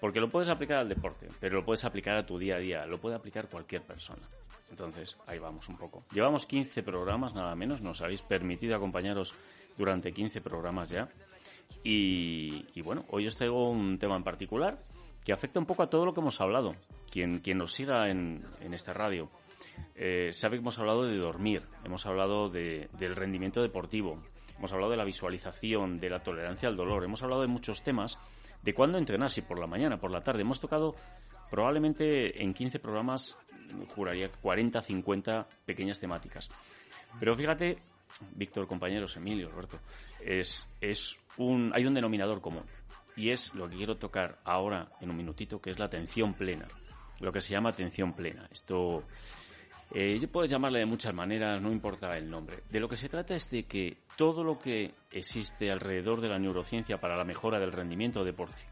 Porque 0.00 0.20
lo 0.20 0.30
puedes 0.30 0.48
aplicar 0.48 0.78
al 0.78 0.88
deporte, 0.88 1.28
pero 1.40 1.56
lo 1.56 1.64
puedes 1.64 1.84
aplicar 1.84 2.16
a 2.16 2.26
tu 2.26 2.38
día 2.38 2.56
a 2.56 2.58
día, 2.58 2.86
lo 2.86 2.98
puede 2.98 3.16
aplicar 3.16 3.48
cualquier 3.48 3.82
persona. 3.82 4.22
Entonces, 4.70 5.16
ahí 5.26 5.38
vamos 5.38 5.68
un 5.68 5.76
poco. 5.76 6.04
Llevamos 6.12 6.46
15 6.46 6.82
programas, 6.82 7.34
nada 7.34 7.54
menos, 7.54 7.82
nos 7.82 8.00
habéis 8.00 8.22
permitido 8.22 8.76
acompañaros 8.76 9.34
durante 9.76 10.12
15 10.12 10.40
programas 10.40 10.90
ya. 10.90 11.08
Y, 11.82 12.80
bueno, 12.82 13.04
hoy 13.08 13.26
os 13.26 13.36
traigo 13.36 13.70
un 13.70 13.98
tema 13.98 14.16
en 14.16 14.24
particular 14.24 14.82
que 15.24 15.32
afecta 15.32 15.60
un 15.60 15.66
poco 15.66 15.82
a 15.82 15.90
todo 15.90 16.06
lo 16.06 16.14
que 16.14 16.20
hemos 16.20 16.40
hablado. 16.40 16.74
Quien, 17.10 17.40
quien 17.40 17.58
nos 17.58 17.74
siga 17.74 18.08
en, 18.08 18.44
en 18.60 18.74
esta 18.74 18.92
radio 18.92 19.28
eh, 19.94 20.30
sabe 20.32 20.56
que 20.56 20.60
hemos 20.62 20.78
hablado 20.78 21.04
de 21.04 21.16
dormir, 21.16 21.62
hemos 21.84 22.06
hablado 22.06 22.48
de- 22.48 22.88
del 22.98 23.16
rendimiento 23.16 23.62
deportivo, 23.62 24.22
hemos 24.58 24.72
hablado 24.72 24.90
de 24.90 24.96
la 24.96 25.04
visualización, 25.04 25.98
de 26.00 26.10
la 26.10 26.20
tolerancia 26.22 26.68
al 26.68 26.76
dolor, 26.76 27.04
hemos 27.04 27.22
hablado 27.22 27.42
de 27.42 27.48
muchos 27.48 27.82
temas, 27.82 28.18
de 28.62 28.74
cuándo 28.74 28.98
entrenar, 28.98 29.30
si 29.30 29.42
por 29.42 29.58
la 29.58 29.66
mañana, 29.66 29.98
por 29.98 30.10
la 30.10 30.22
tarde. 30.22 30.42
Hemos 30.42 30.60
tocado 30.60 30.94
probablemente 31.50 32.42
en 32.42 32.52
15 32.54 32.78
programas, 32.78 33.36
juraría 33.94 34.30
40, 34.30 34.82
50 34.82 35.46
pequeñas 35.66 35.98
temáticas. 36.00 36.50
Pero 37.18 37.34
fíjate, 37.36 37.78
Víctor, 38.34 38.66
compañeros, 38.66 39.16
Emilio, 39.16 39.50
Roberto, 39.50 39.78
es, 40.24 40.68
es 40.80 41.18
un, 41.38 41.72
hay 41.74 41.86
un 41.86 41.94
denominador 41.94 42.40
común. 42.40 42.64
Y 43.16 43.30
es 43.30 43.52
lo 43.54 43.66
que 43.68 43.76
quiero 43.76 43.96
tocar 43.96 44.38
ahora 44.44 44.88
en 45.00 45.10
un 45.10 45.16
minutito, 45.16 45.60
que 45.60 45.70
es 45.70 45.78
la 45.78 45.86
atención 45.86 46.34
plena. 46.34 46.66
Lo 47.18 47.32
que 47.32 47.40
se 47.40 47.52
llama 47.52 47.70
atención 47.70 48.12
plena. 48.14 48.48
Esto 48.50 49.02
eh, 49.92 50.26
puedes 50.32 50.50
llamarle 50.50 50.80
de 50.80 50.86
muchas 50.86 51.14
maneras, 51.14 51.60
no 51.60 51.72
importa 51.72 52.16
el 52.16 52.30
nombre. 52.30 52.58
De 52.70 52.80
lo 52.80 52.88
que 52.88 52.96
se 52.96 53.08
trata 53.08 53.34
es 53.34 53.50
de 53.50 53.64
que 53.64 53.96
todo 54.16 54.44
lo 54.44 54.58
que 54.58 54.92
existe 55.10 55.70
alrededor 55.70 56.20
de 56.20 56.28
la 56.28 56.38
neurociencia 56.38 56.98
para 56.98 57.16
la 57.16 57.24
mejora 57.24 57.58
del 57.58 57.72
rendimiento 57.72 58.24
deporti- 58.24 58.64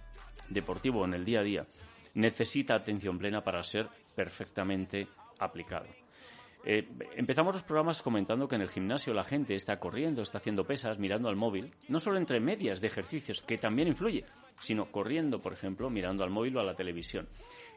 deportivo 0.48 1.04
en 1.04 1.14
el 1.14 1.24
día 1.24 1.40
a 1.40 1.44
día 1.44 1.66
necesita 2.14 2.74
atención 2.74 3.18
plena 3.18 3.42
para 3.42 3.62
ser 3.62 3.88
perfectamente 4.14 5.06
aplicado. 5.38 5.86
Eh, 6.64 6.86
empezamos 7.16 7.54
los 7.54 7.62
programas 7.62 8.02
comentando 8.02 8.48
que 8.48 8.56
en 8.56 8.62
el 8.62 8.68
gimnasio 8.68 9.14
la 9.14 9.24
gente 9.24 9.54
está 9.54 9.78
corriendo, 9.78 10.22
está 10.22 10.38
haciendo 10.38 10.64
pesas, 10.64 10.98
mirando 10.98 11.28
al 11.28 11.36
móvil, 11.36 11.72
no 11.88 12.00
solo 12.00 12.18
entre 12.18 12.40
medias 12.40 12.80
de 12.80 12.88
ejercicios, 12.88 13.40
que 13.42 13.58
también 13.58 13.88
influye, 13.88 14.24
sino 14.60 14.86
corriendo, 14.86 15.40
por 15.40 15.52
ejemplo, 15.52 15.88
mirando 15.88 16.24
al 16.24 16.30
móvil 16.30 16.56
o 16.56 16.60
a 16.60 16.64
la 16.64 16.74
televisión. 16.74 17.28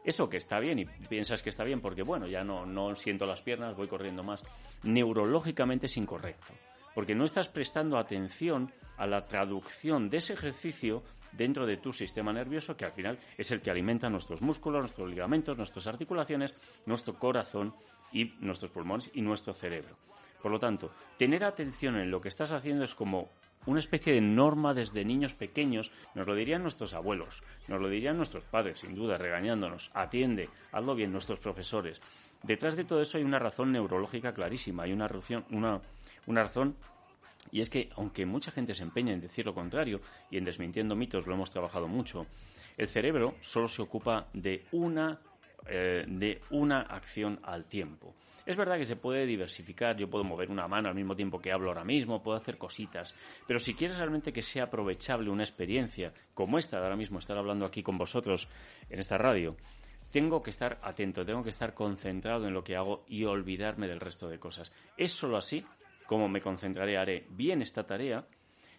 Eso 0.04 0.28
que 0.28 0.36
está 0.36 0.58
bien 0.58 0.80
y 0.80 0.84
piensas 0.84 1.42
que 1.42 1.50
está 1.50 1.64
bien 1.64 1.80
porque, 1.80 2.02
bueno, 2.02 2.26
ya 2.26 2.42
no, 2.42 2.66
no 2.66 2.94
siento 2.96 3.24
las 3.24 3.42
piernas, 3.42 3.76
voy 3.76 3.86
corriendo 3.86 4.22
más, 4.22 4.44
neurológicamente 4.82 5.86
es 5.86 5.96
incorrecto, 5.96 6.52
porque 6.94 7.14
no 7.14 7.24
estás 7.24 7.48
prestando 7.48 7.96
atención 7.96 8.72
a 8.96 9.06
la 9.06 9.26
traducción 9.26 10.10
de 10.10 10.18
ese 10.18 10.32
ejercicio 10.32 11.02
dentro 11.32 11.66
de 11.66 11.76
tu 11.76 11.92
sistema 11.92 12.32
nervioso, 12.32 12.76
que 12.76 12.84
al 12.84 12.92
final 12.92 13.18
es 13.38 13.50
el 13.52 13.60
que 13.62 13.70
alimenta 13.70 14.10
nuestros 14.10 14.42
músculos, 14.42 14.80
nuestros 14.80 15.08
ligamentos, 15.08 15.56
nuestras 15.56 15.86
articulaciones, 15.86 16.54
nuestro 16.84 17.14
corazón 17.14 17.74
y 18.12 18.34
nuestros 18.40 18.70
pulmones 18.70 19.10
y 19.14 19.22
nuestro 19.22 19.54
cerebro. 19.54 19.96
Por 20.42 20.50
lo 20.50 20.58
tanto, 20.58 20.92
tener 21.16 21.44
atención 21.44 21.96
en 21.96 22.10
lo 22.10 22.20
que 22.20 22.28
estás 22.28 22.50
haciendo 22.50 22.84
es 22.84 22.94
como 22.94 23.30
una 23.66 23.80
especie 23.80 24.14
de 24.14 24.20
norma 24.20 24.74
desde 24.74 25.04
niños 25.04 25.34
pequeños, 25.34 25.90
nos 26.14 26.26
lo 26.26 26.34
dirían 26.34 26.62
nuestros 26.62 26.94
abuelos, 26.94 27.42
nos 27.68 27.80
lo 27.80 27.88
dirían 27.88 28.16
nuestros 28.16 28.44
padres, 28.44 28.80
sin 28.80 28.94
duda, 28.94 29.18
regañándonos, 29.18 29.90
atiende, 29.94 30.48
hazlo 30.72 30.94
bien 30.94 31.12
nuestros 31.12 31.38
profesores. 31.38 32.00
Detrás 32.42 32.76
de 32.76 32.84
todo 32.84 33.00
eso 33.00 33.18
hay 33.18 33.24
una 33.24 33.38
razón 33.38 33.72
neurológica 33.72 34.34
clarísima, 34.34 34.82
hay 34.82 34.92
una 34.92 35.06
razón, 35.06 35.44
una, 35.50 35.80
razón 36.26 36.76
y 37.52 37.60
es 37.60 37.70
que, 37.70 37.90
aunque 37.96 38.26
mucha 38.26 38.50
gente 38.50 38.74
se 38.74 38.82
empeña 38.82 39.12
en 39.12 39.20
decir 39.20 39.46
lo 39.46 39.54
contrario 39.54 40.00
y 40.30 40.38
en 40.38 40.44
desmintiendo 40.44 40.96
mitos, 40.96 41.26
lo 41.26 41.34
hemos 41.34 41.50
trabajado 41.50 41.86
mucho, 41.86 42.26
el 42.76 42.88
cerebro 42.88 43.34
solo 43.40 43.68
se 43.68 43.82
ocupa 43.82 44.26
de 44.32 44.64
una, 44.72 45.20
eh, 45.66 46.04
de 46.08 46.40
una 46.50 46.80
acción 46.80 47.38
al 47.44 47.66
tiempo. 47.66 48.14
Es 48.44 48.56
verdad 48.56 48.76
que 48.76 48.84
se 48.84 48.96
puede 48.96 49.24
diversificar, 49.24 49.96
yo 49.96 50.10
puedo 50.10 50.24
mover 50.24 50.50
una 50.50 50.66
mano 50.66 50.88
al 50.88 50.96
mismo 50.96 51.14
tiempo 51.14 51.40
que 51.40 51.52
hablo 51.52 51.68
ahora 51.68 51.84
mismo, 51.84 52.22
puedo 52.22 52.36
hacer 52.36 52.58
cositas, 52.58 53.14
pero 53.46 53.60
si 53.60 53.74
quieres 53.74 53.98
realmente 53.98 54.32
que 54.32 54.42
sea 54.42 54.64
aprovechable 54.64 55.30
una 55.30 55.44
experiencia 55.44 56.12
como 56.34 56.58
esta 56.58 56.78
de 56.78 56.84
ahora 56.84 56.96
mismo, 56.96 57.20
estar 57.20 57.38
hablando 57.38 57.64
aquí 57.64 57.84
con 57.84 57.98
vosotros 57.98 58.48
en 58.90 58.98
esta 58.98 59.16
radio, 59.16 59.56
tengo 60.10 60.42
que 60.42 60.50
estar 60.50 60.78
atento, 60.82 61.24
tengo 61.24 61.44
que 61.44 61.50
estar 61.50 61.72
concentrado 61.72 62.46
en 62.46 62.52
lo 62.52 62.64
que 62.64 62.76
hago 62.76 63.04
y 63.06 63.24
olvidarme 63.24 63.86
del 63.86 64.00
resto 64.00 64.28
de 64.28 64.40
cosas. 64.40 64.72
Es 64.96 65.12
solo 65.12 65.36
así 65.36 65.64
como 66.06 66.28
me 66.28 66.40
concentraré, 66.40 66.98
haré 66.98 67.26
bien 67.30 67.62
esta 67.62 67.86
tarea, 67.86 68.26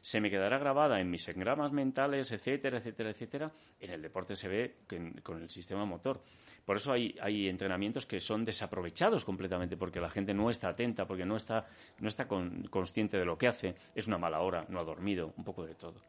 se 0.04 0.20
me 0.20 0.30
quedará 0.30 0.58
grabada 0.58 0.99
en 0.99 1.10
mis 1.10 1.26
engramas 1.30 1.72
mentales, 1.72 2.30
etcétera, 2.34 2.80
etcétera, 2.80 3.12
etcétera. 3.12 3.51
En 3.80 3.89
el 3.89 4.01
deporte 4.01 4.36
se 4.36 4.49
ve 4.49 4.76
con 5.24 5.41
el 5.41 5.49
sistema 5.49 5.86
motor. 5.86 6.22
Por 6.66 6.76
eso 6.76 6.91
hay, 6.91 7.16
hay 7.22 7.47
entrenamientos 7.47 8.06
que 8.06 8.20
son 8.20 8.43
desaprovechados 8.43 9.24
completamente, 9.24 9.78
porque 9.78 10.01
la 10.01 10.10
gente 10.10 10.34
no 10.34 10.49
está 10.49 10.68
atenta, 10.68 11.08
porque 11.08 11.26
no 11.26 11.38
está, 11.38 11.68
no 11.99 12.10
está 12.10 12.28
con- 12.28 12.64
consciente 12.64 13.18
de 13.18 13.24
lo 13.24 13.38
que 13.38 13.47
hace, 13.47 13.76
es 13.95 14.08
una 14.08 14.18
mala 14.18 14.41
hora, 14.41 14.66
no 14.68 14.82
ha 14.82 14.84
dormido, 14.84 15.34
un 15.38 15.45
poco 15.45 15.66
de 15.66 15.76
todo. 15.76 16.01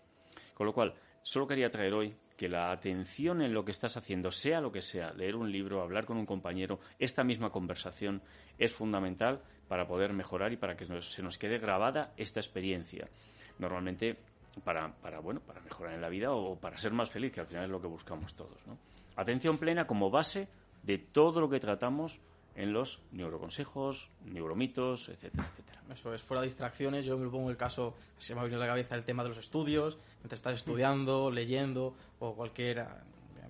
Con 0.54 0.66
lo 0.66 0.72
cual, 0.72 0.94
Solo 1.26 1.46
quería 1.46 1.70
traer 1.70 1.94
hoy 1.94 2.12
que 2.36 2.50
la 2.50 2.70
atención 2.70 3.40
en 3.40 3.54
lo 3.54 3.64
que 3.64 3.70
estás 3.70 3.96
haciendo, 3.96 4.30
sea 4.30 4.60
lo 4.60 4.70
que 4.70 4.82
sea, 4.82 5.14
leer 5.14 5.36
un 5.36 5.50
libro, 5.50 5.80
hablar 5.80 6.04
con 6.04 6.18
un 6.18 6.26
compañero, 6.26 6.80
esta 6.98 7.24
misma 7.24 7.48
conversación 7.48 8.20
es 8.58 8.74
fundamental 8.74 9.40
para 9.66 9.86
poder 9.86 10.12
mejorar 10.12 10.52
y 10.52 10.58
para 10.58 10.76
que 10.76 10.84
se 11.00 11.22
nos 11.22 11.38
quede 11.38 11.58
grabada 11.58 12.12
esta 12.18 12.40
experiencia. 12.40 13.08
Normalmente 13.58 14.16
para, 14.64 14.92
para, 14.92 15.20
bueno, 15.20 15.40
para 15.40 15.60
mejorar 15.60 15.94
en 15.94 16.00
la 16.00 16.08
vida 16.08 16.32
o 16.32 16.56
para 16.56 16.78
ser 16.78 16.92
más 16.92 17.10
feliz, 17.10 17.32
que 17.32 17.40
al 17.40 17.46
final 17.46 17.64
es 17.64 17.70
lo 17.70 17.80
que 17.80 17.86
buscamos 17.86 18.34
todos. 18.34 18.58
Atención 19.16 19.58
plena 19.58 19.86
como 19.86 20.10
base 20.10 20.48
de 20.82 20.98
todo 20.98 21.40
lo 21.40 21.48
que 21.48 21.60
tratamos 21.60 22.20
en 22.56 22.72
los 22.72 23.00
neuroconsejos, 23.10 24.10
neuromitos, 24.24 25.08
etcétera, 25.08 25.48
etcétera. 25.52 25.82
Eso 25.92 26.14
es, 26.14 26.22
fuera 26.22 26.40
de 26.40 26.46
distracciones, 26.46 27.04
yo 27.04 27.18
me 27.18 27.28
pongo 27.28 27.50
el 27.50 27.56
caso, 27.56 27.94
se 28.16 28.34
me 28.34 28.40
ha 28.40 28.44
venido 28.44 28.60
la 28.60 28.66
cabeza 28.66 28.94
el 28.94 29.04
tema 29.04 29.22
de 29.22 29.30
los 29.30 29.38
estudios, 29.38 29.98
mientras 30.20 30.38
estás 30.38 30.58
estudiando, 30.58 31.30
leyendo 31.30 31.94
o 32.20 32.34
cualquier 32.34 32.78
eh, 32.78 32.86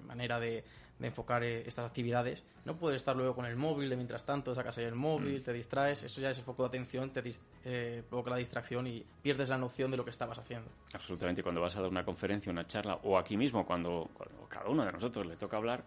manera 0.06 0.40
de, 0.40 0.64
enfocar 1.04 1.42
eh, 1.44 1.62
estas 1.66 1.86
actividades. 1.86 2.44
No 2.64 2.76
puedes 2.76 2.96
estar 2.96 3.14
luego 3.16 3.34
con 3.34 3.46
el 3.46 3.56
móvil, 3.56 3.88
de 3.90 3.96
mientras 3.96 4.24
tanto 4.24 4.54
sacas 4.54 4.78
ahí 4.78 4.84
el 4.84 4.94
móvil, 4.94 5.40
mm. 5.40 5.44
te 5.44 5.52
distraes, 5.52 6.02
eso 6.02 6.20
ya 6.20 6.30
es 6.30 6.38
el 6.38 6.44
foco 6.44 6.62
de 6.62 6.68
atención, 6.68 7.10
te 7.10 7.22
eh, 7.64 8.02
provoca 8.08 8.30
la 8.30 8.36
distracción 8.36 8.86
y 8.86 9.04
pierdes 9.22 9.48
la 9.48 9.58
noción 9.58 9.90
de 9.90 9.96
lo 9.96 10.04
que 10.04 10.10
estabas 10.10 10.38
haciendo. 10.38 10.70
Absolutamente, 10.92 11.42
cuando 11.42 11.60
vas 11.60 11.76
a 11.76 11.80
dar 11.80 11.90
una 11.90 12.04
conferencia, 12.04 12.50
una 12.50 12.66
charla, 12.66 12.98
o 13.02 13.18
aquí 13.18 13.36
mismo, 13.36 13.66
cuando, 13.66 14.10
cuando 14.14 14.48
cada 14.48 14.68
uno 14.68 14.84
de 14.84 14.92
nosotros 14.92 15.26
le 15.26 15.36
toca 15.36 15.56
hablar, 15.56 15.84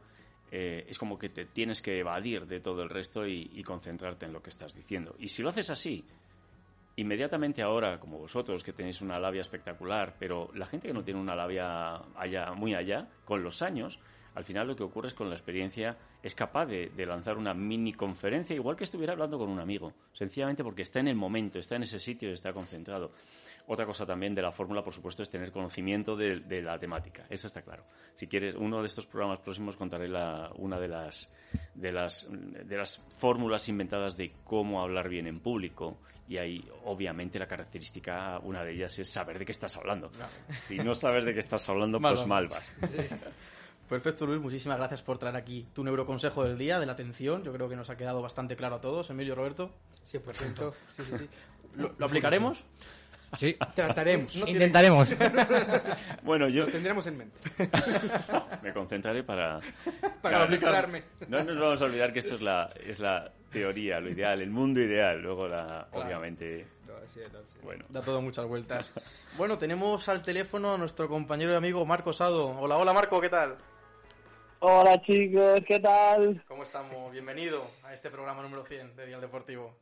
eh, 0.50 0.86
es 0.88 0.98
como 0.98 1.20
que 1.20 1.30
te 1.30 1.46
tienes 1.46 1.82
que 1.82 2.00
evadir 2.00 2.48
de 2.48 2.62
todo 2.62 2.82
el 2.82 2.90
resto 2.90 3.28
y, 3.28 3.62
concentrarte 3.64 4.26
en 4.26 4.34
lo 4.34 4.42
que 4.42 4.50
estás 4.50 4.74
diciendo. 4.74 5.16
Y 5.20 5.30
si 5.30 5.42
lo 5.42 5.50
haces 5.50 5.70
así, 5.70 6.06
inmediatamente 6.96 7.62
ahora, 7.62 8.00
como 8.00 8.18
vosotros 8.20 8.64
que 8.64 8.72
tenéis 8.72 9.02
una 9.02 9.20
labia 9.20 9.42
espectacular, 9.42 10.16
pero 10.18 10.50
la 10.54 10.66
gente 10.66 10.88
que 10.88 10.94
no 10.94 11.04
tiene 11.04 11.20
una 11.20 11.36
labia 11.36 11.98
allá, 12.16 12.54
muy 12.54 12.76
allá, 12.76 13.10
con 13.26 13.44
los 13.44 13.62
años, 13.62 14.00
al 14.38 14.44
final 14.44 14.68
lo 14.68 14.76
que 14.76 14.84
ocurre 14.84 15.08
es 15.08 15.16
con 15.16 15.30
la 15.30 15.36
experiencia 15.36 15.98
es 16.22 16.36
capaz 16.36 16.68
de, 16.68 16.92
lanzar 17.08 17.38
una 17.38 17.56
mini 17.56 17.94
conferencia 17.94 18.56
igual 18.56 18.76
que 18.76 18.84
estuviera 18.84 19.14
hablando 19.14 19.40
con 19.40 19.50
un 19.50 19.60
amigo, 19.60 19.94
sencillamente 20.14 20.64
porque 20.64 20.84
está 20.84 21.00
en 21.00 21.08
el 21.08 21.16
momento, 21.16 21.58
está 21.58 21.78
en 21.78 21.84
ese 21.84 22.00
sitio 22.00 22.30
y 22.30 22.34
está 22.34 22.54
concentrado. 22.54 23.14
Otra 23.66 23.88
cosa 23.88 24.06
también 24.06 24.36
de 24.36 24.44
la 24.44 24.52
fórmula, 24.52 24.84
por 24.84 24.94
supuesto, 24.94 25.24
es 25.24 25.32
tener 25.32 25.52
conocimiento 25.52 26.16
de, 26.16 26.62
la 26.62 26.78
temática, 26.78 27.26
eso 27.32 27.48
está 27.48 27.64
claro. 27.64 27.84
Si 28.14 28.28
quieres, 28.28 28.54
uno 28.54 28.80
de 28.82 28.86
estos 28.86 29.08
programas 29.08 29.40
próximos 29.40 29.76
contaré 29.76 30.08
la, 30.08 30.52
una 30.58 30.80
de 30.80 30.88
las, 30.88 31.34
de, 31.74 31.92
las, 31.92 32.30
de 32.30 32.78
las 32.78 33.04
fórmulas 33.18 33.68
inventadas 33.70 34.16
de 34.18 34.34
cómo 34.44 34.84
hablar 34.84 35.10
bien 35.10 35.26
en 35.26 35.40
público 35.40 35.98
y 36.28 36.38
ahí 36.38 36.64
obviamente 36.86 37.40
la 37.40 37.48
característica, 37.48 38.38
una 38.44 38.64
de 38.64 38.74
ellas 38.74 39.00
es 39.00 39.10
saber 39.10 39.40
de 39.40 39.46
qué 39.46 39.52
estás 39.52 39.76
hablando. 39.78 40.12
Si 40.68 40.78
no 40.78 40.94
sabes 40.94 41.26
de 41.26 41.34
qué 41.34 41.40
estás 41.40 41.68
hablando, 41.70 42.00
pues 42.02 42.28
mal 42.28 42.48
vas. 42.48 42.70
Perfecto, 43.90 44.26
Luis. 44.26 44.42
Muchísimas 44.42 44.78
gracias 44.78 45.02
por 45.02 45.18
traer 45.18 45.38
aquí 45.38 45.66
tu 45.74 45.84
neuroconsejo 45.84 46.44
del 46.44 46.58
día, 46.58 46.80
de 46.80 46.86
la 46.86 46.92
atención. 46.92 47.44
Yo 47.44 47.54
creo 47.54 47.70
que 47.70 47.76
nos 47.76 47.90
ha 47.90 47.96
quedado 47.96 48.22
bastante 48.22 48.56
claro 48.58 48.76
a 48.76 48.82
todos. 48.82 49.10
Emilio, 49.10 49.34
Roberto. 49.34 49.72
Sí, 50.04 50.20
perfecto. 50.20 50.74
Sí, 50.90 51.04
sí, 51.04 51.18
sí. 51.18 51.30
¿Lo, 51.76 52.06
aplicaremos? 52.06 52.64
Sí. 53.38 53.58
Trataremos. 53.76 54.36
Intentaremos. 54.48 55.10
bueno, 56.24 56.50
yo... 56.50 56.66
Lo 56.66 56.72
tendremos 56.72 57.08
en 57.08 57.18
mente. 57.18 57.38
Me 58.64 58.74
concentraré 58.74 59.24
para... 59.24 59.60
Para 60.22 60.44
aplicarme. 60.44 61.04
No 61.28 61.44
nos 61.44 61.60
vamos 61.60 61.82
a 61.82 61.86
olvidar 61.86 62.12
que 62.12 62.20
esto 62.20 62.36
es 62.36 62.42
la, 62.42 62.70
es 62.86 63.00
la 63.00 63.32
teoría, 63.52 64.00
lo 64.00 64.10
ideal, 64.10 64.42
el 64.42 64.50
mundo 64.50 64.82
ideal. 64.82 65.22
Luego, 65.22 65.48
la, 65.48 65.88
obviamente... 65.92 66.68
Bueno. 67.64 67.86
Da 67.90 68.02
todo 68.02 68.22
muchas 68.22 68.46
vueltas. 68.46 68.92
bueno, 69.38 69.58
tenemos 69.58 70.08
al 70.10 70.24
teléfono 70.24 70.74
a 70.74 70.78
nuestro 70.78 71.08
compañero 71.08 71.54
y 71.54 71.56
amigo 71.56 71.86
Marco 71.86 72.12
Sado. 72.12 72.50
Hola, 72.60 72.78
hola 72.78 72.94
Marco, 72.94 73.20
¿qué 73.22 73.30
tal? 73.30 73.58
Hola 74.60 75.00
chicos, 75.04 75.62
¿qué 75.68 75.80
tal? 75.80 76.44
¿Cómo 76.48 76.64
estamos? 76.64 77.12
Bienvenido 77.12 77.68
a 77.84 77.94
este 77.94 78.10
programa 78.10 78.42
número 78.42 78.66
100 78.66 78.96
de 78.96 79.06
Dial 79.06 79.22
Deportivo. 79.22 79.76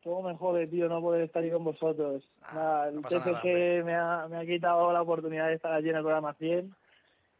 Todo 0.00 0.22
me 0.22 0.36
jode, 0.36 0.68
tío, 0.68 0.88
no 0.88 1.00
poder 1.00 1.22
estar 1.22 1.42
aquí 1.42 1.50
con 1.50 1.64
vosotros. 1.64 2.22
Ah, 2.40 2.52
nada, 2.54 2.88
el 2.88 3.40
que 3.42 3.82
me 3.84 3.96
ha, 3.96 4.28
me 4.28 4.36
ha 4.36 4.46
quitado 4.46 4.92
la 4.92 5.02
oportunidad 5.02 5.48
de 5.48 5.54
estar 5.54 5.72
allí 5.72 5.88
en 5.88 5.96
el 5.96 6.02
programa 6.02 6.34
100. 6.34 6.72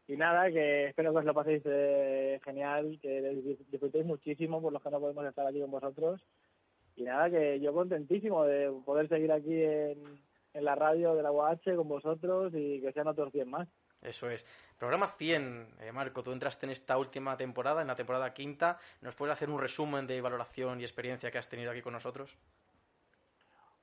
Y 0.09 0.17
nada, 0.17 0.51
que 0.51 0.87
espero 0.87 1.13
que 1.13 1.19
os 1.19 1.25
lo 1.25 1.33
paséis 1.33 1.61
eh, 1.63 2.41
genial, 2.43 2.99
que 3.01 3.55
disfrutéis 3.71 4.05
muchísimo 4.05 4.61
por 4.61 4.73
los 4.73 4.83
que 4.83 4.89
no 4.89 4.99
podemos 4.99 5.25
estar 5.25 5.47
aquí 5.47 5.61
con 5.61 5.71
vosotros. 5.71 6.21
Y 6.97 7.03
nada, 7.03 7.29
que 7.29 7.61
yo 7.61 7.73
contentísimo 7.73 8.43
de 8.43 8.69
poder 8.83 9.07
seguir 9.07 9.31
aquí 9.31 9.63
en, 9.63 10.19
en 10.53 10.65
la 10.65 10.75
radio 10.75 11.15
de 11.15 11.23
la 11.23 11.31
UH 11.31 11.77
con 11.77 11.87
vosotros 11.87 12.51
y 12.53 12.81
que 12.81 12.91
sean 12.91 13.07
otros 13.07 13.31
100 13.31 13.49
más. 13.49 13.69
Eso 14.01 14.29
es. 14.29 14.45
Programa 14.77 15.07
100, 15.07 15.67
eh, 15.81 15.91
Marco, 15.91 16.23
tú 16.23 16.31
entraste 16.31 16.65
en 16.65 16.71
esta 16.71 16.97
última 16.97 17.35
temporada, 17.35 17.81
en 17.81 17.87
la 17.87 17.95
temporada 17.95 18.33
quinta. 18.33 18.79
¿Nos 19.01 19.15
puedes 19.15 19.33
hacer 19.33 19.49
un 19.49 19.59
resumen 19.59 20.07
de 20.07 20.21
valoración 20.21 20.79
y 20.79 20.83
experiencia 20.83 21.31
que 21.31 21.37
has 21.37 21.49
tenido 21.49 21.71
aquí 21.71 21.81
con 21.81 21.93
nosotros? 21.93 22.37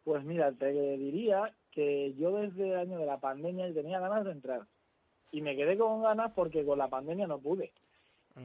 Pues 0.05 0.25
mira, 0.25 0.53
te 0.53 0.71
diría 0.73 1.53
que 1.71 2.15
yo 2.15 2.37
desde 2.37 2.71
el 2.71 2.79
año 2.79 2.99
de 2.99 3.07
la 3.07 3.19
pandemia 3.19 3.73
tenía 3.75 4.01
ganas 4.01 4.25
de 4.25 4.33
entrar. 4.33 4.63
Y 5.33 5.43
me 5.43 5.57
quedé 5.57 5.77
con 5.77 6.03
ganas 6.03 6.33
porque 6.33 6.65
con 6.65 6.79
la 6.79 6.89
pandemia 6.89 7.27
no 7.27 7.39
pude. 7.39 7.73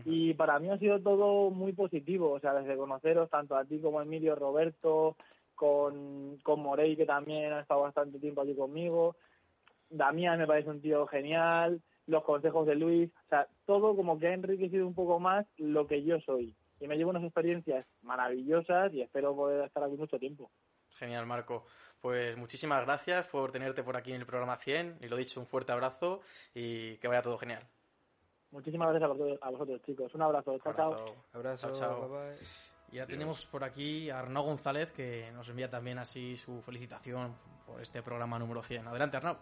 Y 0.05 0.33
para 0.35 0.57
mí 0.59 0.69
ha 0.69 0.77
sido 0.77 1.01
todo 1.01 1.49
muy 1.49 1.73
positivo, 1.73 2.31
o 2.31 2.39
sea, 2.39 2.53
desde 2.53 2.77
conoceros 2.77 3.29
tanto 3.29 3.57
a 3.57 3.65
ti 3.65 3.79
como 3.79 3.99
a 3.99 4.03
Emilio, 4.03 4.35
Roberto, 4.35 5.17
con, 5.53 6.37
con 6.43 6.61
Morey, 6.61 6.95
que 6.95 7.05
también 7.05 7.51
ha 7.51 7.59
estado 7.59 7.81
bastante 7.81 8.17
tiempo 8.17 8.41
aquí 8.41 8.55
conmigo, 8.55 9.17
Damián 9.91 10.39
me 10.39 10.47
parece 10.47 10.69
un 10.69 10.81
tío 10.81 11.05
genial, 11.07 11.81
los 12.07 12.23
consejos 12.23 12.65
de 12.65 12.75
Luis, 12.75 13.11
o 13.25 13.29
sea, 13.29 13.47
todo 13.65 13.95
como 13.95 14.17
que 14.17 14.27
ha 14.27 14.33
enriquecido 14.33 14.87
un 14.87 14.95
poco 14.95 15.19
más 15.19 15.45
lo 15.57 15.87
que 15.87 16.03
yo 16.03 16.19
soy. 16.21 16.55
Y 16.79 16.87
me 16.87 16.97
llevo 16.97 17.11
unas 17.11 17.23
experiencias 17.23 17.85
maravillosas 18.01 18.91
y 18.93 19.01
espero 19.01 19.35
poder 19.35 19.65
estar 19.65 19.83
aquí 19.83 19.95
mucho 19.97 20.17
tiempo. 20.17 20.49
Genial, 20.97 21.27
Marco. 21.27 21.65
Pues 22.01 22.35
muchísimas 22.35 22.83
gracias 22.83 23.27
por 23.27 23.51
tenerte 23.51 23.83
por 23.83 23.95
aquí 23.95 24.11
en 24.11 24.21
el 24.21 24.25
programa 24.25 24.57
100. 24.57 24.97
Y 25.01 25.07
lo 25.07 25.15
dicho, 25.17 25.39
un 25.39 25.45
fuerte 25.45 25.71
abrazo 25.71 26.21
y 26.55 26.97
que 26.97 27.07
vaya 27.07 27.21
todo 27.21 27.37
genial. 27.37 27.63
Muchísimas 28.49 28.89
gracias 28.89 29.39
a 29.41 29.49
vosotros, 29.51 29.81
chicos. 29.83 30.13
Un 30.15 30.23
abrazo. 30.23 30.57
Chao, 30.59 30.73
chao. 30.73 31.15
Abrazo. 31.33 31.71
Chao, 31.73 32.09
Bye, 32.09 32.37
Ya 32.91 33.05
tenemos 33.05 33.45
por 33.45 33.63
aquí 33.63 34.09
a 34.09 34.19
Arnau 34.19 34.43
González 34.43 34.91
que 34.91 35.31
nos 35.33 35.47
envía 35.49 35.69
también 35.69 35.99
así 35.99 36.35
su 36.35 36.61
felicitación 36.63 37.35
por 37.67 37.79
este 37.79 38.01
programa 38.01 38.39
número 38.39 38.63
100. 38.63 38.87
Adelante, 38.87 39.17
Arnau. 39.17 39.37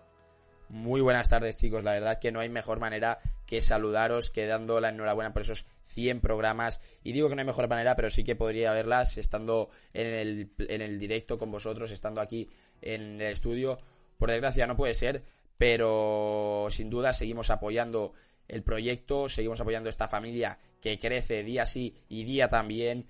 Muy 0.70 1.02
buenas 1.02 1.30
tardes 1.30 1.58
chicos, 1.58 1.84
la 1.84 1.94
verdad 1.94 2.20
que 2.20 2.32
no 2.32 2.42
hay 2.42 2.50
mejor 2.50 2.80
manera 2.80 3.18
que 3.48 3.60
saludaros, 3.60 4.30
que 4.30 4.46
dando 4.46 4.80
la 4.80 4.90
enhorabuena 4.90 5.34
por 5.34 5.42
esos 5.42 5.66
100 5.86 6.22
programas. 6.22 6.80
Y 7.04 7.12
digo 7.12 7.28
que 7.28 7.34
no 7.34 7.42
hay 7.42 7.48
mejor 7.48 7.68
manera, 7.68 7.96
pero 7.96 8.12
sí 8.12 8.24
que 8.24 8.36
podría 8.36 8.72
verlas 8.72 9.18
estando 9.18 9.72
en 9.94 10.08
el, 10.08 10.52
en 10.60 10.82
el 10.82 11.00
directo 11.00 11.40
con 11.40 11.50
vosotros, 11.52 11.90
estando 11.90 12.22
aquí 12.22 12.48
en 12.84 13.20
el 13.20 13.32
estudio. 13.32 13.80
Por 14.20 14.30
desgracia 14.30 14.68
no 14.68 14.78
puede 14.78 14.94
ser, 14.94 15.24
pero 15.58 16.68
sin 16.70 16.92
duda 16.92 17.14
seguimos 17.14 17.50
apoyando 17.50 18.14
el 18.48 18.62
proyecto, 18.62 19.28
seguimos 19.28 19.60
apoyando 19.62 19.90
esta 19.90 20.08
familia 20.08 20.60
que 20.82 21.00
crece 21.00 21.44
día 21.44 21.66
sí 21.66 21.96
y 22.10 22.26
día 22.26 22.48
también 22.48 23.08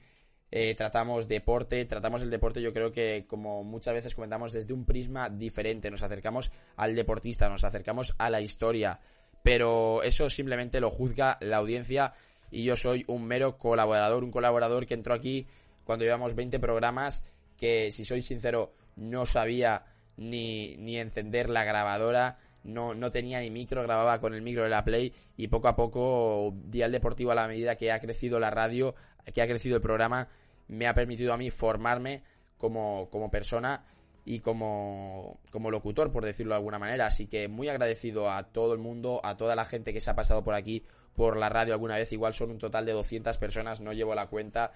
eh, 0.51 0.73
tratamos 0.75 1.27
deporte, 1.27 1.85
tratamos 1.85 2.21
el 2.21 2.29
deporte 2.29 2.61
yo 2.61 2.73
creo 2.73 2.91
que 2.91 3.25
como 3.27 3.63
muchas 3.63 3.93
veces 3.93 4.15
comentamos 4.15 4.51
desde 4.51 4.73
un 4.73 4.85
prisma 4.85 5.29
diferente, 5.29 5.91
nos 5.91 6.03
acercamos 6.03 6.51
al 6.75 6.95
deportista, 6.95 7.49
nos 7.49 7.63
acercamos 7.63 8.15
a 8.17 8.29
la 8.29 8.41
historia, 8.41 8.99
pero 9.43 10.01
eso 10.03 10.29
simplemente 10.29 10.79
lo 10.79 10.89
juzga 10.89 11.37
la 11.41 11.57
audiencia 11.57 12.13
y 12.51 12.63
yo 12.63 12.75
soy 12.75 13.05
un 13.07 13.25
mero 13.25 13.57
colaborador, 13.57 14.23
un 14.23 14.31
colaborador 14.31 14.85
que 14.85 14.95
entró 14.95 15.13
aquí 15.13 15.47
cuando 15.83 16.05
llevamos 16.05 16.35
20 16.35 16.59
programas 16.59 17.23
que 17.55 17.91
si 17.91 18.05
soy 18.05 18.21
sincero 18.21 18.73
no 18.95 19.25
sabía 19.25 19.85
ni, 20.17 20.77
ni 20.77 20.97
encender 20.97 21.49
la 21.49 21.63
grabadora, 21.63 22.37
no, 22.63 22.93
no 22.93 23.11
tenía 23.11 23.39
ni 23.39 23.49
micro, 23.49 23.83
grababa 23.83 24.19
con 24.19 24.33
el 24.33 24.41
micro 24.41 24.63
de 24.63 24.69
la 24.69 24.83
Play 24.83 25.13
y 25.37 25.47
poco 25.47 25.67
a 25.67 25.75
poco 25.75 26.53
Dial 26.65 26.91
Deportivo 26.91 27.31
a 27.31 27.35
la 27.35 27.47
medida 27.47 27.75
que 27.75 27.91
ha 27.91 27.99
crecido 27.99 28.39
la 28.39 28.49
radio, 28.49 28.95
que 29.33 29.41
ha 29.41 29.47
crecido 29.47 29.75
el 29.75 29.81
programa, 29.81 30.27
me 30.67 30.87
ha 30.87 30.93
permitido 30.93 31.33
a 31.33 31.37
mí 31.37 31.49
formarme 31.49 32.23
como, 32.57 33.09
como 33.09 33.31
persona 33.31 33.85
y 34.25 34.41
como, 34.41 35.39
como 35.51 35.71
locutor, 35.71 36.11
por 36.11 36.23
decirlo 36.25 36.53
de 36.53 36.57
alguna 36.57 36.77
manera. 36.77 37.07
Así 37.07 37.27
que 37.27 37.47
muy 37.47 37.69
agradecido 37.69 38.29
a 38.29 38.43
todo 38.43 38.73
el 38.73 38.79
mundo, 38.79 39.21
a 39.23 39.37
toda 39.37 39.55
la 39.55 39.65
gente 39.65 39.93
que 39.93 40.01
se 40.01 40.11
ha 40.11 40.15
pasado 40.15 40.43
por 40.43 40.53
aquí, 40.53 40.83
por 41.15 41.37
la 41.37 41.49
radio 41.49 41.73
alguna 41.73 41.97
vez. 41.97 42.13
Igual 42.13 42.33
son 42.33 42.51
un 42.51 42.59
total 42.59 42.85
de 42.85 42.91
200 42.91 43.37
personas, 43.37 43.81
no 43.81 43.93
llevo 43.93 44.13
la 44.13 44.27
cuenta, 44.27 44.71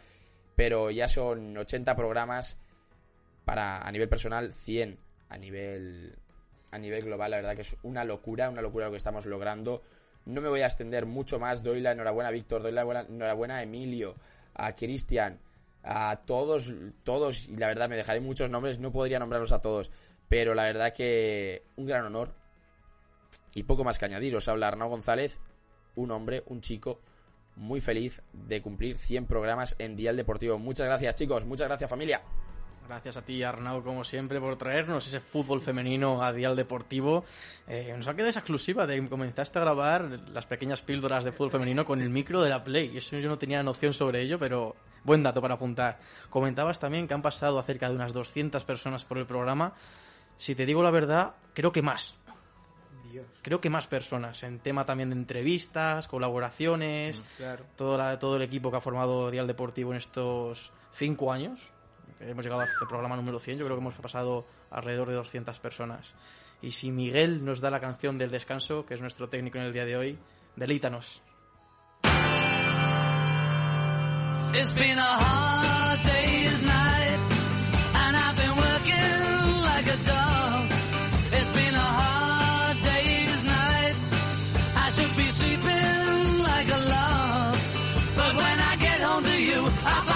pero 0.55 0.89
ya 0.89 1.07
son 1.07 1.55
80 1.55 1.95
programas 1.95 2.57
para 3.45 3.85
a 3.85 3.91
nivel 3.91 4.09
personal, 4.09 4.53
100 4.53 4.97
a 5.29 5.37
nivel 5.37 6.17
a 6.73 6.79
nivel 6.79 7.03
global, 7.03 7.31
la 7.31 7.37
verdad 7.37 7.55
que 7.55 7.61
es 7.61 7.77
una 7.83 8.03
locura, 8.03 8.49
una 8.49 8.61
locura 8.61 8.85
lo 8.87 8.91
que 8.91 8.97
estamos 8.97 9.27
logrando. 9.27 9.83
No 10.25 10.41
me 10.41 10.49
voy 10.49 10.61
a 10.61 10.65
extender 10.65 11.05
mucho 11.05 11.39
más, 11.39 11.61
doy 11.61 11.81
la 11.81 11.91
enhorabuena 11.91 12.29
a 12.29 12.31
Víctor, 12.31 12.63
doy 12.63 12.71
la 12.71 12.81
enhorabuena 12.81 13.57
a 13.57 13.63
Emilio, 13.63 14.15
a 14.55 14.75
Cristian, 14.75 15.39
a 15.83 16.21
todos, 16.25 16.73
todos, 17.03 17.47
y 17.47 17.57
la 17.57 17.67
verdad 17.67 17.89
me 17.89 17.95
dejaré 17.95 18.21
muchos 18.21 18.49
nombres, 18.49 18.79
no 18.79 18.91
podría 18.91 19.19
nombrarlos 19.19 19.51
a 19.51 19.61
todos, 19.61 19.91
pero 20.27 20.55
la 20.55 20.63
verdad 20.63 20.93
que 20.93 21.63
un 21.75 21.85
gran 21.85 22.05
honor 22.05 22.33
Y 23.53 23.63
poco 23.63 23.83
más 23.83 23.99
que 23.99 24.05
añadir, 24.05 24.35
os 24.35 24.47
habla 24.47 24.67
Arnau 24.67 24.89
González, 24.89 25.39
un 25.95 26.09
hombre, 26.09 26.41
un 26.47 26.61
chico 26.61 26.99
muy 27.55 27.81
feliz 27.81 28.23
de 28.33 28.63
cumplir 28.63 28.97
100 28.97 29.27
programas 29.27 29.75
en 29.77 29.95
Dial 29.95 30.17
Deportivo. 30.17 30.57
Muchas 30.57 30.87
gracias 30.87 31.13
chicos, 31.15 31.45
muchas 31.45 31.67
gracias 31.67 31.87
familia. 31.87 32.23
Gracias 32.87 33.17
a 33.17 33.21
ti, 33.21 33.41
Arnau, 33.41 33.81
como 33.83 34.03
siempre, 34.03 34.39
por 34.39 34.55
traernos 34.57 35.07
ese 35.07 35.19
fútbol 35.19 35.61
femenino 35.61 36.21
a 36.21 36.31
Dial 36.33 36.55
Deportivo. 36.55 37.23
Eh, 37.67 37.93
nos 37.95 38.07
ha 38.07 38.13
quedado 38.13 38.29
esa 38.29 38.39
exclusiva 38.39 38.85
de 38.85 38.99
que 39.01 39.09
comenzaste 39.09 39.57
a 39.57 39.61
grabar 39.61 40.19
las 40.31 40.45
pequeñas 40.45 40.81
píldoras 40.81 41.23
de 41.23 41.31
fútbol 41.31 41.51
femenino 41.51 41.85
con 41.85 42.01
el 42.01 42.09
micro 42.09 42.41
de 42.41 42.49
la 42.49 42.63
Play. 42.63 42.97
Eso 42.97 43.17
yo 43.17 43.29
no 43.29 43.37
tenía 43.37 43.63
noción 43.63 43.93
sobre 43.93 44.21
ello, 44.21 44.37
pero 44.37 44.75
buen 45.03 45.23
dato 45.23 45.41
para 45.41 45.55
apuntar. 45.55 45.99
Comentabas 46.29 46.79
también 46.79 47.07
que 47.07 47.13
han 47.13 47.21
pasado 47.21 47.57
a 47.57 47.63
cerca 47.63 47.89
de 47.89 47.95
unas 47.95 48.11
200 48.13 48.63
personas 48.65 49.05
por 49.05 49.17
el 49.17 49.25
programa. 49.25 49.73
Si 50.37 50.53
te 50.53 50.65
digo 50.65 50.83
la 50.83 50.91
verdad, 50.91 51.33
creo 51.53 51.71
que 51.71 51.81
más. 51.81 52.15
Dios. 53.11 53.25
Creo 53.43 53.61
que 53.61 53.69
más 53.69 53.87
personas, 53.87 54.43
en 54.43 54.59
tema 54.59 54.85
también 54.85 55.09
de 55.09 55.15
entrevistas, 55.15 56.07
colaboraciones, 56.07 57.23
Claro. 57.37 57.63
todo, 57.75 57.97
la- 57.97 58.19
todo 58.19 58.35
el 58.37 58.41
equipo 58.41 58.69
que 58.71 58.77
ha 58.77 58.81
formado 58.81 59.31
Dial 59.31 59.47
Deportivo 59.47 59.91
en 59.91 59.97
estos 59.97 60.71
cinco 60.93 61.31
años. 61.31 61.59
Hemos 62.19 62.45
llegado 62.45 62.61
al 62.61 62.87
programa 62.87 63.15
número 63.15 63.39
100, 63.39 63.59
yo 63.59 63.65
creo 63.65 63.77
que 63.77 63.81
hemos 63.81 63.95
pasado 63.95 64.45
alrededor 64.69 65.09
de 65.09 65.15
200 65.15 65.59
personas. 65.59 66.13
Y 66.61 66.71
si 66.71 66.91
Miguel 66.91 67.43
nos 67.43 67.59
da 67.59 67.69
la 67.69 67.79
canción 67.79 68.17
del 68.17 68.31
descanso, 68.31 68.85
que 68.85 68.93
es 68.93 69.01
nuestro 69.01 69.27
técnico 69.29 69.57
en 69.57 69.65
el 69.65 69.73
día 69.73 69.85
de 69.85 69.97
hoy, 69.97 70.19
delítanos. 70.55 71.21
It's 74.55 74.73
been 74.75 74.97
a 74.97 75.01
hard 75.01 76.03
day's 76.03 76.61
night, 76.61 77.19
and 77.95 78.15
I've 78.15 78.37
been 78.37 78.55
working 78.55 79.61
like 79.65 79.87
a 79.87 79.97
dog. 80.05 80.71
It's 81.33 81.51
been 81.57 81.73
a 81.73 81.89
hard 81.99 82.77
day's 82.83 83.43
night. 83.43 83.95
I 84.77 84.89
should 84.91 85.15
be 85.17 85.27
sleeping 85.31 86.43
like 86.43 86.69
a 86.69 86.79
log. 86.93 87.57
But 88.15 88.35
when 88.35 88.59
I 88.71 88.75
get 88.79 88.99
home 89.01 89.23
to 89.23 89.41
you, 89.41 89.71
I 89.83 90.12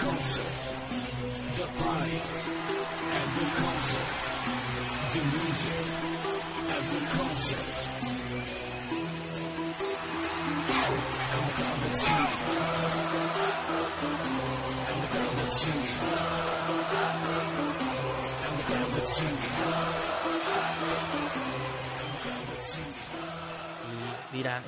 and 0.00 0.08
the 0.08 0.12
concert. 0.12 0.52
The 1.56 1.66
party 1.82 2.20
and 3.16 3.30
the 3.36 3.46
concert. 3.60 4.08
The 5.12 5.22
music 5.24 5.86
and 6.68 6.86
the 6.92 7.06
concert. 7.06 7.79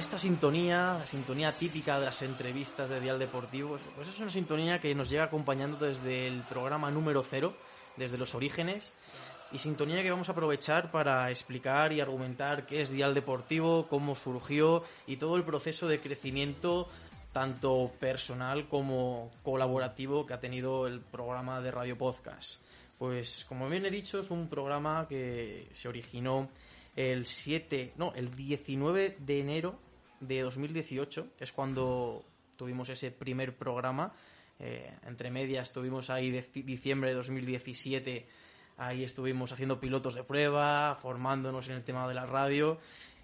Esta 0.03 0.19
sintonía, 0.19 0.97
la 0.99 1.07
sintonía 1.07 1.53
típica 1.53 2.01
de 2.01 2.07
las 2.07 2.23
entrevistas 2.23 2.91
de 2.91 2.99
Dial 2.99 3.21
Deportivo, 3.21 3.79
pues 3.95 4.09
es 4.09 4.19
una 4.19 4.33
sintonía 4.33 4.81
que 4.81 4.97
nos 4.97 5.09
llega 5.09 5.23
acompañando 5.23 5.77
desde 5.87 6.27
el 6.27 6.43
programa 6.43 6.91
número 6.91 7.23
cero, 7.23 7.55
desde 7.97 8.19
los 8.19 8.35
orígenes, 8.35 8.95
y 9.53 9.61
sintonía 9.61 10.03
que 10.03 10.11
vamos 10.11 10.29
a 10.29 10.33
aprovechar 10.33 10.91
para 10.91 11.31
explicar 11.31 11.93
y 11.93 12.01
argumentar 12.01 12.67
qué 12.67 12.83
es 12.83 12.91
Dial 12.91 13.15
Deportivo, 13.15 13.87
cómo 13.87 14.17
surgió 14.17 14.83
y 15.07 15.19
todo 15.19 15.37
el 15.37 15.45
proceso 15.45 15.87
de 15.87 16.01
crecimiento 16.01 16.89
tanto 17.31 17.93
personal 18.01 18.67
como 18.67 19.31
colaborativo 19.45 20.27
que 20.27 20.35
ha 20.35 20.41
tenido 20.41 20.89
el 20.89 21.01
programa 21.01 21.61
de 21.61 21.71
Radio 21.71 21.97
Podcast. 21.97 22.57
Pues 22.99 23.45
como 23.49 23.69
bien 23.69 23.87
he 23.87 23.91
dicho, 23.91 24.19
es 24.19 24.33
un 24.33 24.49
programa 24.49 25.07
que 25.09 25.69
se 25.73 25.89
originó 25.89 26.49
el 26.97 27.25
7, 27.25 27.93
no, 27.97 28.13
el 28.17 28.35
19 28.35 29.19
de 29.21 29.39
enero 29.39 29.92
de 30.23 30.41
2018, 30.43 31.29
es 31.39 31.53
cuando 31.53 32.25
tuvimos 32.57 32.89
ese 32.89 33.11
primer 33.11 33.57
programa. 33.57 34.13
Eh, 34.59 34.91
entre 35.07 35.31
medias 35.31 35.69
estuvimos 35.69 36.11
ahí 36.11 36.31
diciembre 36.31 37.11
de 37.11 37.17
2017, 37.17 38.27
ahí 38.79 39.05
estuvimos 39.05 39.51
haciendo 39.53 39.81
pilotos 39.81 40.15
de 40.15 40.23
prueba, 40.23 40.97
formándonos 41.03 41.69
en 41.69 41.75
el 41.75 41.83
tema 41.83 42.07
de 42.09 42.15
la 42.15 42.27
radio. 42.27 42.79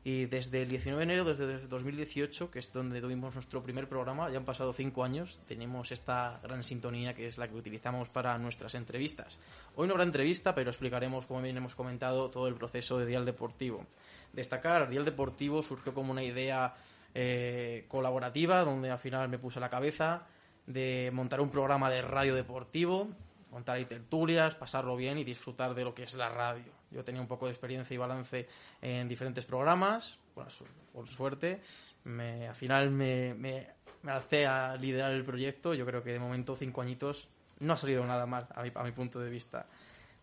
Y 0.05 0.27
desde 0.27 0.63
el 0.63 0.69
19 0.69 1.05
de 1.05 1.13
enero, 1.13 1.25
desde 1.25 1.67
2018, 1.67 2.51
que 2.51 2.61
es 2.61 2.73
donde 2.73 3.01
tuvimos 3.01 3.35
nuestro 3.35 3.63
primer 3.63 3.89
programa, 3.89 4.31
ya 4.31 4.39
han 4.39 4.45
pasado 4.45 4.73
cinco 4.73 5.05
años, 5.05 5.41
tenemos 5.47 5.93
esta 5.93 6.41
gran 6.43 6.63
sintonía 6.63 7.15
que 7.15 7.27
es 7.27 7.37
la 7.37 7.49
que 7.49 7.57
utilizamos 7.57 8.09
para 8.09 8.39
nuestras 8.39 8.75
entrevistas. 8.75 9.39
Hoy 9.77 9.87
no 9.87 9.95
habrá 9.95 10.05
entrevista, 10.05 10.55
pero 10.55 10.71
explicaremos, 10.71 11.27
como 11.27 11.43
bien 11.43 11.57
hemos 11.57 11.75
comentado, 11.75 12.31
todo 12.31 12.49
el 12.49 12.55
proceso 12.55 12.97
de 12.99 13.07
Dial 13.07 13.25
Deportivo. 13.25 13.87
Destacar, 14.33 14.89
Dial 14.89 15.05
Deportivo 15.05 15.63
surgió 15.63 15.95
como 15.95 16.13
una 16.13 16.23
idea 16.23 16.75
eh, 17.15 17.85
colaborativa, 17.89 18.63
donde 18.65 18.91
al 18.91 18.99
final 18.99 19.29
me 19.29 19.39
puse 19.39 19.59
a 19.59 19.61
la 19.61 19.71
cabeza 19.71 20.27
de 20.67 21.11
montar 21.13 21.41
un 21.41 21.51
programa 21.51 21.91
de 21.91 22.03
radio 22.03 22.35
deportivo, 22.35 23.09
montar 23.51 23.77
ahí 23.77 23.87
tertulias, 23.87 24.55
pasarlo 24.55 24.97
bien 24.97 25.19
y 25.19 25.25
disfrutar 25.25 25.75
de 25.75 25.85
lo 25.85 25.95
que 25.95 26.03
es 26.03 26.15
la 26.15 26.29
radio. 26.29 26.71
Yo 26.91 27.03
tenía 27.05 27.21
un 27.21 27.27
poco 27.29 27.47
de 27.47 27.53
experiencia 27.53 27.95
y 27.95 27.99
balance 27.99 28.47
en 28.83 29.09
diferentes 29.09 29.45
programas, 29.45 30.19
por, 30.35 30.51
su- 30.51 30.67
por 30.93 31.07
suerte. 31.07 31.61
Me, 32.05 32.47
al 32.49 32.55
final 32.55 32.91
me, 32.91 33.35
me, 33.35 33.67
me 34.03 34.13
alcé 34.13 34.47
a 34.47 34.77
liderar 34.77 35.13
el 35.13 35.25
proyecto. 35.25 35.75
Yo 35.75 35.85
creo 35.87 36.03
que 36.03 36.13
de 36.13 36.19
momento, 36.19 36.55
cinco 36.55 36.81
añitos, 36.83 37.29
no 37.61 37.73
ha 37.73 37.77
salido 37.77 38.05
nada 38.07 38.27
mal, 38.27 38.47
a 38.55 38.63
mi, 38.63 38.71
a 38.75 38.83
mi 38.85 38.93
punto 38.93 39.19
de 39.21 39.31
vista. 39.31 39.67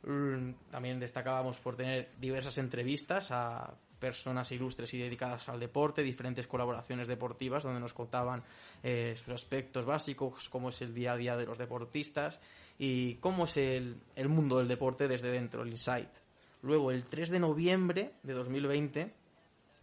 Mm, 0.04 0.52
También 0.72 1.00
destacábamos 1.00 1.58
por 1.60 1.76
tener 1.76 2.10
diversas 2.20 2.58
entrevistas 2.60 3.32
a 3.32 3.74
personas 4.06 4.52
ilustres 4.52 4.94
y 4.94 5.00
dedicadas 5.00 5.50
al 5.50 5.60
deporte, 5.60 6.04
diferentes 6.04 6.46
colaboraciones 6.46 7.08
deportivas 7.08 7.64
donde 7.64 7.80
nos 7.80 7.96
contaban 7.96 8.44
eh, 8.84 9.16
sus 9.18 9.30
aspectos 9.30 9.84
básicos, 9.84 10.48
cómo 10.48 10.70
es 10.70 10.80
el 10.84 10.94
día 10.94 11.14
a 11.14 11.18
día 11.18 11.36
de 11.36 11.48
los 11.48 11.58
deportistas 11.58 12.40
y 12.78 13.16
cómo 13.16 13.46
es 13.46 13.58
el, 13.58 13.98
mundo 14.28 14.60
del 14.60 14.68
deporte 14.68 15.08
desde 15.08 15.32
dentro, 15.32 15.64
el 15.64 15.70
insight. 15.70 16.10
Luego, 16.62 16.92
el 16.92 17.06
3 17.06 17.32
de 17.32 17.40
noviembre 17.40 18.12
de 18.22 18.34
2020, 18.34 19.12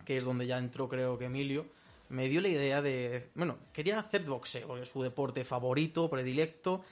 que 0.04 0.18
es 0.18 0.24
donde 0.24 0.46
ya 0.46 0.58
entró 0.58 0.88
creo 0.88 1.18
que 1.18 1.24
Emilio, 1.24 1.66
me 2.10 2.28
dio 2.28 2.40
la 2.40 2.48
idea 2.48 2.80
de, 2.80 3.30
bueno, 3.34 3.58
quería 3.72 3.98
hacer 3.98 4.22
boxeo, 4.22 4.68
porque 4.68 4.84
es 4.84 4.88
su 4.88 5.02
deporte 5.02 5.44
favorito, 5.44 6.08
predilecto, 6.08 6.84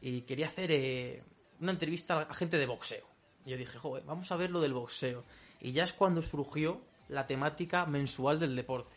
y 0.00 0.22
quería 0.22 0.46
hacer 0.46 0.70
eh, 0.72 1.22
una 1.60 1.72
entrevista 1.72 2.20
a 2.22 2.32
gente 2.32 2.56
de 2.56 2.64
boxeo. 2.64 3.04
Y 3.44 3.50
yo 3.50 3.58
dije, 3.58 3.78
joder, 3.78 4.04
vamos 4.04 4.32
a 4.32 4.36
ver 4.36 4.50
lo 4.50 4.62
del 4.62 4.72
boxeo. 4.72 5.22
Y 5.60 5.72
ya 5.72 5.84
es 5.84 5.92
cuando 5.92 6.22
surgió 6.22 6.80
la 7.08 7.26
temática 7.26 7.86
mensual 7.86 8.38
del 8.38 8.54
deporte. 8.56 8.94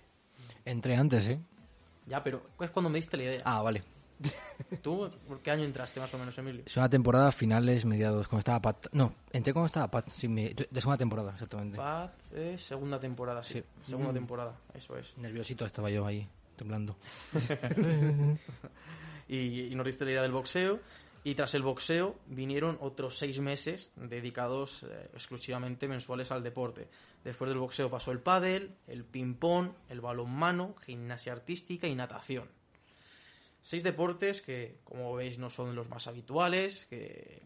Entré 0.66 0.96
antes, 0.96 1.28
¿eh? 1.28 1.40
Ya, 2.08 2.24
pero 2.24 2.42
es 2.60 2.70
cuando 2.72 2.90
me 2.90 2.98
diste 3.00 3.18
la 3.18 3.24
idea. 3.24 3.42
Ah, 3.46 3.62
vale. 3.62 3.84
¿Tú 4.84 5.10
por 5.28 5.40
qué 5.40 5.50
año 5.52 5.64
entraste 5.64 6.00
más 6.00 6.14
o 6.14 6.18
menos, 6.20 6.38
Emilio? 6.38 6.62
Es 6.66 6.78
una 6.78 6.90
temporada 6.90 7.32
finales, 7.32 7.86
mediados, 7.86 8.28
cuando 8.28 8.40
estaba 8.42 8.62
Pat. 8.62 8.88
No, 8.92 9.14
entré 9.32 9.52
cuando 9.54 9.66
estaba 9.68 9.90
Pat, 9.90 10.10
sí, 10.16 10.28
me- 10.28 10.50
de 10.54 10.68
segunda 10.82 10.98
temporada, 10.98 11.32
exactamente. 11.34 11.78
Paz, 11.78 12.12
eh, 12.34 12.56
segunda 12.60 13.00
temporada, 13.00 13.42
sí. 13.44 13.54
Sí. 13.56 13.64
Segunda 13.88 14.12
Mm. 14.12 14.16
temporada, 14.16 14.56
eso 14.76 14.96
es. 14.98 15.18
Nerviosito 15.18 15.66
estaba 15.66 15.90
yo 15.90 16.06
ahí, 16.06 16.28
temblando. 16.56 16.96
y, 19.28 19.62
y 19.72 19.76
nos 19.76 19.86
diste 19.86 20.06
la 20.06 20.12
idea 20.12 20.22
del 20.22 20.32
boxeo. 20.32 20.80
Y 21.24 21.36
tras 21.36 21.54
el 21.54 21.62
boxeo 21.62 22.16
vinieron 22.26 22.78
otros 22.82 23.18
seis 23.18 23.40
meses 23.40 23.94
dedicados 23.96 24.84
eh, 24.84 25.10
exclusivamente 25.14 25.88
mensuales 25.88 26.32
al 26.32 26.42
deporte. 26.42 26.88
Después 27.24 27.50
del 27.50 27.60
boxeo 27.60 27.92
pasó 27.92 28.12
el 28.12 28.20
pádel, 28.20 28.76
el 28.88 29.06
ping-pong, 29.06 29.72
el 29.90 30.02
balonmano, 30.02 30.76
gimnasia 30.84 31.34
artística 31.34 31.88
y 31.88 31.94
natación. 31.94 32.50
Seis 33.62 33.84
deportes 33.84 34.42
que, 34.42 34.80
como 34.84 35.14
veis, 35.14 35.38
no 35.38 35.52
son 35.52 35.76
los 35.76 35.88
más 35.88 36.08
habituales, 36.08 36.88
eh, 36.90 37.44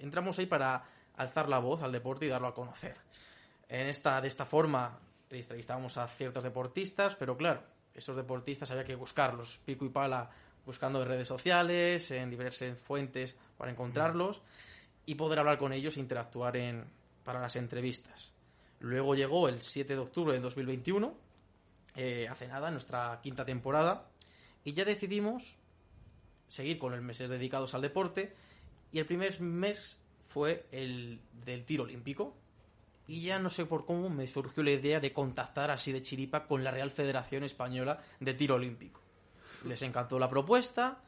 entramos 0.00 0.38
ahí 0.40 0.46
para 0.46 0.84
alzar 1.16 1.48
la 1.48 1.60
voz 1.60 1.82
al 1.82 1.92
deporte 1.92 2.26
y 2.26 2.28
darlo 2.28 2.48
a 2.48 2.54
conocer. 2.54 2.96
En 3.68 3.86
esta, 3.86 4.20
de 4.20 4.26
esta 4.28 4.46
forma 4.46 4.98
entrevistábamos 5.30 5.96
a 5.98 6.08
ciertos 6.08 6.42
deportistas, 6.42 7.14
pero 7.16 7.36
claro, 7.36 7.62
esos 7.94 8.16
deportistas 8.16 8.70
había 8.70 8.84
que 8.84 8.94
buscarlos, 8.94 9.58
pico 9.64 9.84
y 9.84 9.90
pala, 9.90 10.30
buscando 10.68 11.00
en 11.00 11.08
redes 11.08 11.26
sociales, 11.26 12.10
en 12.10 12.28
diversas 12.28 12.78
fuentes 12.78 13.34
para 13.56 13.70
encontrarlos 13.70 14.42
y 15.06 15.14
poder 15.14 15.38
hablar 15.38 15.56
con 15.56 15.72
ellos 15.72 15.96
e 15.96 16.00
interactuar 16.00 16.58
en, 16.58 16.84
para 17.24 17.40
las 17.40 17.56
entrevistas. 17.56 18.34
Luego 18.80 19.14
llegó 19.14 19.48
el 19.48 19.62
7 19.62 19.94
de 19.94 19.98
octubre 19.98 20.34
de 20.34 20.40
2021, 20.40 21.14
eh, 21.96 22.28
hace 22.30 22.48
nada, 22.48 22.70
nuestra 22.70 23.18
quinta 23.22 23.46
temporada, 23.46 24.10
y 24.62 24.74
ya 24.74 24.84
decidimos 24.84 25.56
seguir 26.48 26.78
con 26.78 26.92
los 26.92 27.00
meses 27.00 27.30
dedicados 27.30 27.72
al 27.74 27.80
deporte 27.80 28.34
y 28.92 28.98
el 28.98 29.06
primer 29.06 29.40
mes 29.40 29.98
fue 30.28 30.66
el 30.70 31.18
del 31.46 31.64
tiro 31.64 31.84
olímpico 31.84 32.36
y 33.06 33.22
ya 33.22 33.38
no 33.38 33.48
sé 33.48 33.64
por 33.64 33.86
cómo 33.86 34.10
me 34.10 34.26
surgió 34.26 34.62
la 34.62 34.72
idea 34.72 35.00
de 35.00 35.14
contactar 35.14 35.70
así 35.70 35.92
de 35.92 36.02
chiripa 36.02 36.46
con 36.46 36.62
la 36.62 36.72
Real 36.72 36.90
Federación 36.90 37.42
Española 37.42 38.02
de 38.20 38.34
Tiro 38.34 38.56
Olímpico. 38.56 39.07
Les 39.64 39.82
encantó 39.82 40.18
la 40.18 40.28
propuesta 40.28 40.98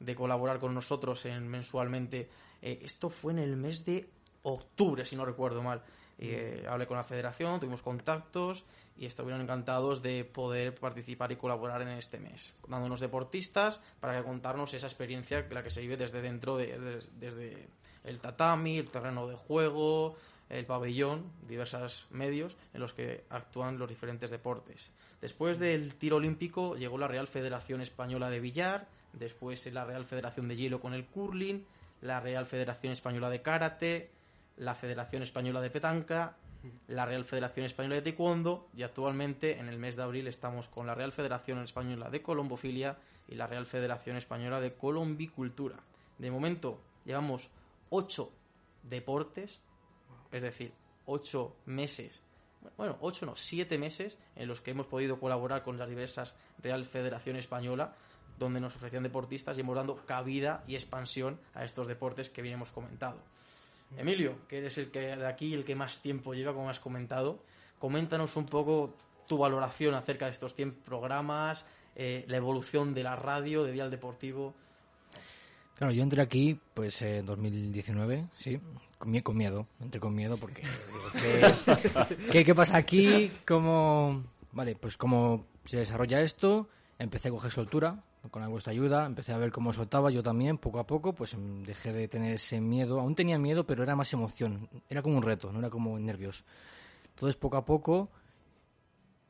de 0.00 0.14
colaborar 0.14 0.58
con 0.58 0.74
nosotros 0.74 1.24
en 1.26 1.48
mensualmente. 1.48 2.28
eh, 2.62 2.80
esto 2.82 3.10
fue 3.10 3.32
en 3.32 3.38
el 3.38 3.56
mes 3.56 3.84
de 3.84 4.08
octubre, 4.42 5.04
si 5.04 5.16
no 5.16 5.24
recuerdo 5.24 5.62
mal. 5.62 5.82
Eh, 6.18 6.64
hablé 6.68 6.86
con 6.86 6.96
la 6.96 7.04
federación, 7.04 7.58
tuvimos 7.60 7.82
contactos 7.82 8.64
y 8.96 9.06
estuvieron 9.06 9.40
encantados 9.40 10.02
de 10.02 10.24
poder 10.24 10.74
participar 10.76 11.32
y 11.32 11.36
colaborar 11.36 11.82
en 11.82 11.88
este 11.88 12.18
mes, 12.18 12.52
dándonos 12.68 13.00
deportistas 13.00 13.80
para 14.00 14.22
contarnos 14.22 14.72
esa 14.74 14.86
experiencia 14.86 15.44
la 15.50 15.62
que 15.62 15.70
se 15.70 15.80
vive 15.80 15.96
desde 15.96 16.22
dentro, 16.22 16.56
de, 16.56 16.78
de- 16.78 17.06
desde 17.18 17.66
el 18.04 18.20
tatami, 18.20 18.78
el 18.78 18.90
terreno 18.90 19.26
de 19.26 19.34
juego, 19.34 20.14
el 20.48 20.66
pabellón, 20.66 21.30
diversos 21.48 22.06
medios 22.10 22.56
en 22.72 22.80
los 22.80 22.92
que 22.92 23.24
actúan 23.30 23.78
los 23.78 23.88
diferentes 23.88 24.30
deportes. 24.30 24.92
Después 25.20 25.58
del 25.58 25.94
tiro 25.94 26.16
olímpico 26.16 26.76
llegó 26.76 26.98
la 26.98 27.08
Real 27.08 27.26
Federación 27.26 27.80
Española 27.80 28.30
de 28.30 28.40
Billar, 28.40 28.88
después 29.12 29.66
la 29.72 29.84
Real 29.84 30.04
Federación 30.04 30.48
de 30.48 30.56
Hielo 30.56 30.80
con 30.80 30.94
el 30.94 31.06
curling, 31.06 31.64
la 32.02 32.20
Real 32.20 32.46
Federación 32.46 32.92
Española 32.92 33.30
de 33.30 33.42
Karate, 33.42 34.10
la 34.56 34.74
Federación 34.74 35.22
Española 35.22 35.60
de 35.60 35.70
Petanca, 35.70 36.36
la 36.88 37.06
Real 37.06 37.24
Federación 37.24 37.66
Española 37.66 37.96
de 37.96 38.02
Taekwondo 38.02 38.68
y 38.74 38.82
actualmente 38.82 39.58
en 39.58 39.68
el 39.68 39.78
mes 39.78 39.96
de 39.96 40.02
abril 40.02 40.26
estamos 40.26 40.68
con 40.68 40.86
la 40.86 40.94
Real 40.94 41.12
Federación 41.12 41.58
Española 41.62 42.10
de 42.10 42.22
Colombofilia 42.22 42.96
y 43.28 43.34
la 43.34 43.46
Real 43.46 43.66
Federación 43.66 44.16
Española 44.16 44.60
de 44.60 44.74
Colombicultura. 44.74 45.76
De 46.18 46.30
momento 46.30 46.80
llevamos 47.04 47.50
ocho 47.90 48.32
deportes, 48.82 49.60
es 50.34 50.42
decir, 50.42 50.72
ocho 51.06 51.54
meses, 51.66 52.22
bueno, 52.76 52.96
ocho 53.00 53.24
no, 53.24 53.36
siete 53.36 53.78
meses 53.78 54.18
en 54.34 54.48
los 54.48 54.60
que 54.60 54.72
hemos 54.72 54.86
podido 54.86 55.20
colaborar 55.20 55.62
con 55.62 55.78
las 55.78 55.88
diversas 55.88 56.36
Real 56.60 56.84
Federación 56.84 57.36
Española, 57.36 57.94
donde 58.36 58.58
nos 58.58 58.74
ofrecían 58.74 59.04
deportistas 59.04 59.56
y 59.56 59.60
hemos 59.60 59.76
dando 59.76 59.96
cabida 60.06 60.64
y 60.66 60.74
expansión 60.74 61.38
a 61.54 61.64
estos 61.64 61.86
deportes 61.86 62.30
que 62.30 62.42
bien 62.42 62.54
hemos 62.54 62.72
comentado. 62.72 63.18
Emilio, 63.96 64.34
que 64.48 64.58
eres 64.58 64.76
el 64.78 64.90
que 64.90 65.14
de 65.14 65.26
aquí 65.26 65.54
el 65.54 65.64
que 65.64 65.76
más 65.76 66.00
tiempo 66.00 66.34
lleva, 66.34 66.52
como 66.52 66.68
has 66.68 66.80
comentado, 66.80 67.38
coméntanos 67.78 68.36
un 68.36 68.46
poco 68.46 68.96
tu 69.28 69.38
valoración 69.38 69.94
acerca 69.94 70.26
de 70.26 70.32
estos 70.32 70.56
100 70.56 70.74
programas, 70.82 71.64
eh, 71.94 72.24
la 72.26 72.38
evolución 72.38 72.92
de 72.92 73.04
la 73.04 73.14
radio, 73.14 73.62
de 73.62 73.70
Dial 73.70 73.90
Deportivo. 73.90 74.54
Claro, 75.76 75.92
yo 75.92 76.02
entré 76.02 76.22
aquí, 76.22 76.58
pues 76.74 77.02
en 77.02 77.26
2019, 77.26 78.26
sí, 78.36 78.60
con, 78.98 79.12
mie- 79.12 79.22
con 79.22 79.36
miedo, 79.36 79.66
entré 79.80 80.00
con 80.00 80.14
miedo 80.14 80.36
porque 80.36 80.62
digo, 80.62 81.04
¿qué, 81.20 82.16
qué, 82.30 82.44
qué 82.44 82.54
pasa 82.54 82.76
aquí? 82.76 83.30
¿Cómo, 83.46 84.22
vale, 84.52 84.76
pues 84.76 84.96
cómo 84.96 85.46
se 85.64 85.78
desarrolla 85.78 86.20
esto? 86.20 86.68
Empecé 86.98 87.28
a 87.28 87.32
coger 87.32 87.50
soltura 87.50 88.02
con 88.30 88.48
vuestra 88.50 88.70
ayuda, 88.70 89.04
empecé 89.04 89.32
a 89.32 89.36
ver 89.36 89.52
cómo 89.52 89.72
soltaba 89.74 90.10
yo 90.10 90.22
también, 90.22 90.56
poco 90.58 90.78
a 90.78 90.86
poco, 90.86 91.12
pues 91.12 91.36
dejé 91.66 91.92
de 91.92 92.08
tener 92.08 92.32
ese 92.32 92.58
miedo, 92.60 92.98
aún 93.00 93.14
tenía 93.14 93.36
miedo, 93.38 93.64
pero 93.64 93.82
era 93.82 93.96
más 93.96 94.10
emoción, 94.14 94.68
era 94.88 95.02
como 95.02 95.16
un 95.18 95.22
reto, 95.22 95.52
no 95.52 95.58
era 95.58 95.68
como 95.68 95.98
nervios. 95.98 96.42
Entonces, 97.10 97.36
poco 97.36 97.56
a 97.58 97.64
poco 97.66 98.08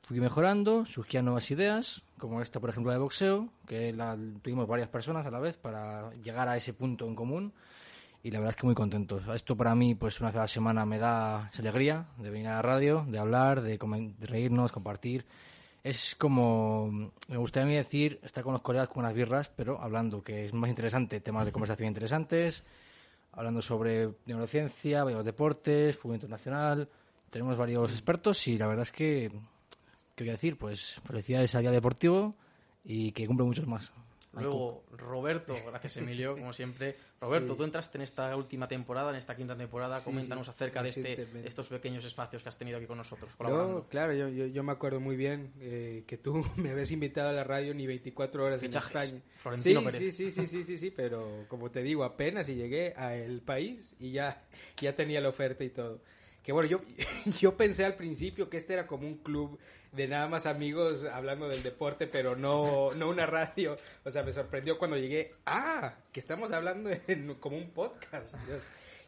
fui 0.05 0.21
mejorando, 0.21 0.85
surgían 0.85 1.25
nuevas 1.25 1.51
ideas, 1.51 2.03
como 2.19 2.43
esta, 2.43 2.61
por 2.61 2.71
ejemplo, 2.71 2.93
de 2.93 2.99
boxeo, 2.99 3.49
que 3.67 3.93
la 3.93 4.17
tuvimos 4.43 4.69
varias 4.69 4.89
personas 4.89 5.27
a 5.27 5.31
la 5.31 5.41
vez 5.41 5.57
para 5.57 6.13
llegar 6.23 6.49
a 6.49 6.57
ese 6.57 6.75
punto 6.75 7.07
en 7.07 7.15
común. 7.15 7.53
Y 8.23 8.31
la 8.31 8.39
verdad 8.39 8.51
es 8.51 8.57
que 8.57 8.67
muy 8.67 8.75
contentos. 8.75 9.23
Esto 9.35 9.57
para 9.57 9.75
mí, 9.75 9.95
pues 9.95 10.21
una 10.21 10.31
vez 10.31 10.37
a 10.37 10.41
la 10.41 10.49
semana 10.49 10.87
me 10.87 10.99
da 10.99 11.51
esa 11.53 11.61
alegría 11.61 12.07
de 12.19 12.31
venir 12.31 12.49
a 12.49 12.55
la 12.55 12.63
radio, 12.63 13.05
de 13.09 13.19
hablar, 13.19 13.61
de, 13.63 13.77
de 13.77 14.27
reírnos, 14.27 14.73
compartir. 14.73 15.27
Es 15.83 16.15
como, 16.15 17.13
me 17.29 17.37
gustaría 17.37 17.67
a 17.67 17.69
mí 17.69 17.77
decir, 17.77 18.21
estar 18.23 18.43
con 18.43 18.55
los 18.55 18.63
colegas 18.63 18.89
con 18.89 19.05
unas 19.05 19.13
birras, 19.13 19.51
pero 19.55 19.79
hablando, 19.81 20.23
que 20.23 20.47
es 20.47 20.55
más 20.55 20.71
interesante, 20.71 21.21
temas 21.21 21.45
de 21.45 21.53
conversación 21.53 21.89
interesantes, 21.89 22.65
hablando 23.33 23.61
sobre 23.61 24.15
neurociencia, 24.25 25.05
varios 25.05 25.25
deportes, 25.25 25.97
fútbol 25.97 26.17
internacional. 26.17 26.89
Tenemos 27.29 27.59
varios 27.59 27.91
expertos 27.91 28.49
y 28.49 28.57
la 28.57 28.67
verdad 28.67 28.85
es 28.85 28.93
que 28.93 29.31
¿Qué 30.15 30.25
voy 30.25 30.31
a 30.31 30.33
decir? 30.33 30.57
Pues 30.57 31.01
felicidades 31.07 31.55
al 31.55 31.63
Día 31.63 31.71
Deportivo 31.73 32.35
y 32.85 33.13
que 33.13 33.27
cumple 33.27 33.45
muchos 33.47 33.67
más. 33.67 33.93
Luego, 34.33 34.83
Roberto, 34.91 35.57
gracias 35.65 35.97
Emilio, 35.99 36.33
como 36.37 36.53
siempre. 36.53 36.97
Roberto, 37.21 37.53
Sí. 37.53 37.59
tú 37.59 37.65
entraste 37.65 37.99
en 37.99 38.03
esta 38.03 38.37
última 38.37 38.67
temporada, 38.67 39.11
en 39.11 39.17
esta 39.17 39.37
quinta 39.37 39.57
temporada. 39.57 39.99
Sí, 40.01 40.07
Coméntanos 40.07 40.47
sí, 40.47 40.51
acerca 40.51 40.83
de, 40.83 40.89
este, 40.89 41.29
estos 41.45 41.69
pequeños 41.69 42.05
espacios 42.05 42.43
que 42.43 42.49
has 42.49 42.59
tenido 42.59 42.79
aquí 42.79 42.87
con 42.89 42.99
nosotros, 42.99 43.31
Yo, 43.39 43.87
claro, 43.89 44.13
yo, 44.13 44.29
yo, 44.29 44.47
yo 44.47 44.63
me 44.65 44.73
acuerdo 44.73 44.99
muy 44.99 45.15
bien 45.15 45.53
eh, 45.61 46.03
que 46.09 46.19
tú 46.19 46.45
me 46.57 46.71
habías 46.71 46.91
invitado 46.91 47.29
a 47.29 47.33
la 47.33 47.45
radio 47.45 47.75
ni 47.75 47.87
24 47.87 48.45
horas 48.45 48.61
Fichajes. 48.61 48.91
en 48.91 48.97
España. 49.03 49.23
Florentino 49.39 49.81
sí, 49.81 49.87
Pérez. 49.87 50.01
sí, 50.01 50.11
sí, 50.11 50.31
sí, 50.33 50.47
sí, 50.49 50.65
sí, 50.65 50.79
sí, 50.79 50.91
pero 50.91 51.45
como 51.47 51.71
te 51.71 51.83
digo, 51.85 52.03
apenas 52.03 52.49
y 52.49 52.57
llegué 52.57 52.93
al 52.95 53.41
país 53.41 53.95
y 54.01 54.11
ya, 54.11 54.43
ya 54.81 54.97
tenía 54.97 55.21
la 55.21 55.29
oferta 55.29 55.63
y 55.63 55.71
todo. 55.71 56.01
Que 56.45 56.53
bueno, 56.53 56.69
yo, 56.69 56.83
yo 57.41 57.57
pensé 57.57 57.85
al 57.85 57.95
principio 57.95 58.51
que 58.51 58.59
este 58.59 58.75
era 58.75 58.87
como 58.87 59.07
un 59.07 59.17
club 59.17 59.59
de 59.93 60.09
nada 60.09 60.29
más 60.29 60.47
amigos 60.47 61.05
hablando 61.05 61.49
del 61.49 61.63
deporte, 61.63 62.07
pero 62.07 62.37
no, 62.37 62.93
no 62.95 63.09
una 63.09 63.27
radio. 63.27 63.77
O 64.05 64.11
sea, 64.11 64.23
me 64.23 64.33
sorprendió 64.33 64.79
cuando 64.79 64.97
llegué, 64.97 65.33
ah, 65.47 65.95
que 66.13 66.21
estamos 66.21 66.53
hablando 66.53 66.91
como 67.41 67.57
un 67.57 67.71
podcast. 67.71 68.35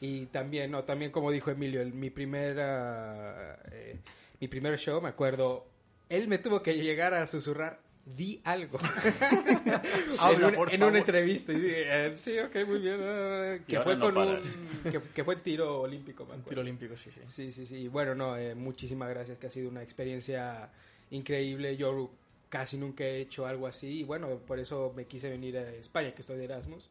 Y 0.00 0.26
también, 0.26 0.70
no, 0.70 0.84
también 0.84 1.10
como 1.10 1.30
dijo 1.30 1.50
Emilio, 1.50 1.84
mi 1.86 2.10
primera, 2.10 3.58
eh, 3.70 3.98
mi 4.40 4.48
primer 4.48 4.78
show, 4.78 5.00
me 5.00 5.08
acuerdo, 5.08 5.66
él 6.08 6.28
me 6.28 6.38
tuvo 6.38 6.62
que 6.62 6.74
llegar 6.74 7.14
a 7.14 7.26
susurrar, 7.26 7.80
di 8.06 8.40
algo. 8.44 8.78
Habla, 10.20 10.48
en, 10.48 10.58
un- 10.58 10.70
en 10.70 10.82
una 10.82 10.98
entrevista. 10.98 11.52
Y 11.52 11.60
dije, 11.60 12.06
eh, 12.06 12.12
sí, 12.16 12.38
ok, 12.38 12.54
muy 12.66 12.78
bien. 12.78 12.96
eh, 13.00 13.62
que 13.66 13.80
fue 13.80 13.96
no 13.96 14.06
con 14.12 14.16
un, 14.18 14.40
que, 14.90 15.00
que 15.14 15.24
fue 15.24 15.34
en 15.34 15.40
tiro 15.40 15.80
olímpico, 15.82 16.24
me 16.24 16.30
acuerdo. 16.32 16.48
tiro 16.48 16.60
olímpico, 16.62 16.96
sí, 16.96 17.10
sí. 17.12 17.20
Sí, 17.26 17.52
sí, 17.52 17.66
sí. 17.66 17.88
Bueno, 17.88 18.14
no, 18.14 18.36
eh, 18.36 18.54
muchísimas 18.54 19.08
gracias, 19.10 19.38
que 19.38 19.48
ha 19.48 19.50
sido 19.50 19.68
una 19.68 19.82
experiencia 19.82 20.70
increíble. 21.10 21.76
Yo 21.76 22.10
casi 22.48 22.76
nunca 22.78 23.04
he 23.04 23.20
hecho 23.20 23.46
algo 23.46 23.66
así 23.66 24.00
y 24.00 24.04
bueno, 24.04 24.28
por 24.46 24.58
eso 24.60 24.92
me 24.96 25.04
quise 25.06 25.28
venir 25.28 25.58
a 25.58 25.68
España, 25.72 26.12
que 26.14 26.20
estoy 26.22 26.38
de 26.38 26.44
Erasmus. 26.44 26.88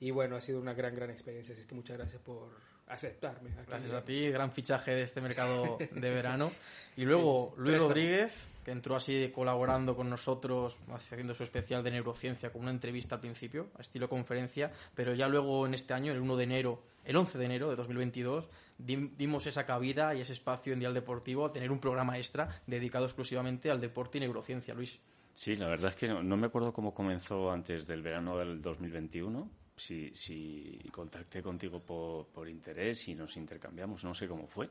Y 0.00 0.10
bueno, 0.10 0.36
ha 0.36 0.40
sido 0.40 0.60
una 0.60 0.74
gran, 0.74 0.94
gran 0.96 1.10
experiencia, 1.10 1.54
así 1.54 1.66
que 1.66 1.74
muchas 1.74 1.96
gracias 1.96 2.20
por 2.20 2.48
aceptarme. 2.88 3.50
aquí. 3.52 3.66
Gracias 3.68 3.92
a 3.92 4.02
ti, 4.04 4.28
gran 4.30 4.50
fichaje 4.52 4.90
de 4.92 5.02
este 5.02 5.20
mercado 5.20 5.78
de 5.90 6.10
verano. 6.10 6.52
Y 6.96 7.04
luego 7.04 7.22
Sí, 7.22 7.50
sí, 7.50 7.54
sí. 7.56 7.60
Luis 7.62 7.70
Préstamo. 7.72 7.88
Rodríguez, 7.88 8.32
que 8.64 8.70
entró 8.72 8.96
así 8.96 9.30
colaborando 9.34 9.94
con 9.94 10.08
nosotros, 10.08 10.78
haciendo 10.88 11.34
su 11.34 11.42
especial 11.44 11.82
de 11.84 11.90
neurociencia 11.90 12.50
con 12.50 12.62
una 12.62 12.70
entrevista 12.70 13.16
al 13.16 13.20
principio, 13.20 13.68
estilo 13.78 14.08
conferencia, 14.08 14.72
pero 14.94 15.14
ya 15.14 15.28
luego 15.28 15.66
en 15.66 15.74
este 15.74 15.92
año, 15.94 16.12
el 16.12 16.20
1 16.20 16.36
de 16.36 16.44
enero, 16.44 16.82
el 17.04 17.16
11 17.16 17.38
de 17.38 17.44
enero 17.44 17.70
de 17.70 17.76
2022, 17.76 18.48
dim- 18.78 19.10
dimos 19.16 19.46
esa 19.46 19.66
cabida 19.66 20.14
y 20.14 20.22
ese 20.22 20.32
espacio 20.32 20.72
en 20.72 20.80
Dial 20.80 20.94
Deportivo 20.94 21.44
a 21.44 21.52
tener 21.52 21.70
un 21.70 21.78
programa 21.78 22.16
extra 22.16 22.62
dedicado 22.66 23.04
exclusivamente 23.04 23.70
al 23.70 23.80
deporte 23.80 24.18
y 24.18 24.22
neurociencia, 24.22 24.74
Luis. 24.74 24.98
Sí, 25.34 25.56
la 25.56 25.68
verdad 25.68 25.90
es 25.90 25.96
que 25.96 26.08
no, 26.08 26.22
no 26.22 26.36
me 26.36 26.46
acuerdo 26.46 26.72
cómo 26.72 26.94
comenzó 26.94 27.50
antes 27.50 27.86
del 27.86 28.02
verano 28.02 28.38
del 28.38 28.62
2021. 28.62 29.50
Si, 29.76 30.14
si 30.14 30.78
contacté 30.92 31.42
contigo 31.42 31.80
por, 31.80 32.28
por 32.28 32.48
interés 32.48 33.08
y 33.08 33.14
nos 33.16 33.36
intercambiamos, 33.36 34.04
no 34.04 34.14
sé 34.14 34.28
cómo 34.28 34.46
fue. 34.46 34.70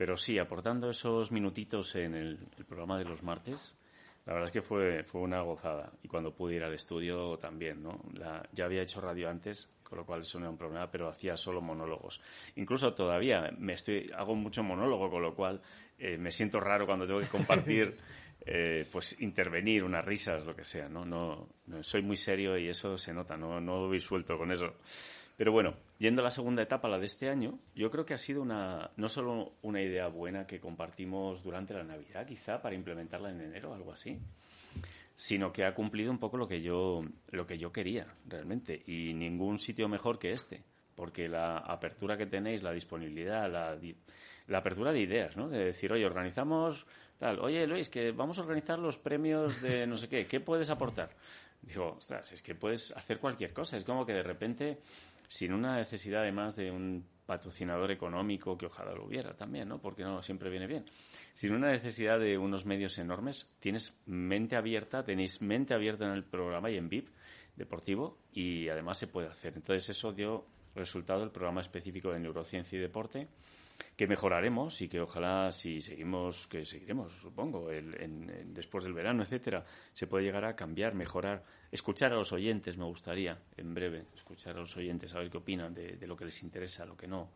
Pero 0.00 0.16
sí, 0.16 0.38
aportando 0.38 0.88
esos 0.88 1.30
minutitos 1.30 1.94
en 1.94 2.14
el, 2.14 2.38
el 2.56 2.64
programa 2.64 2.96
de 2.96 3.04
los 3.04 3.22
martes, 3.22 3.76
la 4.24 4.32
verdad 4.32 4.46
es 4.46 4.52
que 4.52 4.62
fue, 4.62 5.04
fue 5.04 5.20
una 5.20 5.42
gozada. 5.42 5.92
Y 6.02 6.08
cuando 6.08 6.34
pude 6.34 6.54
ir 6.54 6.62
al 6.64 6.72
estudio 6.72 7.36
también, 7.36 7.82
¿no? 7.82 8.00
La- 8.14 8.42
ya 8.50 8.64
había 8.64 8.80
hecho 8.80 9.02
radio 9.02 9.28
antes, 9.28 9.68
con 9.82 9.98
lo 9.98 10.06
cual 10.06 10.22
eso 10.22 10.38
no 10.38 10.46
era 10.46 10.52
un 10.52 10.56
problema, 10.56 10.90
pero 10.90 11.06
hacía 11.06 11.36
solo 11.36 11.60
monólogos. 11.60 12.18
Incluso 12.56 12.94
todavía 12.94 13.50
me 13.58 13.74
estoy, 13.74 14.10
hago 14.16 14.34
mucho 14.34 14.62
monólogo, 14.62 15.10
con 15.10 15.20
lo 15.20 15.34
cual 15.34 15.60
eh, 15.98 16.16
me 16.16 16.32
siento 16.32 16.60
raro 16.60 16.86
cuando 16.86 17.06
tengo 17.06 17.20
que 17.20 17.28
compartir, 17.28 17.92
eh, 18.46 18.88
pues 18.90 19.20
intervenir, 19.20 19.84
unas 19.84 20.02
risas, 20.02 20.46
lo 20.46 20.56
que 20.56 20.64
sea, 20.64 20.88
¿no? 20.88 21.04
No, 21.04 21.46
no, 21.66 21.82
soy 21.82 22.00
muy 22.00 22.16
serio 22.16 22.56
y 22.56 22.70
eso 22.70 22.96
se 22.96 23.12
nota, 23.12 23.36
no, 23.36 23.60
no 23.60 23.86
voy 23.88 24.00
suelto 24.00 24.38
con 24.38 24.50
eso. 24.50 24.76
Pero 25.40 25.52
bueno, 25.52 25.72
yendo 25.98 26.20
a 26.20 26.24
la 26.24 26.30
segunda 26.30 26.60
etapa, 26.60 26.86
la 26.86 26.98
de 26.98 27.06
este 27.06 27.30
año, 27.30 27.58
yo 27.74 27.90
creo 27.90 28.04
que 28.04 28.12
ha 28.12 28.18
sido 28.18 28.42
una, 28.42 28.90
no 28.98 29.08
solo 29.08 29.54
una 29.62 29.80
idea 29.80 30.06
buena 30.06 30.46
que 30.46 30.60
compartimos 30.60 31.42
durante 31.42 31.72
la 31.72 31.82
Navidad, 31.82 32.26
quizá, 32.26 32.60
para 32.60 32.74
implementarla 32.74 33.30
en 33.30 33.40
enero, 33.40 33.72
algo 33.72 33.90
así, 33.90 34.18
sino 35.14 35.50
que 35.50 35.64
ha 35.64 35.74
cumplido 35.74 36.10
un 36.10 36.18
poco 36.18 36.36
lo 36.36 36.46
que 36.46 36.60
yo, 36.60 37.00
lo 37.30 37.46
que 37.46 37.56
yo 37.56 37.72
quería, 37.72 38.06
realmente. 38.26 38.82
Y 38.86 39.14
ningún 39.14 39.58
sitio 39.58 39.88
mejor 39.88 40.18
que 40.18 40.32
este, 40.32 40.62
porque 40.94 41.26
la 41.26 41.56
apertura 41.56 42.18
que 42.18 42.26
tenéis, 42.26 42.62
la 42.62 42.72
disponibilidad, 42.72 43.50
la, 43.50 43.78
la 44.46 44.58
apertura 44.58 44.92
de 44.92 45.00
ideas, 45.00 45.38
¿no? 45.38 45.48
De 45.48 45.64
decir, 45.64 45.90
oye, 45.90 46.04
organizamos 46.04 46.84
tal, 47.18 47.38
oye, 47.38 47.66
Luis, 47.66 47.88
que 47.88 48.12
vamos 48.12 48.38
a 48.38 48.42
organizar 48.42 48.78
los 48.78 48.98
premios 48.98 49.62
de 49.62 49.86
no 49.86 49.96
sé 49.96 50.06
qué, 50.06 50.26
¿qué 50.26 50.40
puedes 50.40 50.68
aportar? 50.68 51.16
Digo, 51.62 51.96
ostras, 51.98 52.32
es 52.32 52.42
que 52.42 52.54
puedes 52.54 52.90
hacer 52.92 53.18
cualquier 53.18 53.52
cosa. 53.52 53.76
Es 53.76 53.84
como 53.84 54.06
que 54.06 54.12
de 54.14 54.22
repente, 54.22 54.78
sin 55.30 55.52
una 55.52 55.76
necesidad 55.76 56.22
además 56.22 56.56
de 56.56 56.72
un 56.72 57.06
patrocinador 57.24 57.92
económico, 57.92 58.58
que 58.58 58.66
ojalá 58.66 58.92
lo 58.92 59.06
hubiera 59.06 59.36
también, 59.36 59.68
¿no? 59.68 59.80
Porque 59.80 60.02
no 60.02 60.20
siempre 60.22 60.50
viene 60.50 60.66
bien. 60.66 60.84
Sin 61.34 61.54
una 61.54 61.70
necesidad 61.70 62.18
de 62.18 62.36
unos 62.36 62.66
medios 62.66 62.98
enormes, 62.98 63.48
tienes 63.60 63.96
mente 64.06 64.56
abierta, 64.56 65.04
tenéis 65.04 65.40
mente 65.40 65.72
abierta 65.72 66.04
en 66.04 66.10
el 66.10 66.24
programa 66.24 66.68
y 66.68 66.76
en 66.76 66.88
VIP 66.88 67.10
deportivo 67.54 68.18
y 68.32 68.68
además 68.68 68.98
se 68.98 69.06
puede 69.06 69.28
hacer. 69.28 69.52
Entonces 69.54 69.88
eso 69.90 70.12
dio 70.12 70.46
resultado 70.74 71.22
el 71.22 71.30
programa 71.30 71.60
específico 71.60 72.10
de 72.10 72.18
neurociencia 72.18 72.76
y 72.76 72.82
deporte 72.82 73.28
que 73.96 74.06
mejoraremos 74.06 74.80
y 74.82 74.88
que 74.88 75.00
ojalá 75.00 75.50
si 75.52 75.80
seguimos, 75.82 76.46
que 76.46 76.64
seguiremos, 76.64 77.12
supongo, 77.14 77.70
el- 77.70 78.00
en- 78.00 78.54
después 78.54 78.84
del 78.84 78.92
verano, 78.94 79.22
etcétera, 79.22 79.64
se 79.92 80.06
puede 80.06 80.24
llegar 80.24 80.44
a 80.44 80.56
cambiar, 80.56 80.94
mejorar, 80.94 81.44
escuchar 81.70 82.12
a 82.12 82.16
los 82.16 82.32
oyentes, 82.32 82.76
me 82.76 82.84
gustaría, 82.84 83.38
en 83.56 83.74
breve, 83.74 84.04
escuchar 84.14 84.56
a 84.56 84.60
los 84.60 84.76
oyentes, 84.76 85.14
a 85.14 85.18
ver 85.18 85.30
qué 85.30 85.38
opinan 85.38 85.74
de, 85.74 85.96
de 85.96 86.06
lo 86.06 86.16
que 86.16 86.24
les 86.24 86.42
interesa, 86.42 86.84
lo 86.84 86.96
que 86.96 87.06
no, 87.06 87.30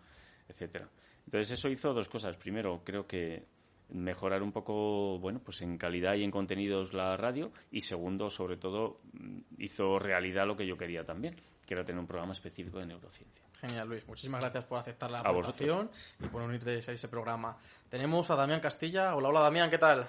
etcétera. 0.48 0.88
Entonces 1.26 1.52
eso 1.52 1.68
hizo 1.68 1.94
dos 1.94 2.08
cosas. 2.08 2.36
Primero, 2.36 2.82
creo 2.84 3.06
que 3.06 3.44
mejorar 3.90 4.42
un 4.42 4.50
poco, 4.52 5.18
bueno, 5.18 5.40
pues 5.44 5.60
en 5.62 5.76
calidad 5.78 6.14
y 6.14 6.24
en 6.24 6.30
contenidos 6.30 6.92
la 6.94 7.16
radio 7.16 7.52
y 7.70 7.82
segundo, 7.82 8.30
sobre 8.30 8.56
todo, 8.56 9.00
mm, 9.12 9.38
hizo 9.58 9.98
realidad 9.98 10.46
lo 10.46 10.56
que 10.56 10.66
yo 10.66 10.76
quería 10.76 11.04
también, 11.04 11.36
que 11.66 11.74
era 11.74 11.84
tener 11.84 12.00
un 12.00 12.06
programa 12.06 12.32
específico 12.32 12.78
de 12.78 12.86
neurociencia. 12.86 13.44
Genial, 13.66 13.88
Luis. 13.88 14.06
Muchísimas 14.06 14.40
gracias 14.42 14.64
por 14.64 14.78
aceptar 14.78 15.10
la 15.10 15.18
A 15.18 15.28
aportación 15.30 15.90
y 16.22 16.26
por 16.28 16.42
unirte 16.42 16.70
a 16.70 16.74
ese 16.92 17.08
programa. 17.08 17.56
Tenemos 17.88 18.30
a 18.30 18.36
Damián 18.36 18.60
Castilla. 18.60 19.14
Hola, 19.16 19.28
hola, 19.28 19.40
Damián, 19.40 19.70
¿qué 19.70 19.78
tal? 19.78 20.06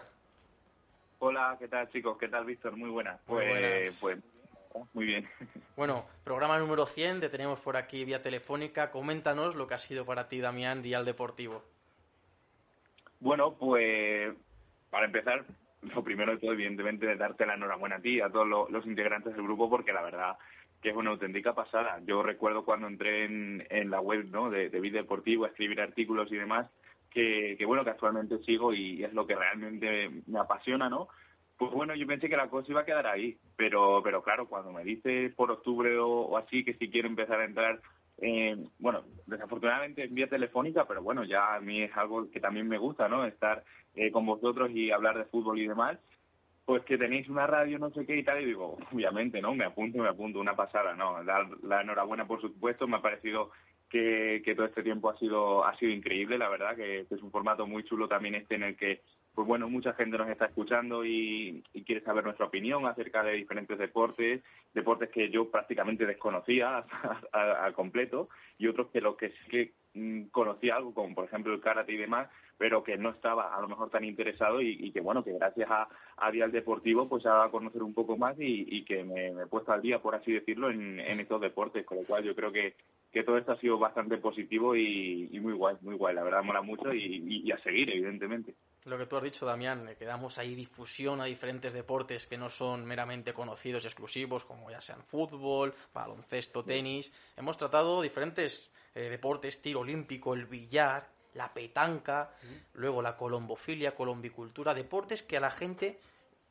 Hola, 1.19 1.55
¿qué 1.57 1.67
tal 1.69 1.89
chicos? 1.89 2.17
¿Qué 2.17 2.27
tal 2.27 2.43
Víctor? 2.45 2.75
Muy 2.75 2.89
buenas. 2.89 3.19
Muy 3.27 3.37
Pues, 3.37 3.49
buenas. 3.49 3.95
pues 4.73 4.87
muy 4.93 5.05
bien. 5.05 5.29
Bueno, 5.77 6.05
programa 6.25 6.59
número 6.59 6.85
100, 6.85 7.21
te 7.21 7.29
tenemos 7.29 7.59
por 7.61 7.77
aquí 7.77 8.03
vía 8.03 8.21
telefónica. 8.21 8.91
Coméntanos 8.91 9.55
lo 9.55 9.67
que 9.67 9.75
ha 9.75 9.79
sido 9.79 10.05
para 10.05 10.27
ti, 10.27 10.41
Damián, 10.41 10.81
Dial 10.81 11.05
Deportivo. 11.05 11.63
Bueno, 13.21 13.53
pues 13.53 14.33
para 14.89 15.05
empezar, 15.05 15.45
lo 15.81 16.03
primero 16.03 16.33
de 16.33 16.39
todo, 16.39 16.51
evidentemente, 16.51 17.09
es 17.11 17.17
darte 17.17 17.45
la 17.45 17.53
enhorabuena 17.53 17.95
a 17.95 18.01
ti 18.01 18.17
y 18.17 18.21
a 18.21 18.29
todos 18.29 18.47
lo- 18.47 18.69
los, 18.69 18.85
integrantes 18.85 19.33
del 19.33 19.43
grupo, 19.43 19.69
porque 19.69 19.93
la 19.93 20.01
verdad 20.01 20.37
que 20.85 20.91
es 20.91 20.95
una 20.95 21.09
auténtica 21.09 21.55
pasada. 21.55 21.99
Yo 22.05 22.21
recuerdo 22.21 22.63
cuando 22.63 22.85
entré 22.85 23.25
en, 23.25 23.89
la 23.89 23.99
web 23.99 24.27
¿no? 24.29 24.51
de, 24.51 24.69
de 24.69 24.79
Bit 24.79 24.93
Deportivo 24.93 25.43
a 25.43 25.47
escribir 25.47 25.81
artículos 25.81 26.31
y 26.31 26.35
demás, 26.35 26.69
que, 27.09 27.57
bueno, 27.65 27.83
que 27.83 27.89
actualmente 27.89 28.37
sigo 28.43 28.71
y 28.71 29.03
es 29.03 29.11
lo 29.11 29.25
que 29.25 29.33
realmente 29.33 30.11
me 30.27 30.39
apasiona, 30.39 30.87
¿no? 30.87 31.07
Pues 31.57 31.71
bueno, 31.71 31.95
yo 31.95 32.05
pensé 32.05 32.29
que 32.29 32.37
la 32.37 32.49
cosa 32.49 32.69
iba 32.69 32.81
a 32.81 32.85
quedar 32.85 33.07
ahí, 33.07 33.35
pero, 33.55 34.01
pero 34.03 34.21
claro, 34.21 34.47
cuando 34.47 34.71
me 34.71 34.83
dices 34.83 35.33
por 35.33 35.49
octubre 35.49 35.97
o, 35.97 36.37
así 36.37 36.63
que 36.63 36.75
si 36.75 36.91
quiero 36.91 37.07
empezar 37.07 37.39
a 37.39 37.45
entrar, 37.45 37.81
bueno, 38.77 39.05
desafortunadamente 39.25 40.03
en 40.03 40.13
vía 40.13 40.27
telefónica, 40.27 40.85
pero 40.87 41.01
bueno, 41.01 41.23
ya 41.23 41.55
a 41.55 41.59
mí 41.61 41.81
es 41.81 41.97
algo 41.97 42.29
que 42.29 42.39
también 42.39 42.67
me 42.67 42.77
gusta, 42.77 43.09
¿no? 43.09 43.25
Estar 43.25 43.63
eh, 43.95 44.11
con 44.11 44.23
vosotros 44.27 44.69
y 44.69 44.91
hablar 44.91 45.17
de 45.17 45.25
fútbol 45.25 45.57
y 45.57 45.67
demás, 45.67 45.97
pues 46.65 46.83
que 46.83 46.97
tenéis 46.97 47.29
una 47.29 47.45
radio, 47.45 47.77
no 47.77 47.91
sé 47.91 48.05
qué 48.05 48.17
y 48.17 48.23
tal, 48.23 48.41
y 48.41 48.45
digo, 48.45 48.77
obviamente, 48.91 49.39
¿no? 49.41 49.53
Me 49.53 49.65
apunto, 49.65 49.99
me 49.99 50.09
apunto, 50.09 50.39
una 50.39 50.55
pasada, 50.55 50.95
¿no? 50.95 51.21
La 51.23 51.81
enhorabuena, 51.81 52.25
por 52.25 52.41
supuesto, 52.41 52.87
me 52.87 52.97
ha 52.97 53.01
parecido 53.01 53.51
que, 53.89 54.53
todo 54.55 54.65
este 54.65 54.83
tiempo 54.83 55.09
ha 55.09 55.17
sido 55.17 55.65
ha 55.65 55.77
sido 55.77 55.91
increíble, 55.91 56.37
la 56.37 56.49
verdad, 56.49 56.75
que, 56.75 57.05
que 57.07 57.15
es 57.15 57.21
un 57.21 57.31
formato 57.31 57.67
muy 57.67 57.83
chulo 57.83 58.07
también 58.07 58.35
este 58.35 58.55
en 58.55 58.63
el 58.63 58.75
que, 58.75 59.01
pues 59.33 59.47
bueno, 59.47 59.69
mucha 59.69 59.93
gente 59.93 60.17
nos 60.17 60.29
está 60.29 60.45
escuchando 60.45 61.05
y, 61.05 61.63
y 61.73 61.83
quiere 61.83 62.01
saber 62.01 62.23
nuestra 62.23 62.47
opinión 62.47 62.85
acerca 62.85 63.23
de 63.23 63.33
diferentes 63.33 63.77
deportes, 63.77 64.41
deportes 64.73 65.09
que 65.09 65.29
yo 65.29 65.49
prácticamente 65.49 66.05
desconocía 66.05 66.83
al 67.31 67.73
completo 67.73 68.29
y 68.57 68.67
otros 68.67 68.87
que 68.91 69.01
lo 69.01 69.15
que 69.15 69.29
sí 69.29 69.49
que 69.49 69.73
conocía 70.31 70.75
algo, 70.75 70.93
como 70.93 71.15
por 71.15 71.25
ejemplo 71.25 71.53
el 71.53 71.61
karate 71.61 71.93
y 71.93 71.97
demás, 71.97 72.29
pero 72.57 72.83
que 72.83 72.97
no 72.97 73.09
estaba 73.09 73.55
a 73.55 73.61
lo 73.61 73.67
mejor 73.67 73.89
tan 73.89 74.03
interesado 74.03 74.61
y, 74.61 74.77
y 74.79 74.91
que 74.91 75.01
bueno, 75.01 75.23
que 75.23 75.33
gracias 75.33 75.69
a, 75.69 75.87
a 76.17 76.31
Dial 76.31 76.51
Deportivo 76.51 77.07
pues 77.07 77.25
ha 77.25 77.43
a 77.43 77.51
conocer 77.51 77.83
un 77.83 77.93
poco 77.93 78.17
más 78.17 78.39
y, 78.39 78.65
y 78.77 78.85
que 78.85 79.03
me, 79.03 79.31
me 79.31 79.43
he 79.43 79.47
puesto 79.47 79.71
al 79.71 79.81
día, 79.81 79.99
por 79.99 80.15
así 80.15 80.31
decirlo, 80.31 80.69
en, 80.69 80.99
en 80.99 81.19
estos 81.19 81.41
deportes, 81.41 81.85
con 81.85 81.97
lo 81.97 82.03
cual 82.03 82.23
yo 82.23 82.35
creo 82.35 82.51
que, 82.51 82.75
que 83.11 83.23
todo 83.23 83.37
esto 83.37 83.53
ha 83.53 83.59
sido 83.59 83.77
bastante 83.77 84.17
positivo 84.17 84.75
y, 84.75 85.29
y 85.31 85.39
muy 85.39 85.53
guay, 85.53 85.77
muy 85.81 85.95
guay, 85.95 86.13
la 86.13 86.23
verdad 86.23 86.43
mola 86.43 86.61
mucho 86.61 86.93
y, 86.93 87.49
a 87.51 87.57
seguir, 87.59 87.89
evidentemente. 87.89 88.53
Lo 88.83 88.97
que 88.97 89.05
tú 89.05 89.15
has 89.15 89.23
dicho, 89.23 89.45
Damián, 89.45 89.89
que 89.97 90.05
damos 90.05 90.37
ahí 90.37 90.53
difusión 90.53 91.21
a 91.21 91.25
diferentes 91.25 91.73
deportes 91.73 92.27
que 92.27 92.37
no 92.37 92.49
son 92.49 92.85
meramente 92.85 93.33
conocidos 93.33 93.83
y 93.83 93.87
exclusivos, 93.87 94.43
como 94.43 94.69
ya 94.69 94.81
sean 94.81 95.01
fútbol, 95.03 95.73
baloncesto, 95.93 96.63
tenis. 96.63 97.11
Hemos 97.37 97.57
tratado 97.57 98.01
diferentes 98.01 98.69
eh, 98.95 99.09
deportes, 99.09 99.61
tiro 99.61 99.81
olímpico, 99.81 100.33
el 100.33 100.45
billar, 100.45 101.07
la 101.33 101.53
petanca, 101.53 102.31
luego 102.73 103.01
la 103.01 103.15
colombofilia, 103.15 103.93
colombicultura, 103.93 104.73
deportes 104.73 105.21
que 105.21 105.37
a 105.37 105.41
la 105.41 105.51
gente 105.51 105.99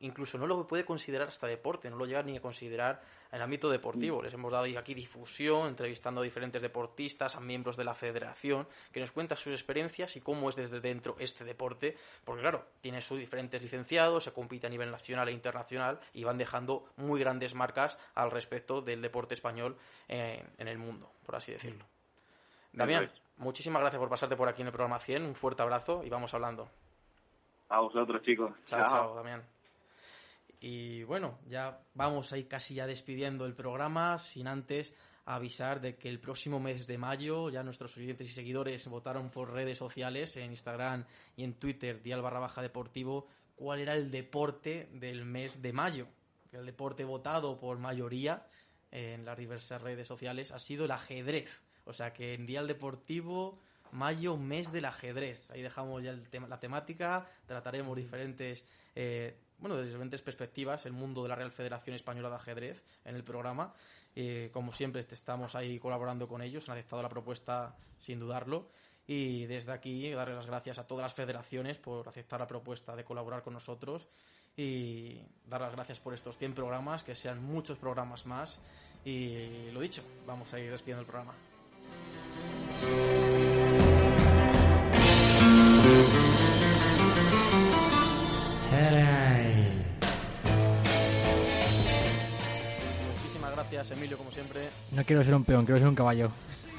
incluso 0.00 0.38
no 0.38 0.46
lo 0.46 0.66
puede 0.66 0.84
considerar 0.84 1.28
hasta 1.28 1.46
deporte, 1.46 1.88
no 1.88 1.96
lo 1.96 2.06
llega 2.06 2.22
ni 2.22 2.36
a 2.36 2.40
considerar 2.40 3.02
en 3.30 3.36
el 3.36 3.42
ámbito 3.42 3.70
deportivo. 3.70 4.22
Les 4.22 4.34
hemos 4.34 4.52
dado 4.52 4.66
aquí 4.78 4.94
difusión, 4.94 5.68
entrevistando 5.68 6.20
a 6.20 6.24
diferentes 6.24 6.60
deportistas, 6.60 7.36
a 7.36 7.40
miembros 7.40 7.76
de 7.76 7.84
la 7.84 7.94
federación, 7.94 8.66
que 8.92 9.00
nos 9.00 9.10
cuentan 9.10 9.38
sus 9.38 9.52
experiencias 9.52 10.16
y 10.16 10.20
cómo 10.20 10.50
es 10.50 10.56
desde 10.56 10.80
dentro 10.80 11.16
este 11.18 11.44
deporte, 11.44 11.96
porque 12.24 12.42
claro, 12.42 12.66
tiene 12.80 13.00
sus 13.02 13.18
diferentes 13.18 13.60
licenciados, 13.62 14.24
se 14.24 14.32
compite 14.32 14.66
a 14.66 14.70
nivel 14.70 14.90
nacional 14.90 15.28
e 15.28 15.32
internacional 15.32 16.00
y 16.12 16.24
van 16.24 16.38
dejando 16.38 16.86
muy 16.96 17.20
grandes 17.20 17.54
marcas 17.54 17.98
al 18.14 18.30
respecto 18.30 18.82
del 18.82 19.00
deporte 19.00 19.34
español 19.34 19.76
en, 20.08 20.46
en 20.58 20.68
el 20.68 20.78
mundo, 20.78 21.10
por 21.24 21.36
así 21.36 21.52
decirlo. 21.52 21.84
Damián, 22.74 23.10
muchísimas 23.36 23.80
gracias 23.80 24.00
por 24.00 24.08
pasarte 24.08 24.36
por 24.36 24.48
aquí 24.48 24.62
en 24.62 24.68
el 24.68 24.72
programa 24.72 24.98
100, 24.98 25.22
un 25.22 25.34
fuerte 25.34 25.62
abrazo 25.62 26.02
y 26.04 26.10
vamos 26.10 26.34
hablando. 26.34 26.68
A 27.68 27.80
vosotros, 27.80 28.22
chicos. 28.22 28.52
Chao, 28.66 28.88
chao, 28.88 29.14
Damián. 29.14 29.42
Y 30.60 31.02
bueno, 31.04 31.38
ya 31.46 31.78
vamos 31.94 32.32
ahí 32.32 32.44
casi 32.44 32.74
ya 32.74 32.86
despidiendo 32.86 33.46
el 33.46 33.54
programa, 33.54 34.18
sin 34.18 34.48
antes 34.48 34.94
avisar 35.26 35.80
de 35.80 35.96
que 35.96 36.08
el 36.08 36.20
próximo 36.20 36.60
mes 36.60 36.86
de 36.86 36.98
mayo 36.98 37.48
ya 37.48 37.62
nuestros 37.62 37.96
oyentes 37.96 38.26
y 38.26 38.30
seguidores 38.30 38.86
votaron 38.88 39.30
por 39.30 39.52
redes 39.52 39.78
sociales, 39.78 40.36
en 40.36 40.50
Instagram 40.50 41.04
y 41.36 41.44
en 41.44 41.54
Twitter, 41.54 42.02
Dial 42.02 42.22
barra 42.22 42.40
baja 42.40 42.60
deportivo, 42.60 43.28
cuál 43.56 43.80
era 43.80 43.94
el 43.94 44.10
deporte 44.10 44.88
del 44.92 45.24
mes 45.24 45.62
de 45.62 45.72
mayo. 45.72 46.06
El 46.52 46.66
deporte 46.66 47.04
votado 47.04 47.58
por 47.58 47.78
mayoría 47.78 48.46
en 48.90 49.24
las 49.24 49.36
diversas 49.36 49.82
redes 49.82 50.06
sociales 50.06 50.52
ha 50.52 50.58
sido 50.58 50.84
el 50.84 50.90
ajedrez. 50.90 51.63
O 51.84 51.92
sea 51.92 52.12
que 52.12 52.34
en 52.34 52.46
Dial 52.46 52.66
Deportivo, 52.66 53.58
mayo, 53.92 54.36
mes 54.36 54.72
del 54.72 54.84
ajedrez. 54.84 55.50
Ahí 55.50 55.62
dejamos 55.62 56.02
ya 56.02 56.10
el 56.10 56.28
tema, 56.28 56.48
la 56.48 56.58
temática, 56.58 57.26
trataremos 57.46 57.96
diferentes, 57.96 58.64
eh, 58.94 59.36
bueno, 59.58 59.76
desde 59.76 59.90
diferentes 59.90 60.22
perspectivas, 60.22 60.84
el 60.86 60.92
mundo 60.92 61.22
de 61.22 61.28
la 61.28 61.36
Real 61.36 61.52
Federación 61.52 61.94
Española 61.96 62.28
de 62.28 62.36
Ajedrez 62.36 62.84
en 63.04 63.14
el 63.14 63.24
programa. 63.24 63.72
Eh, 64.16 64.50
como 64.52 64.72
siempre, 64.72 65.00
estamos 65.00 65.54
ahí 65.54 65.78
colaborando 65.78 66.28
con 66.28 66.42
ellos, 66.42 66.68
han 66.68 66.76
aceptado 66.76 67.02
la 67.02 67.08
propuesta 67.08 67.76
sin 67.98 68.18
dudarlo. 68.18 68.68
Y 69.06 69.44
desde 69.46 69.72
aquí, 69.72 70.10
darle 70.12 70.34
las 70.34 70.46
gracias 70.46 70.78
a 70.78 70.86
todas 70.86 71.02
las 71.02 71.14
federaciones 71.14 71.78
por 71.78 72.08
aceptar 72.08 72.40
la 72.40 72.46
propuesta 72.46 72.96
de 72.96 73.04
colaborar 73.04 73.42
con 73.42 73.52
nosotros 73.52 74.08
y 74.56 75.20
dar 75.46 75.60
las 75.60 75.72
gracias 75.72 76.00
por 76.00 76.14
estos 76.14 76.38
100 76.38 76.54
programas, 76.54 77.04
que 77.04 77.14
sean 77.14 77.42
muchos 77.42 77.76
programas 77.76 78.24
más. 78.24 78.58
Y 79.04 79.70
lo 79.72 79.80
dicho, 79.80 80.02
vamos 80.26 80.52
a 80.54 80.58
ir 80.58 80.70
despidiendo 80.70 81.02
el 81.02 81.06
programa. 81.06 81.34
No 94.94 95.04
quiero 95.04 95.24
ser 95.24 95.34
un 95.34 95.44
peón, 95.44 95.64
quiero 95.64 95.78
ser 95.80 95.88
un 95.88 95.94
caballo. 95.94 96.30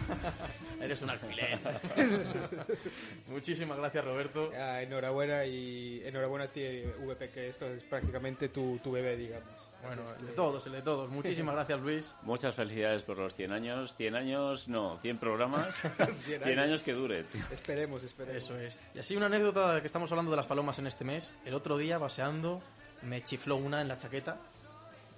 Eres 0.82 1.02
un 1.02 1.10
alfiler. 1.10 1.60
Muchísimas 3.28 3.78
gracias, 3.78 4.06
Roberto. 4.06 4.52
Ah, 4.56 4.82
enhorabuena 4.82 5.44
y 5.46 6.02
enhorabuena 6.06 6.46
a 6.46 6.48
ti, 6.48 6.62
VP, 7.00 7.30
que 7.30 7.50
esto 7.50 7.66
es 7.66 7.84
prácticamente 7.84 8.50
tu, 8.50 8.80
tu 8.84 8.92
bebé, 8.92 9.18
digamos. 9.18 9.50
Bueno, 9.84 10.04
Así 10.04 10.14
el 10.20 10.28
de 10.28 10.34
todos, 10.34 10.66
el 10.68 10.74
de 10.74 10.82
todos. 10.82 11.10
Muchísimas 11.10 11.56
gracias, 11.56 11.80
Luis. 11.82 12.16
Muchas 12.22 12.54
felicidades 12.56 13.04
por 13.04 13.18
los 13.18 13.36
100 13.36 13.52
años. 13.52 13.96
100 13.96 14.16
años, 14.16 14.68
no, 14.68 15.00
100 15.02 15.18
programas. 15.18 15.84
100 16.26 16.42
100 16.44 16.60
años 16.60 16.84
que 16.84 16.94
dure. 16.94 17.24
tío. 17.24 17.42
Esperemos, 17.52 18.04
esperemos. 18.04 18.44
Eso 18.44 18.58
es. 18.60 18.78
Y 18.94 19.00
así 19.00 19.16
una 19.18 19.26
anécdota 19.26 19.74
de 19.76 19.82
que 19.82 19.88
estamos 19.88 20.12
hablando 20.12 20.32
de 20.32 20.38
las 20.38 20.48
palomas 20.48 20.78
en 20.80 20.88
este 20.88 21.04
mes. 21.04 21.34
El 21.46 21.56
otro 21.56 21.78
día, 21.78 22.00
paseando, 22.00 22.62
me 23.02 23.24
chifló 23.24 23.56
una 23.56 23.82
en 23.82 23.88
la 23.88 23.98
chaqueta. 23.98 24.38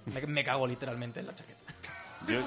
Me, 0.05 0.21
me 0.25 0.43
cago 0.43 0.65
literalmente 0.65 1.19
en 1.19 1.27
la 1.27 1.35
chaqueta. 1.35 1.73
Yo, 2.25 2.39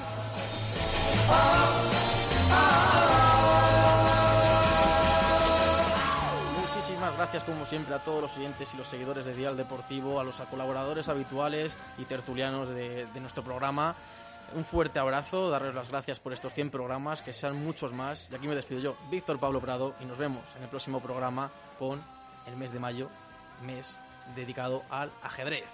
Muchísimas 6.60 7.16
gracias 7.16 7.42
como 7.44 7.64
siempre 7.64 7.94
a 7.94 7.98
todos 7.98 8.22
los 8.22 8.36
oyentes 8.36 8.74
y 8.74 8.76
los 8.76 8.86
seguidores 8.86 9.24
de 9.24 9.34
Dial 9.34 9.56
Deportivo, 9.56 10.20
a 10.20 10.24
los 10.24 10.36
colaboradores 10.36 11.08
habituales 11.08 11.76
y 11.98 12.04
tertulianos 12.04 12.68
de, 12.68 13.06
de 13.06 13.20
nuestro 13.20 13.42
programa. 13.42 13.94
Un 14.54 14.64
fuerte 14.64 14.98
abrazo, 14.98 15.48
darles 15.48 15.74
las 15.74 15.88
gracias 15.88 16.18
por 16.18 16.32
estos 16.32 16.52
100 16.52 16.70
programas, 16.70 17.22
que 17.22 17.32
sean 17.32 17.62
muchos 17.62 17.92
más. 17.92 18.28
Y 18.32 18.34
aquí 18.34 18.48
me 18.48 18.56
despido 18.56 18.80
yo, 18.80 18.96
Víctor 19.10 19.38
Pablo 19.38 19.60
Prado, 19.60 19.94
y 20.00 20.04
nos 20.04 20.18
vemos 20.18 20.42
en 20.56 20.64
el 20.64 20.68
próximo 20.68 21.00
programa 21.00 21.50
con 21.78 22.02
el 22.46 22.56
mes 22.56 22.72
de 22.72 22.80
mayo, 22.80 23.08
mes 23.64 23.88
dedicado 24.34 24.82
al 24.90 25.12
ajedrez. 25.22 25.68